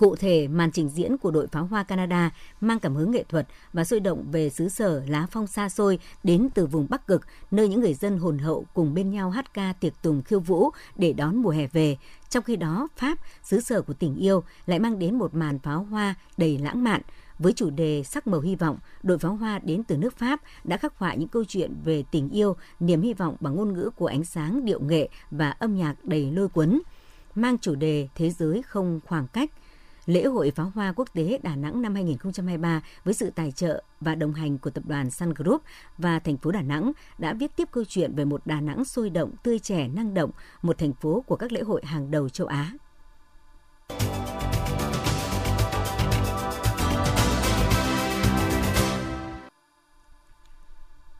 Cụ 0.00 0.16
thể, 0.16 0.48
màn 0.48 0.70
trình 0.72 0.88
diễn 0.88 1.16
của 1.18 1.30
đội 1.30 1.46
pháo 1.46 1.66
hoa 1.66 1.82
Canada 1.82 2.30
mang 2.60 2.78
cảm 2.78 2.94
hứng 2.94 3.10
nghệ 3.10 3.24
thuật 3.28 3.46
và 3.72 3.84
sôi 3.84 4.00
động 4.00 4.30
về 4.30 4.50
xứ 4.50 4.68
sở 4.68 5.02
lá 5.06 5.26
phong 5.30 5.46
xa 5.46 5.68
xôi 5.68 5.98
đến 6.22 6.48
từ 6.54 6.66
vùng 6.66 6.86
Bắc 6.90 7.06
Cực, 7.06 7.22
nơi 7.50 7.68
những 7.68 7.80
người 7.80 7.94
dân 7.94 8.18
hồn 8.18 8.38
hậu 8.38 8.66
cùng 8.74 8.94
bên 8.94 9.10
nhau 9.10 9.30
hát 9.30 9.54
ca 9.54 9.72
tiệc 9.72 10.02
tùng 10.02 10.22
khiêu 10.22 10.40
vũ 10.40 10.70
để 10.96 11.12
đón 11.12 11.36
mùa 11.36 11.50
hè 11.50 11.66
về. 11.66 11.96
Trong 12.28 12.42
khi 12.42 12.56
đó, 12.56 12.88
Pháp, 12.96 13.18
xứ 13.42 13.60
sở 13.60 13.82
của 13.82 13.92
tình 13.92 14.16
yêu, 14.16 14.42
lại 14.66 14.78
mang 14.78 14.98
đến 14.98 15.18
một 15.18 15.34
màn 15.34 15.58
pháo 15.58 15.82
hoa 15.82 16.14
đầy 16.36 16.58
lãng 16.58 16.84
mạn. 16.84 17.00
Với 17.38 17.52
chủ 17.52 17.70
đề 17.70 18.02
Sắc 18.02 18.26
màu 18.26 18.40
hy 18.40 18.54
vọng, 18.54 18.78
đội 19.02 19.18
pháo 19.18 19.34
hoa 19.34 19.58
đến 19.58 19.84
từ 19.84 19.96
nước 19.96 20.18
Pháp 20.18 20.40
đã 20.64 20.76
khắc 20.76 20.98
họa 20.98 21.14
những 21.14 21.28
câu 21.28 21.44
chuyện 21.48 21.74
về 21.84 22.04
tình 22.10 22.28
yêu, 22.28 22.56
niềm 22.80 23.02
hy 23.02 23.14
vọng 23.14 23.36
bằng 23.40 23.56
ngôn 23.56 23.72
ngữ 23.72 23.90
của 23.96 24.06
ánh 24.06 24.24
sáng, 24.24 24.64
điệu 24.64 24.80
nghệ 24.80 25.08
và 25.30 25.50
âm 25.50 25.76
nhạc 25.76 25.94
đầy 26.04 26.30
lôi 26.30 26.48
cuốn. 26.48 26.80
Mang 27.34 27.58
chủ 27.58 27.74
đề 27.74 28.08
Thế 28.14 28.30
giới 28.30 28.62
không 28.62 29.00
khoảng 29.06 29.26
cách, 29.26 29.50
Lễ 30.10 30.24
hội 30.24 30.50
pháo 30.50 30.72
hoa 30.74 30.92
quốc 30.96 31.08
tế 31.14 31.38
Đà 31.42 31.56
Nẵng 31.56 31.82
năm 31.82 31.94
2023 31.94 32.82
với 33.04 33.14
sự 33.14 33.30
tài 33.30 33.52
trợ 33.52 33.82
và 34.00 34.14
đồng 34.14 34.32
hành 34.32 34.58
của 34.58 34.70
tập 34.70 34.84
đoàn 34.86 35.10
Sun 35.10 35.34
Group 35.34 35.62
và 35.98 36.18
thành 36.18 36.36
phố 36.36 36.50
Đà 36.50 36.62
Nẵng 36.62 36.92
đã 37.18 37.32
viết 37.32 37.56
tiếp 37.56 37.68
câu 37.72 37.84
chuyện 37.88 38.14
về 38.14 38.24
một 38.24 38.46
Đà 38.46 38.60
Nẵng 38.60 38.84
sôi 38.84 39.10
động, 39.10 39.30
tươi 39.42 39.58
trẻ, 39.58 39.88
năng 39.88 40.14
động, 40.14 40.30
một 40.62 40.78
thành 40.78 40.92
phố 40.92 41.24
của 41.26 41.36
các 41.36 41.52
lễ 41.52 41.60
hội 41.60 41.82
hàng 41.84 42.10
đầu 42.10 42.28
châu 42.28 42.46
Á. 42.46 42.72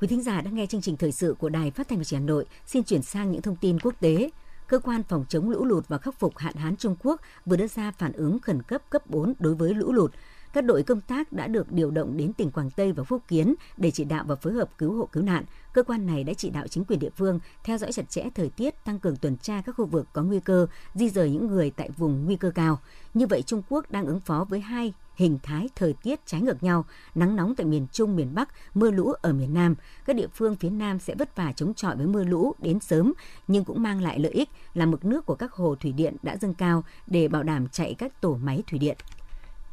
Quý 0.01 0.07
thính 0.09 0.23
giả 0.23 0.41
đang 0.41 0.55
nghe 0.55 0.67
chương 0.67 0.81
trình 0.81 0.97
thời 0.97 1.13
sự 1.13 1.35
của 1.39 1.49
Đài 1.49 1.71
Phát 1.71 1.89
thanh 1.89 1.99
và 1.99 2.05
Truyền 2.05 2.21
hình 2.21 2.29
Hà 2.29 2.33
Nội. 2.33 2.45
Xin 2.67 2.85
chuyển 2.85 3.03
sang 3.03 3.31
những 3.31 3.43
thông 3.43 3.57
tin 3.57 3.79
quốc 3.81 3.95
tế 4.01 4.31
cơ 4.71 4.79
quan 4.79 5.03
phòng 5.03 5.25
chống 5.29 5.51
lũ 5.51 5.65
lụt 5.65 5.89
và 5.89 5.99
khắc 5.99 6.15
phục 6.19 6.39
hạn 6.39 6.55
hán 6.55 6.77
Trung 6.77 6.97
Quốc 6.99 7.21
vừa 7.47 7.57
đưa 7.57 7.67
ra 7.67 7.91
phản 7.91 8.13
ứng 8.13 8.39
khẩn 8.39 8.63
cấp 8.63 8.83
cấp 8.91 9.07
4 9.07 9.35
đối 9.39 9.55
với 9.55 9.75
lũ 9.75 9.93
lụt. 9.93 10.13
Các 10.53 10.65
đội 10.65 10.83
công 10.83 11.01
tác 11.01 11.33
đã 11.33 11.47
được 11.47 11.73
điều 11.73 11.91
động 11.91 12.17
đến 12.17 12.33
tỉnh 12.33 12.51
Quảng 12.51 12.71
Tây 12.71 12.93
và 12.93 13.05
Phúc 13.05 13.23
Kiến 13.29 13.55
để 13.77 13.91
chỉ 13.91 14.05
đạo 14.05 14.25
và 14.27 14.35
phối 14.35 14.53
hợp 14.53 14.79
cứu 14.79 14.93
hộ 14.93 15.09
cứu 15.13 15.23
nạn. 15.23 15.45
Cơ 15.73 15.83
quan 15.83 16.07
này 16.07 16.25
đã 16.25 16.35
chỉ 16.35 16.51
đạo 16.51 16.67
chính 16.69 16.85
quyền 16.85 16.99
địa 16.99 17.11
phương 17.17 17.41
theo 17.65 17.79
dõi 17.79 17.93
chặt 17.93 18.11
chẽ 18.11 18.25
thời 18.35 18.49
tiết, 18.49 18.85
tăng 18.85 18.99
cường 18.99 19.17
tuần 19.17 19.37
tra 19.37 19.63
các 19.67 19.75
khu 19.77 19.87
vực 19.87 20.07
có 20.13 20.23
nguy 20.23 20.41
cơ, 20.41 20.67
di 20.95 21.11
rời 21.11 21.31
những 21.31 21.47
người 21.47 21.71
tại 21.71 21.91
vùng 21.97 22.25
nguy 22.25 22.37
cơ 22.37 22.51
cao. 22.51 22.79
Như 23.15 23.27
vậy, 23.27 23.43
Trung 23.43 23.63
Quốc 23.69 23.91
đang 23.91 24.07
ứng 24.07 24.21
phó 24.21 24.47
với 24.49 24.61
hai 24.61 24.93
hình 25.15 25.39
thái 25.43 25.69
thời 25.77 25.95
tiết 26.03 26.27
trái 26.27 26.41
ngược 26.41 26.63
nhau, 26.63 26.85
nắng 27.15 27.37
nóng 27.37 27.55
tại 27.55 27.67
miền 27.67 27.87
Trung, 27.93 28.17
miền 28.17 28.35
Bắc, 28.35 28.49
mưa 28.75 28.91
lũ 28.91 29.13
ở 29.13 29.33
miền 29.33 29.55
Nam. 29.55 29.75
Các 30.05 30.17
địa 30.17 30.29
phương 30.35 30.57
phía 30.57 30.71
Nam 30.71 30.99
sẽ 30.99 31.15
vất 31.15 31.37
vả 31.37 31.53
chống 31.53 31.75
chọi 31.75 31.97
với 31.97 32.07
mưa 32.07 32.25
lũ 32.25 32.55
đến 32.59 32.81
sớm, 32.81 33.13
nhưng 33.49 33.65
cũng 33.65 33.83
mang 33.83 34.03
lại 34.03 34.19
lợi 34.19 34.33
ích 34.33 34.49
là 34.75 34.87
mực 34.87 35.05
nước 35.05 35.27
của 35.27 35.35
các 35.35 35.53
hồ 35.53 35.75
thủy 35.75 35.93
điện 35.93 36.17
đã 36.23 36.37
dâng 36.37 36.55
cao 36.55 36.85
để 37.07 37.29
bảo 37.29 37.43
đảm 37.43 37.69
chạy 37.69 37.95
các 37.95 38.21
tổ 38.21 38.39
máy 38.43 38.63
thủy 38.67 38.79
điện. 38.79 38.97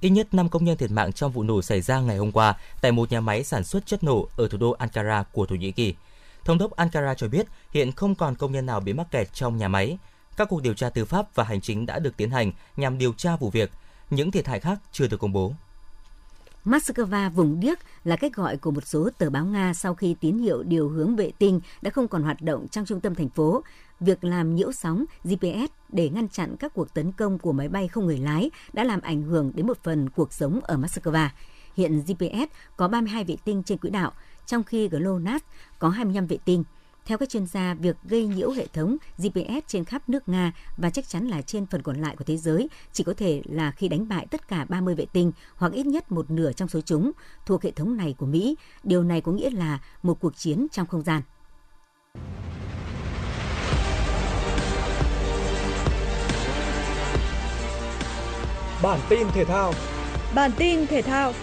Ít 0.02 0.10
nhất 0.10 0.34
5 0.34 0.50
công 0.50 0.64
nhân 0.64 0.78
thiệt 0.78 0.92
mạng 0.92 1.14
trong 1.14 1.32
vụ 1.32 1.44
nổ 1.44 1.62
xảy 1.62 1.82
ra 1.82 2.00
ngày 2.00 2.18
hôm 2.18 2.32
qua 2.32 2.56
tại 2.82 2.92
một 2.92 3.12
nhà 3.12 3.22
máy 3.22 3.44
sản 3.44 3.64
xuất 3.64 3.86
chất 3.86 4.04
nổ 4.04 4.28
ở 4.38 4.48
thủ 4.48 4.58
đô 4.58 4.72
Ankara 4.72 5.24
của 5.24 5.46
Thổ 5.46 5.56
Nhĩ 5.56 5.72
Kỳ. 5.72 5.96
Thống 6.46 6.58
đốc 6.58 6.72
Ankara 6.72 7.14
cho 7.14 7.28
biết 7.28 7.48
hiện 7.74 7.92
không 7.92 8.16
còn 8.16 8.36
công 8.36 8.52
nhân 8.52 8.66
nào 8.66 8.80
bị 8.80 8.94
mắc 8.94 9.08
kẹt 9.12 9.34
trong 9.34 9.58
nhà 9.58 9.68
máy. 9.68 9.98
Các 10.38 10.50
cuộc 10.50 10.62
điều 10.62 10.74
tra 10.74 10.90
tư 10.90 11.06
pháp 11.06 11.36
và 11.36 11.44
hành 11.44 11.62
chính 11.62 11.86
đã 11.86 12.00
được 12.00 12.18
tiến 12.18 12.32
hành 12.32 12.52
nhằm 12.78 12.98
điều 12.98 13.14
tra 13.14 13.36
vụ 13.36 13.50
việc. 13.50 13.72
Những 14.10 14.32
thiệt 14.32 14.48
hại 14.48 14.60
khác 14.60 14.80
chưa 14.92 15.08
được 15.08 15.20
công 15.20 15.34
bố. 15.34 15.54
Moscow 16.68 17.30
vùng 17.30 17.60
điếc 17.60 17.80
là 18.04 18.16
cách 18.16 18.36
gọi 18.36 18.58
của 18.58 18.72
một 18.72 18.88
số 18.88 19.10
tờ 19.18 19.30
báo 19.30 19.46
Nga 19.46 19.74
sau 19.74 19.96
khi 19.96 20.16
tín 20.20 20.38
hiệu 20.38 20.64
điều 20.64 20.90
hướng 20.90 21.16
vệ 21.16 21.32
tinh 21.40 21.62
đã 21.82 21.92
không 21.92 22.08
còn 22.08 22.24
hoạt 22.24 22.42
động 22.42 22.68
trong 22.68 22.86
trung 22.86 23.00
tâm 23.00 23.16
thành 23.16 23.30
phố. 23.30 23.64
Việc 24.00 24.24
làm 24.24 24.56
nhiễu 24.56 24.72
sóng 24.72 25.06
GPS 25.24 25.72
để 25.90 26.10
ngăn 26.10 26.30
chặn 26.30 26.56
các 26.60 26.74
cuộc 26.74 26.94
tấn 26.94 27.12
công 27.12 27.40
của 27.40 27.52
máy 27.52 27.70
bay 27.70 27.88
không 27.88 28.06
người 28.06 28.18
lái 28.18 28.52
đã 28.74 28.84
làm 28.84 29.02
ảnh 29.02 29.22
hưởng 29.22 29.52
đến 29.56 29.68
một 29.68 29.78
phần 29.84 30.10
cuộc 30.10 30.34
sống 30.34 30.60
ở 30.64 30.78
Moscow. 30.78 31.30
Hiện 31.76 32.04
GPS 32.08 32.54
có 32.78 32.88
32 32.88 33.24
vệ 33.24 33.36
tinh 33.44 33.64
trên 33.64 33.78
quỹ 33.78 33.90
đạo, 33.90 34.12
trong 34.46 34.64
khi 34.64 34.88
GLONASS 34.88 35.44
có 35.80 35.90
25 35.90 36.28
vệ 36.28 36.38
tinh. 36.46 36.64
Theo 37.08 37.18
các 37.18 37.30
chuyên 37.30 37.46
gia, 37.46 37.74
việc 37.74 37.96
gây 38.04 38.28
nhiễu 38.28 38.52
hệ 38.52 38.68
thống 38.74 38.98
GPS 39.18 39.68
trên 39.68 39.86
khắp 39.86 40.10
nước 40.10 40.30
Nga 40.30 40.52
và 40.78 40.90
chắc 40.90 41.10
chắn 41.10 41.28
là 41.28 41.42
trên 41.42 41.66
phần 41.66 41.82
còn 41.82 42.02
lại 42.02 42.16
của 42.16 42.24
thế 42.24 42.38
giới 42.38 42.70
chỉ 42.94 43.04
có 43.04 43.14
thể 43.18 43.42
là 43.46 43.72
khi 43.72 43.88
đánh 43.88 44.08
bại 44.08 44.28
tất 44.32 44.48
cả 44.48 44.66
30 44.70 44.96
vệ 44.96 45.06
tinh 45.14 45.32
hoặc 45.56 45.74
ít 45.74 45.86
nhất 45.86 46.12
một 46.12 46.32
nửa 46.32 46.52
trong 46.52 46.68
số 46.68 46.82
chúng 46.82 47.12
thuộc 47.46 47.64
hệ 47.64 47.72
thống 47.72 47.98
này 47.98 48.16
của 48.18 48.26
Mỹ. 48.26 48.56
Điều 48.84 49.04
này 49.04 49.22
có 49.22 49.32
nghĩa 49.32 49.50
là 49.50 49.80
một 50.04 50.20
cuộc 50.20 50.38
chiến 50.38 50.68
trong 50.72 50.88
không 50.88 51.02
gian. 51.02 51.22
Bản 58.84 59.00
tin 59.10 59.28
thể 59.34 59.46
thao 59.46 59.74
Bản 60.36 60.52
tin 60.58 60.88
thể 60.88 61.02
thao 61.02 61.34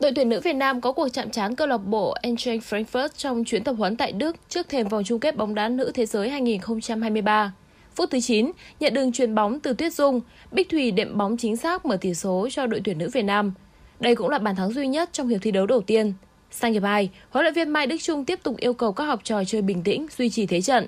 Đội 0.00 0.12
tuyển 0.14 0.28
nữ 0.28 0.40
Việt 0.40 0.52
Nam 0.52 0.80
có 0.80 0.92
cuộc 0.92 1.08
chạm 1.08 1.30
trán 1.30 1.54
câu 1.54 1.66
lạc 1.66 1.78
bộ 1.78 2.14
Eintracht 2.22 2.74
Frankfurt 2.74 3.08
trong 3.16 3.44
chuyến 3.44 3.64
tập 3.64 3.74
huấn 3.78 3.96
tại 3.96 4.12
Đức 4.12 4.36
trước 4.48 4.68
thềm 4.68 4.88
vòng 4.88 5.04
chung 5.04 5.20
kết 5.20 5.36
bóng 5.36 5.54
đá 5.54 5.68
nữ 5.68 5.90
thế 5.94 6.06
giới 6.06 6.30
2023. 6.30 7.52
Phút 7.94 8.10
thứ 8.10 8.20
9, 8.20 8.52
nhận 8.80 8.94
đường 8.94 9.12
chuyền 9.12 9.34
bóng 9.34 9.60
từ 9.60 9.72
Tuyết 9.72 9.92
Dung, 9.92 10.20
Bích 10.52 10.68
Thủy 10.68 10.90
đệm 10.90 11.18
bóng 11.18 11.36
chính 11.36 11.56
xác 11.56 11.86
mở 11.86 11.96
tỷ 12.00 12.14
số 12.14 12.48
cho 12.50 12.66
đội 12.66 12.80
tuyển 12.84 12.98
nữ 12.98 13.08
Việt 13.12 13.22
Nam. 13.22 13.52
Đây 14.00 14.14
cũng 14.14 14.28
là 14.28 14.38
bàn 14.38 14.56
thắng 14.56 14.72
duy 14.72 14.86
nhất 14.86 15.08
trong 15.12 15.28
hiệp 15.28 15.40
thi 15.42 15.50
đấu 15.50 15.66
đầu 15.66 15.80
tiên. 15.80 16.12
Sang 16.50 16.72
hiệp 16.72 16.82
2, 16.82 17.10
huấn 17.30 17.44
luyện 17.44 17.54
viên 17.54 17.68
Mai 17.70 17.86
Đức 17.86 17.96
Trung 18.02 18.24
tiếp 18.24 18.40
tục 18.42 18.56
yêu 18.56 18.74
cầu 18.74 18.92
các 18.92 19.04
học 19.04 19.20
trò 19.24 19.44
chơi 19.44 19.62
bình 19.62 19.82
tĩnh, 19.82 20.06
duy 20.18 20.30
trì 20.30 20.46
thế 20.46 20.60
trận. 20.60 20.86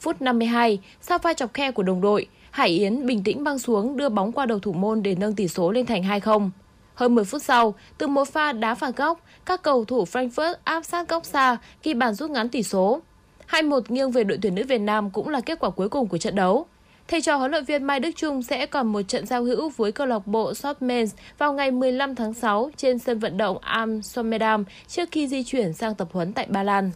Phút 0.00 0.22
52, 0.22 0.78
sau 1.00 1.18
pha 1.18 1.34
chọc 1.34 1.54
khe 1.54 1.70
của 1.70 1.82
đồng 1.82 2.00
đội, 2.00 2.26
Hải 2.50 2.68
Yến 2.68 3.06
bình 3.06 3.24
tĩnh 3.24 3.44
băng 3.44 3.58
xuống 3.58 3.96
đưa 3.96 4.08
bóng 4.08 4.32
qua 4.32 4.46
đầu 4.46 4.58
thủ 4.58 4.72
môn 4.72 5.02
để 5.02 5.14
nâng 5.14 5.34
tỷ 5.34 5.48
số 5.48 5.70
lên 5.70 5.86
thành 5.86 6.02
2-0. 6.02 6.50
Hơn 6.94 7.14
10 7.14 7.24
phút 7.24 7.42
sau, 7.42 7.74
từ 7.98 8.06
một 8.06 8.28
pha 8.28 8.52
đá 8.52 8.74
phạt 8.74 8.96
góc, 8.96 9.20
các 9.44 9.62
cầu 9.62 9.84
thủ 9.84 10.04
Frankfurt 10.04 10.54
áp 10.64 10.84
sát 10.84 11.08
góc 11.08 11.24
xa 11.24 11.56
khi 11.82 11.94
bàn 11.94 12.14
rút 12.14 12.30
ngắn 12.30 12.48
tỷ 12.48 12.62
số. 12.62 13.00
2-1 13.48 13.80
nghiêng 13.88 14.10
về 14.10 14.24
đội 14.24 14.38
tuyển 14.42 14.54
nữ 14.54 14.62
Việt 14.68 14.78
Nam 14.78 15.10
cũng 15.10 15.28
là 15.28 15.40
kết 15.40 15.58
quả 15.58 15.70
cuối 15.70 15.88
cùng 15.88 16.08
của 16.08 16.18
trận 16.18 16.34
đấu. 16.34 16.66
Thầy 17.08 17.20
trò 17.20 17.36
huấn 17.36 17.50
luyện 17.50 17.64
viên 17.64 17.84
Mai 17.84 18.00
Đức 18.00 18.10
Trung 18.16 18.42
sẽ 18.42 18.66
còn 18.66 18.86
một 18.92 19.02
trận 19.02 19.26
giao 19.26 19.44
hữu 19.44 19.68
với 19.76 19.92
câu 19.92 20.06
lạc 20.06 20.26
bộ 20.26 20.54
Shotmans 20.54 21.14
vào 21.38 21.52
ngày 21.52 21.70
15 21.70 22.14
tháng 22.14 22.34
6 22.34 22.70
trên 22.76 22.98
sân 22.98 23.18
vận 23.18 23.36
động 23.36 23.58
Amsterdam 23.58 24.64
trước 24.88 25.08
khi 25.12 25.28
di 25.28 25.42
chuyển 25.42 25.72
sang 25.72 25.94
tập 25.94 26.08
huấn 26.12 26.32
tại 26.32 26.46
Ba 26.50 26.62
Lan. 26.62 26.90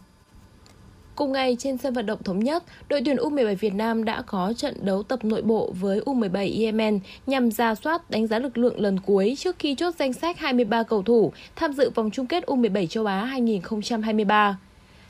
Cùng 1.19 1.31
ngày 1.31 1.55
trên 1.59 1.77
sân 1.77 1.93
vận 1.93 2.05
động 2.05 2.23
thống 2.23 2.39
nhất, 2.39 2.63
đội 2.89 3.01
tuyển 3.05 3.15
U17 3.15 3.55
Việt 3.55 3.73
Nam 3.73 4.05
đã 4.05 4.21
có 4.21 4.53
trận 4.57 4.85
đấu 4.85 5.03
tập 5.03 5.25
nội 5.25 5.41
bộ 5.41 5.73
với 5.79 5.99
U17 5.99 6.63
Yemen 6.63 6.99
nhằm 7.27 7.51
ra 7.51 7.75
soát 7.75 8.09
đánh 8.09 8.27
giá 8.27 8.39
lực 8.39 8.57
lượng 8.57 8.81
lần 8.81 8.99
cuối 8.99 9.35
trước 9.39 9.55
khi 9.59 9.75
chốt 9.75 9.95
danh 9.99 10.13
sách 10.13 10.39
23 10.39 10.83
cầu 10.83 11.03
thủ 11.03 11.31
tham 11.55 11.73
dự 11.73 11.89
vòng 11.89 12.11
chung 12.11 12.27
kết 12.27 12.43
U17 12.45 12.87
châu 12.87 13.05
Á 13.05 13.25
2023. 13.25 14.57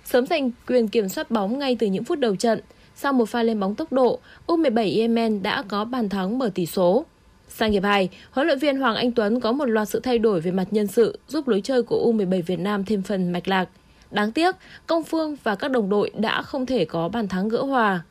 Sớm 0.05 0.25
giành 0.27 0.51
quyền 0.67 0.87
kiểm 0.87 1.09
soát 1.09 1.31
bóng 1.31 1.59
ngay 1.59 1.75
từ 1.79 1.87
những 1.87 2.03
phút 2.03 2.19
đầu 2.19 2.35
trận, 2.35 2.59
sau 2.95 3.13
một 3.13 3.29
pha 3.29 3.43
lên 3.43 3.59
bóng 3.59 3.75
tốc 3.75 3.93
độ, 3.93 4.19
U17 4.47 4.99
Yemen 4.99 5.43
đã 5.43 5.63
có 5.67 5.85
bàn 5.85 6.09
thắng 6.09 6.39
mở 6.39 6.51
tỷ 6.55 6.65
số. 6.65 7.05
Sang 7.47 7.71
hiệp 7.71 7.83
2, 7.83 8.09
huấn 8.31 8.47
luyện 8.47 8.59
viên 8.59 8.77
Hoàng 8.77 8.95
Anh 8.95 9.11
Tuấn 9.11 9.39
có 9.39 9.51
một 9.51 9.65
loạt 9.65 9.89
sự 9.89 9.99
thay 9.99 10.19
đổi 10.19 10.41
về 10.41 10.51
mặt 10.51 10.67
nhân 10.71 10.87
sự 10.87 11.19
giúp 11.27 11.47
lối 11.47 11.61
chơi 11.61 11.83
của 11.83 12.11
U17 12.11 12.41
Việt 12.43 12.59
Nam 12.59 12.85
thêm 12.85 13.01
phần 13.01 13.31
mạch 13.31 13.47
lạc. 13.47 13.69
Đáng 14.11 14.31
tiếc, 14.31 14.55
Công 14.87 15.03
Phương 15.03 15.35
và 15.43 15.55
các 15.55 15.71
đồng 15.71 15.89
đội 15.89 16.11
đã 16.15 16.41
không 16.41 16.65
thể 16.65 16.85
có 16.85 17.09
bàn 17.09 17.27
thắng 17.27 17.49
gỡ 17.49 17.61
hòa. 17.61 18.01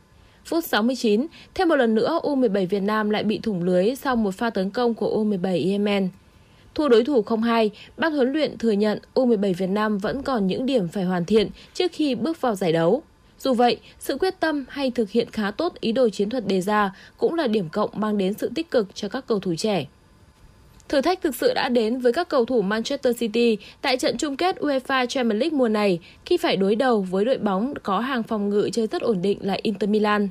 Phút 0.44 0.64
69, 0.64 1.26
thêm 1.54 1.68
một 1.68 1.76
lần 1.76 1.94
nữa 1.94 2.20
U17 2.22 2.66
Việt 2.66 2.80
Nam 2.82 3.10
lại 3.10 3.24
bị 3.24 3.38
thủng 3.38 3.62
lưới 3.62 3.94
sau 3.94 4.16
một 4.16 4.34
pha 4.34 4.50
tấn 4.50 4.70
công 4.70 4.94
của 4.94 5.24
U17 5.24 5.70
Yemen. 5.70 6.08
Thua 6.74 6.88
đối 6.88 7.04
thủ 7.04 7.22
0-2, 7.22 7.68
ban 7.96 8.12
huấn 8.12 8.32
luyện 8.32 8.58
thừa 8.58 8.70
nhận 8.70 8.98
U17 9.14 9.54
Việt 9.54 9.70
Nam 9.70 9.98
vẫn 9.98 10.22
còn 10.22 10.46
những 10.46 10.66
điểm 10.66 10.88
phải 10.88 11.04
hoàn 11.04 11.24
thiện 11.24 11.48
trước 11.74 11.92
khi 11.92 12.14
bước 12.14 12.40
vào 12.40 12.54
giải 12.54 12.72
đấu. 12.72 13.02
Dù 13.38 13.54
vậy, 13.54 13.78
sự 13.98 14.18
quyết 14.18 14.40
tâm 14.40 14.64
hay 14.68 14.90
thực 14.90 15.10
hiện 15.10 15.28
khá 15.32 15.50
tốt 15.50 15.74
ý 15.80 15.92
đồ 15.92 16.08
chiến 16.08 16.30
thuật 16.30 16.46
đề 16.46 16.60
ra 16.60 16.94
cũng 17.16 17.34
là 17.34 17.46
điểm 17.46 17.68
cộng 17.68 17.90
mang 17.94 18.18
đến 18.18 18.34
sự 18.34 18.50
tích 18.54 18.70
cực 18.70 18.94
cho 18.94 19.08
các 19.08 19.26
cầu 19.26 19.40
thủ 19.40 19.54
trẻ. 19.54 19.86
Thử 20.88 21.00
thách 21.00 21.22
thực 21.22 21.34
sự 21.34 21.54
đã 21.54 21.68
đến 21.68 21.98
với 21.98 22.12
các 22.12 22.28
cầu 22.28 22.44
thủ 22.44 22.62
Manchester 22.62 23.18
City 23.18 23.58
tại 23.82 23.96
trận 23.96 24.16
chung 24.16 24.36
kết 24.36 24.56
UEFA 24.56 25.06
Champions 25.06 25.40
League 25.40 25.58
mùa 25.58 25.68
này 25.68 25.98
khi 26.24 26.36
phải 26.36 26.56
đối 26.56 26.76
đầu 26.76 27.00
với 27.00 27.24
đội 27.24 27.38
bóng 27.38 27.74
có 27.82 28.00
hàng 28.00 28.22
phòng 28.22 28.48
ngự 28.48 28.70
chơi 28.72 28.86
rất 28.86 29.02
ổn 29.02 29.22
định 29.22 29.38
là 29.42 29.56
Inter 29.62 29.90
Milan. 29.90 30.28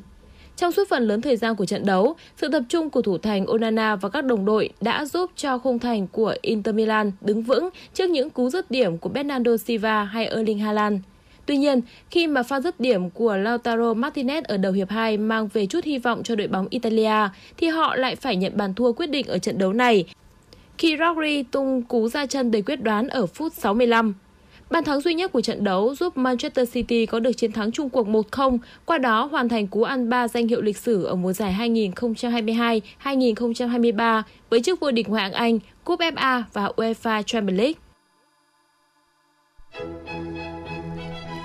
Trong 0.56 0.72
suốt 0.72 0.89
phần 0.89 1.08
lớn 1.08 1.22
thời 1.22 1.38
gian 1.38 1.56
của 1.56 1.65
trận 1.65 1.86
đấu, 1.86 2.15
sự 2.38 2.48
tập 2.52 2.63
trung 2.70 2.89
của 2.89 3.02
thủ 3.02 3.17
thành 3.17 3.46
Onana 3.46 3.96
và 3.96 4.10
các 4.10 4.26
đồng 4.26 4.46
đội 4.46 4.70
đã 4.82 5.06
giúp 5.06 5.32
cho 5.36 5.58
khung 5.58 5.80
thành 5.80 6.08
của 6.08 6.36
Inter 6.41 6.76
Milan 6.76 7.12
đứng 7.22 7.41
vững 7.41 7.70
trước 7.93 8.10
những 8.10 8.30
cú 8.30 8.50
dứt 8.50 8.72
điểm 8.72 8.98
của 8.98 9.10
Bernardo 9.10 9.58
Silva 9.58 10.04
hay 10.04 10.28
Erling 10.28 10.60
Haaland. 10.60 11.00
Tuy 11.46 11.58
nhiên, 11.58 11.82
khi 12.10 12.28
mà 12.28 12.43
pha 12.43 12.60
dứt 12.60 12.80
điểm 12.80 13.10
của 13.10 13.38
Lautaro 13.38 13.93
Martinez 13.93 14.41
ở 14.48 14.58
đầu 14.58 14.72
hiệp 14.72 14.89
2 14.89 15.17
mang 15.17 15.48
về 15.48 15.65
chút 15.65 15.84
hy 15.84 15.98
vọng 15.98 16.24
cho 16.24 16.36
đội 16.36 16.48
bóng 16.48 16.67
Italia, 16.70 17.30
thì 17.58 17.67
họ 17.67 17.96
lại 17.96 18.15
phải 18.15 18.36
nhận 18.36 18.58
bàn 18.58 18.74
thua 18.74 18.91
quyết 18.91 19.08
định 19.10 19.28
ở 19.28 19.38
trận 19.38 19.58
đấu 19.58 19.74
này. 19.74 20.06
Khi 20.78 20.98
Rodri 20.98 21.44
tung 21.44 21.82
cú 21.82 22.10
ra 22.10 22.26
chân 22.26 22.52
đầy 22.52 22.62
quyết 22.62 22.76
đoán 22.76 23.08
ở 23.08 23.26
phút 23.26 23.54
65. 23.54 24.13
Bàn 24.70 24.84
thắng 24.84 25.02
duy 25.02 25.13
nhất 25.13 25.32
của 25.32 25.42
trận 25.42 25.63
đấu 25.63 25.96
giúp 25.96 26.18
Manchester 26.18 26.72
City 26.72 27.06
có 27.06 27.20
được 27.20 27.32
chiến 27.38 27.52
thắng 27.52 27.72
chung 27.72 27.90
cuộc 27.90 28.08
1-0, 28.08 28.58
qua 28.86 28.98
đó 28.98 29.26
hoàn 29.32 29.50
thành 29.50 29.68
cú 29.68 29.84
ăn 29.84 30.10
ba 30.10 30.28
danh 30.28 30.48
hiệu 30.48 30.62
lịch 30.62 30.78
sử 30.78 31.04
ở 31.04 31.16
mùa 31.16 31.34
giải 31.34 31.56
2022-2023 33.04 34.22
với 34.50 34.62
chức 34.62 34.80
vô 34.80 34.92
địch 34.92 35.10
Ngoại 35.10 35.24
hạng 35.24 35.34
Anh, 35.34 35.60
Cúp 35.84 36.00
FA 36.00 36.44
và 36.54 36.72
UEFA 36.76 37.22
Champions 37.22 37.60
League. 37.60 37.74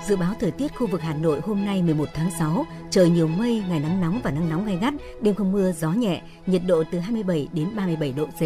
Dự 0.07 0.15
báo 0.15 0.33
thời 0.39 0.51
tiết 0.51 0.75
khu 0.75 0.87
vực 0.87 1.01
Hà 1.01 1.13
Nội 1.13 1.39
hôm 1.43 1.65
nay 1.65 1.81
11 1.81 2.09
tháng 2.13 2.29
6, 2.39 2.65
trời 2.91 3.09
nhiều 3.09 3.27
mây, 3.27 3.63
ngày 3.69 3.79
nắng 3.79 4.01
nóng 4.01 4.19
và 4.23 4.31
nắng 4.31 4.49
nóng 4.49 4.65
gai 4.65 4.77
gắt, 4.81 4.93
đêm 5.21 5.35
không 5.35 5.51
mưa, 5.51 5.71
gió 5.71 5.91
nhẹ, 5.91 6.21
nhiệt 6.45 6.61
độ 6.67 6.83
từ 6.91 6.99
27 6.99 7.47
đến 7.53 7.67
37 7.75 8.13
độ 8.17 8.25
C. 8.25 8.41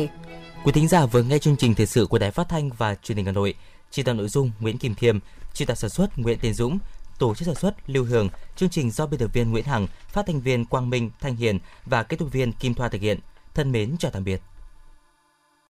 Quý 0.64 0.72
thính 0.72 0.88
giả 0.88 1.06
vừa 1.06 1.24
nghe 1.24 1.40
chương 1.40 1.58
trình 1.58 1.76
thời 1.76 1.86
sự 1.86 2.06
của 2.06 2.18
Đài 2.18 2.32
Phát 2.32 2.50
thanh 2.50 2.70
và 2.70 2.96
Truyền 2.96 3.16
hình 3.18 3.26
Hà 3.26 3.32
Nội. 3.32 3.54
Chỉ 3.92 4.04
đạo 4.04 4.16
nội 4.16 4.28
dung 4.28 4.52
Nguyễn 4.60 4.78
Kim 4.78 4.96
Thiêm, 4.96 5.20
chỉ 5.54 5.66
đạo 5.66 5.76
sản 5.76 5.90
xuất 5.90 6.18
Nguyễn 6.18 6.40
Tiến 6.40 6.54
Dũng, 6.54 6.80
tổ 7.20 7.36
chức 7.36 7.46
sản 7.46 7.56
xuất 7.56 7.90
Lưu 7.90 8.04
Hường, 8.04 8.30
chương 8.56 8.70
trình 8.70 8.92
do 8.92 9.06
biên 9.06 9.20
tập 9.20 9.30
viên 9.34 9.52
Nguyễn 9.52 9.66
Hằng, 9.66 9.88
phát 10.08 10.26
thanh 10.28 10.42
viên 10.42 10.66
Quang 10.66 10.90
Minh, 10.90 11.12
Thanh 11.22 11.36
Hiền 11.36 11.60
và 11.86 12.04
kết 12.04 12.18
thúc 12.20 12.32
viên 12.32 12.52
Kim 12.52 12.74
Thoa 12.74 12.90
thực 12.90 13.02
hiện. 13.02 13.20
Thân 13.54 13.72
mến 13.72 13.96
chào 14.00 14.12
tạm 14.12 14.24
biệt. 14.24 14.42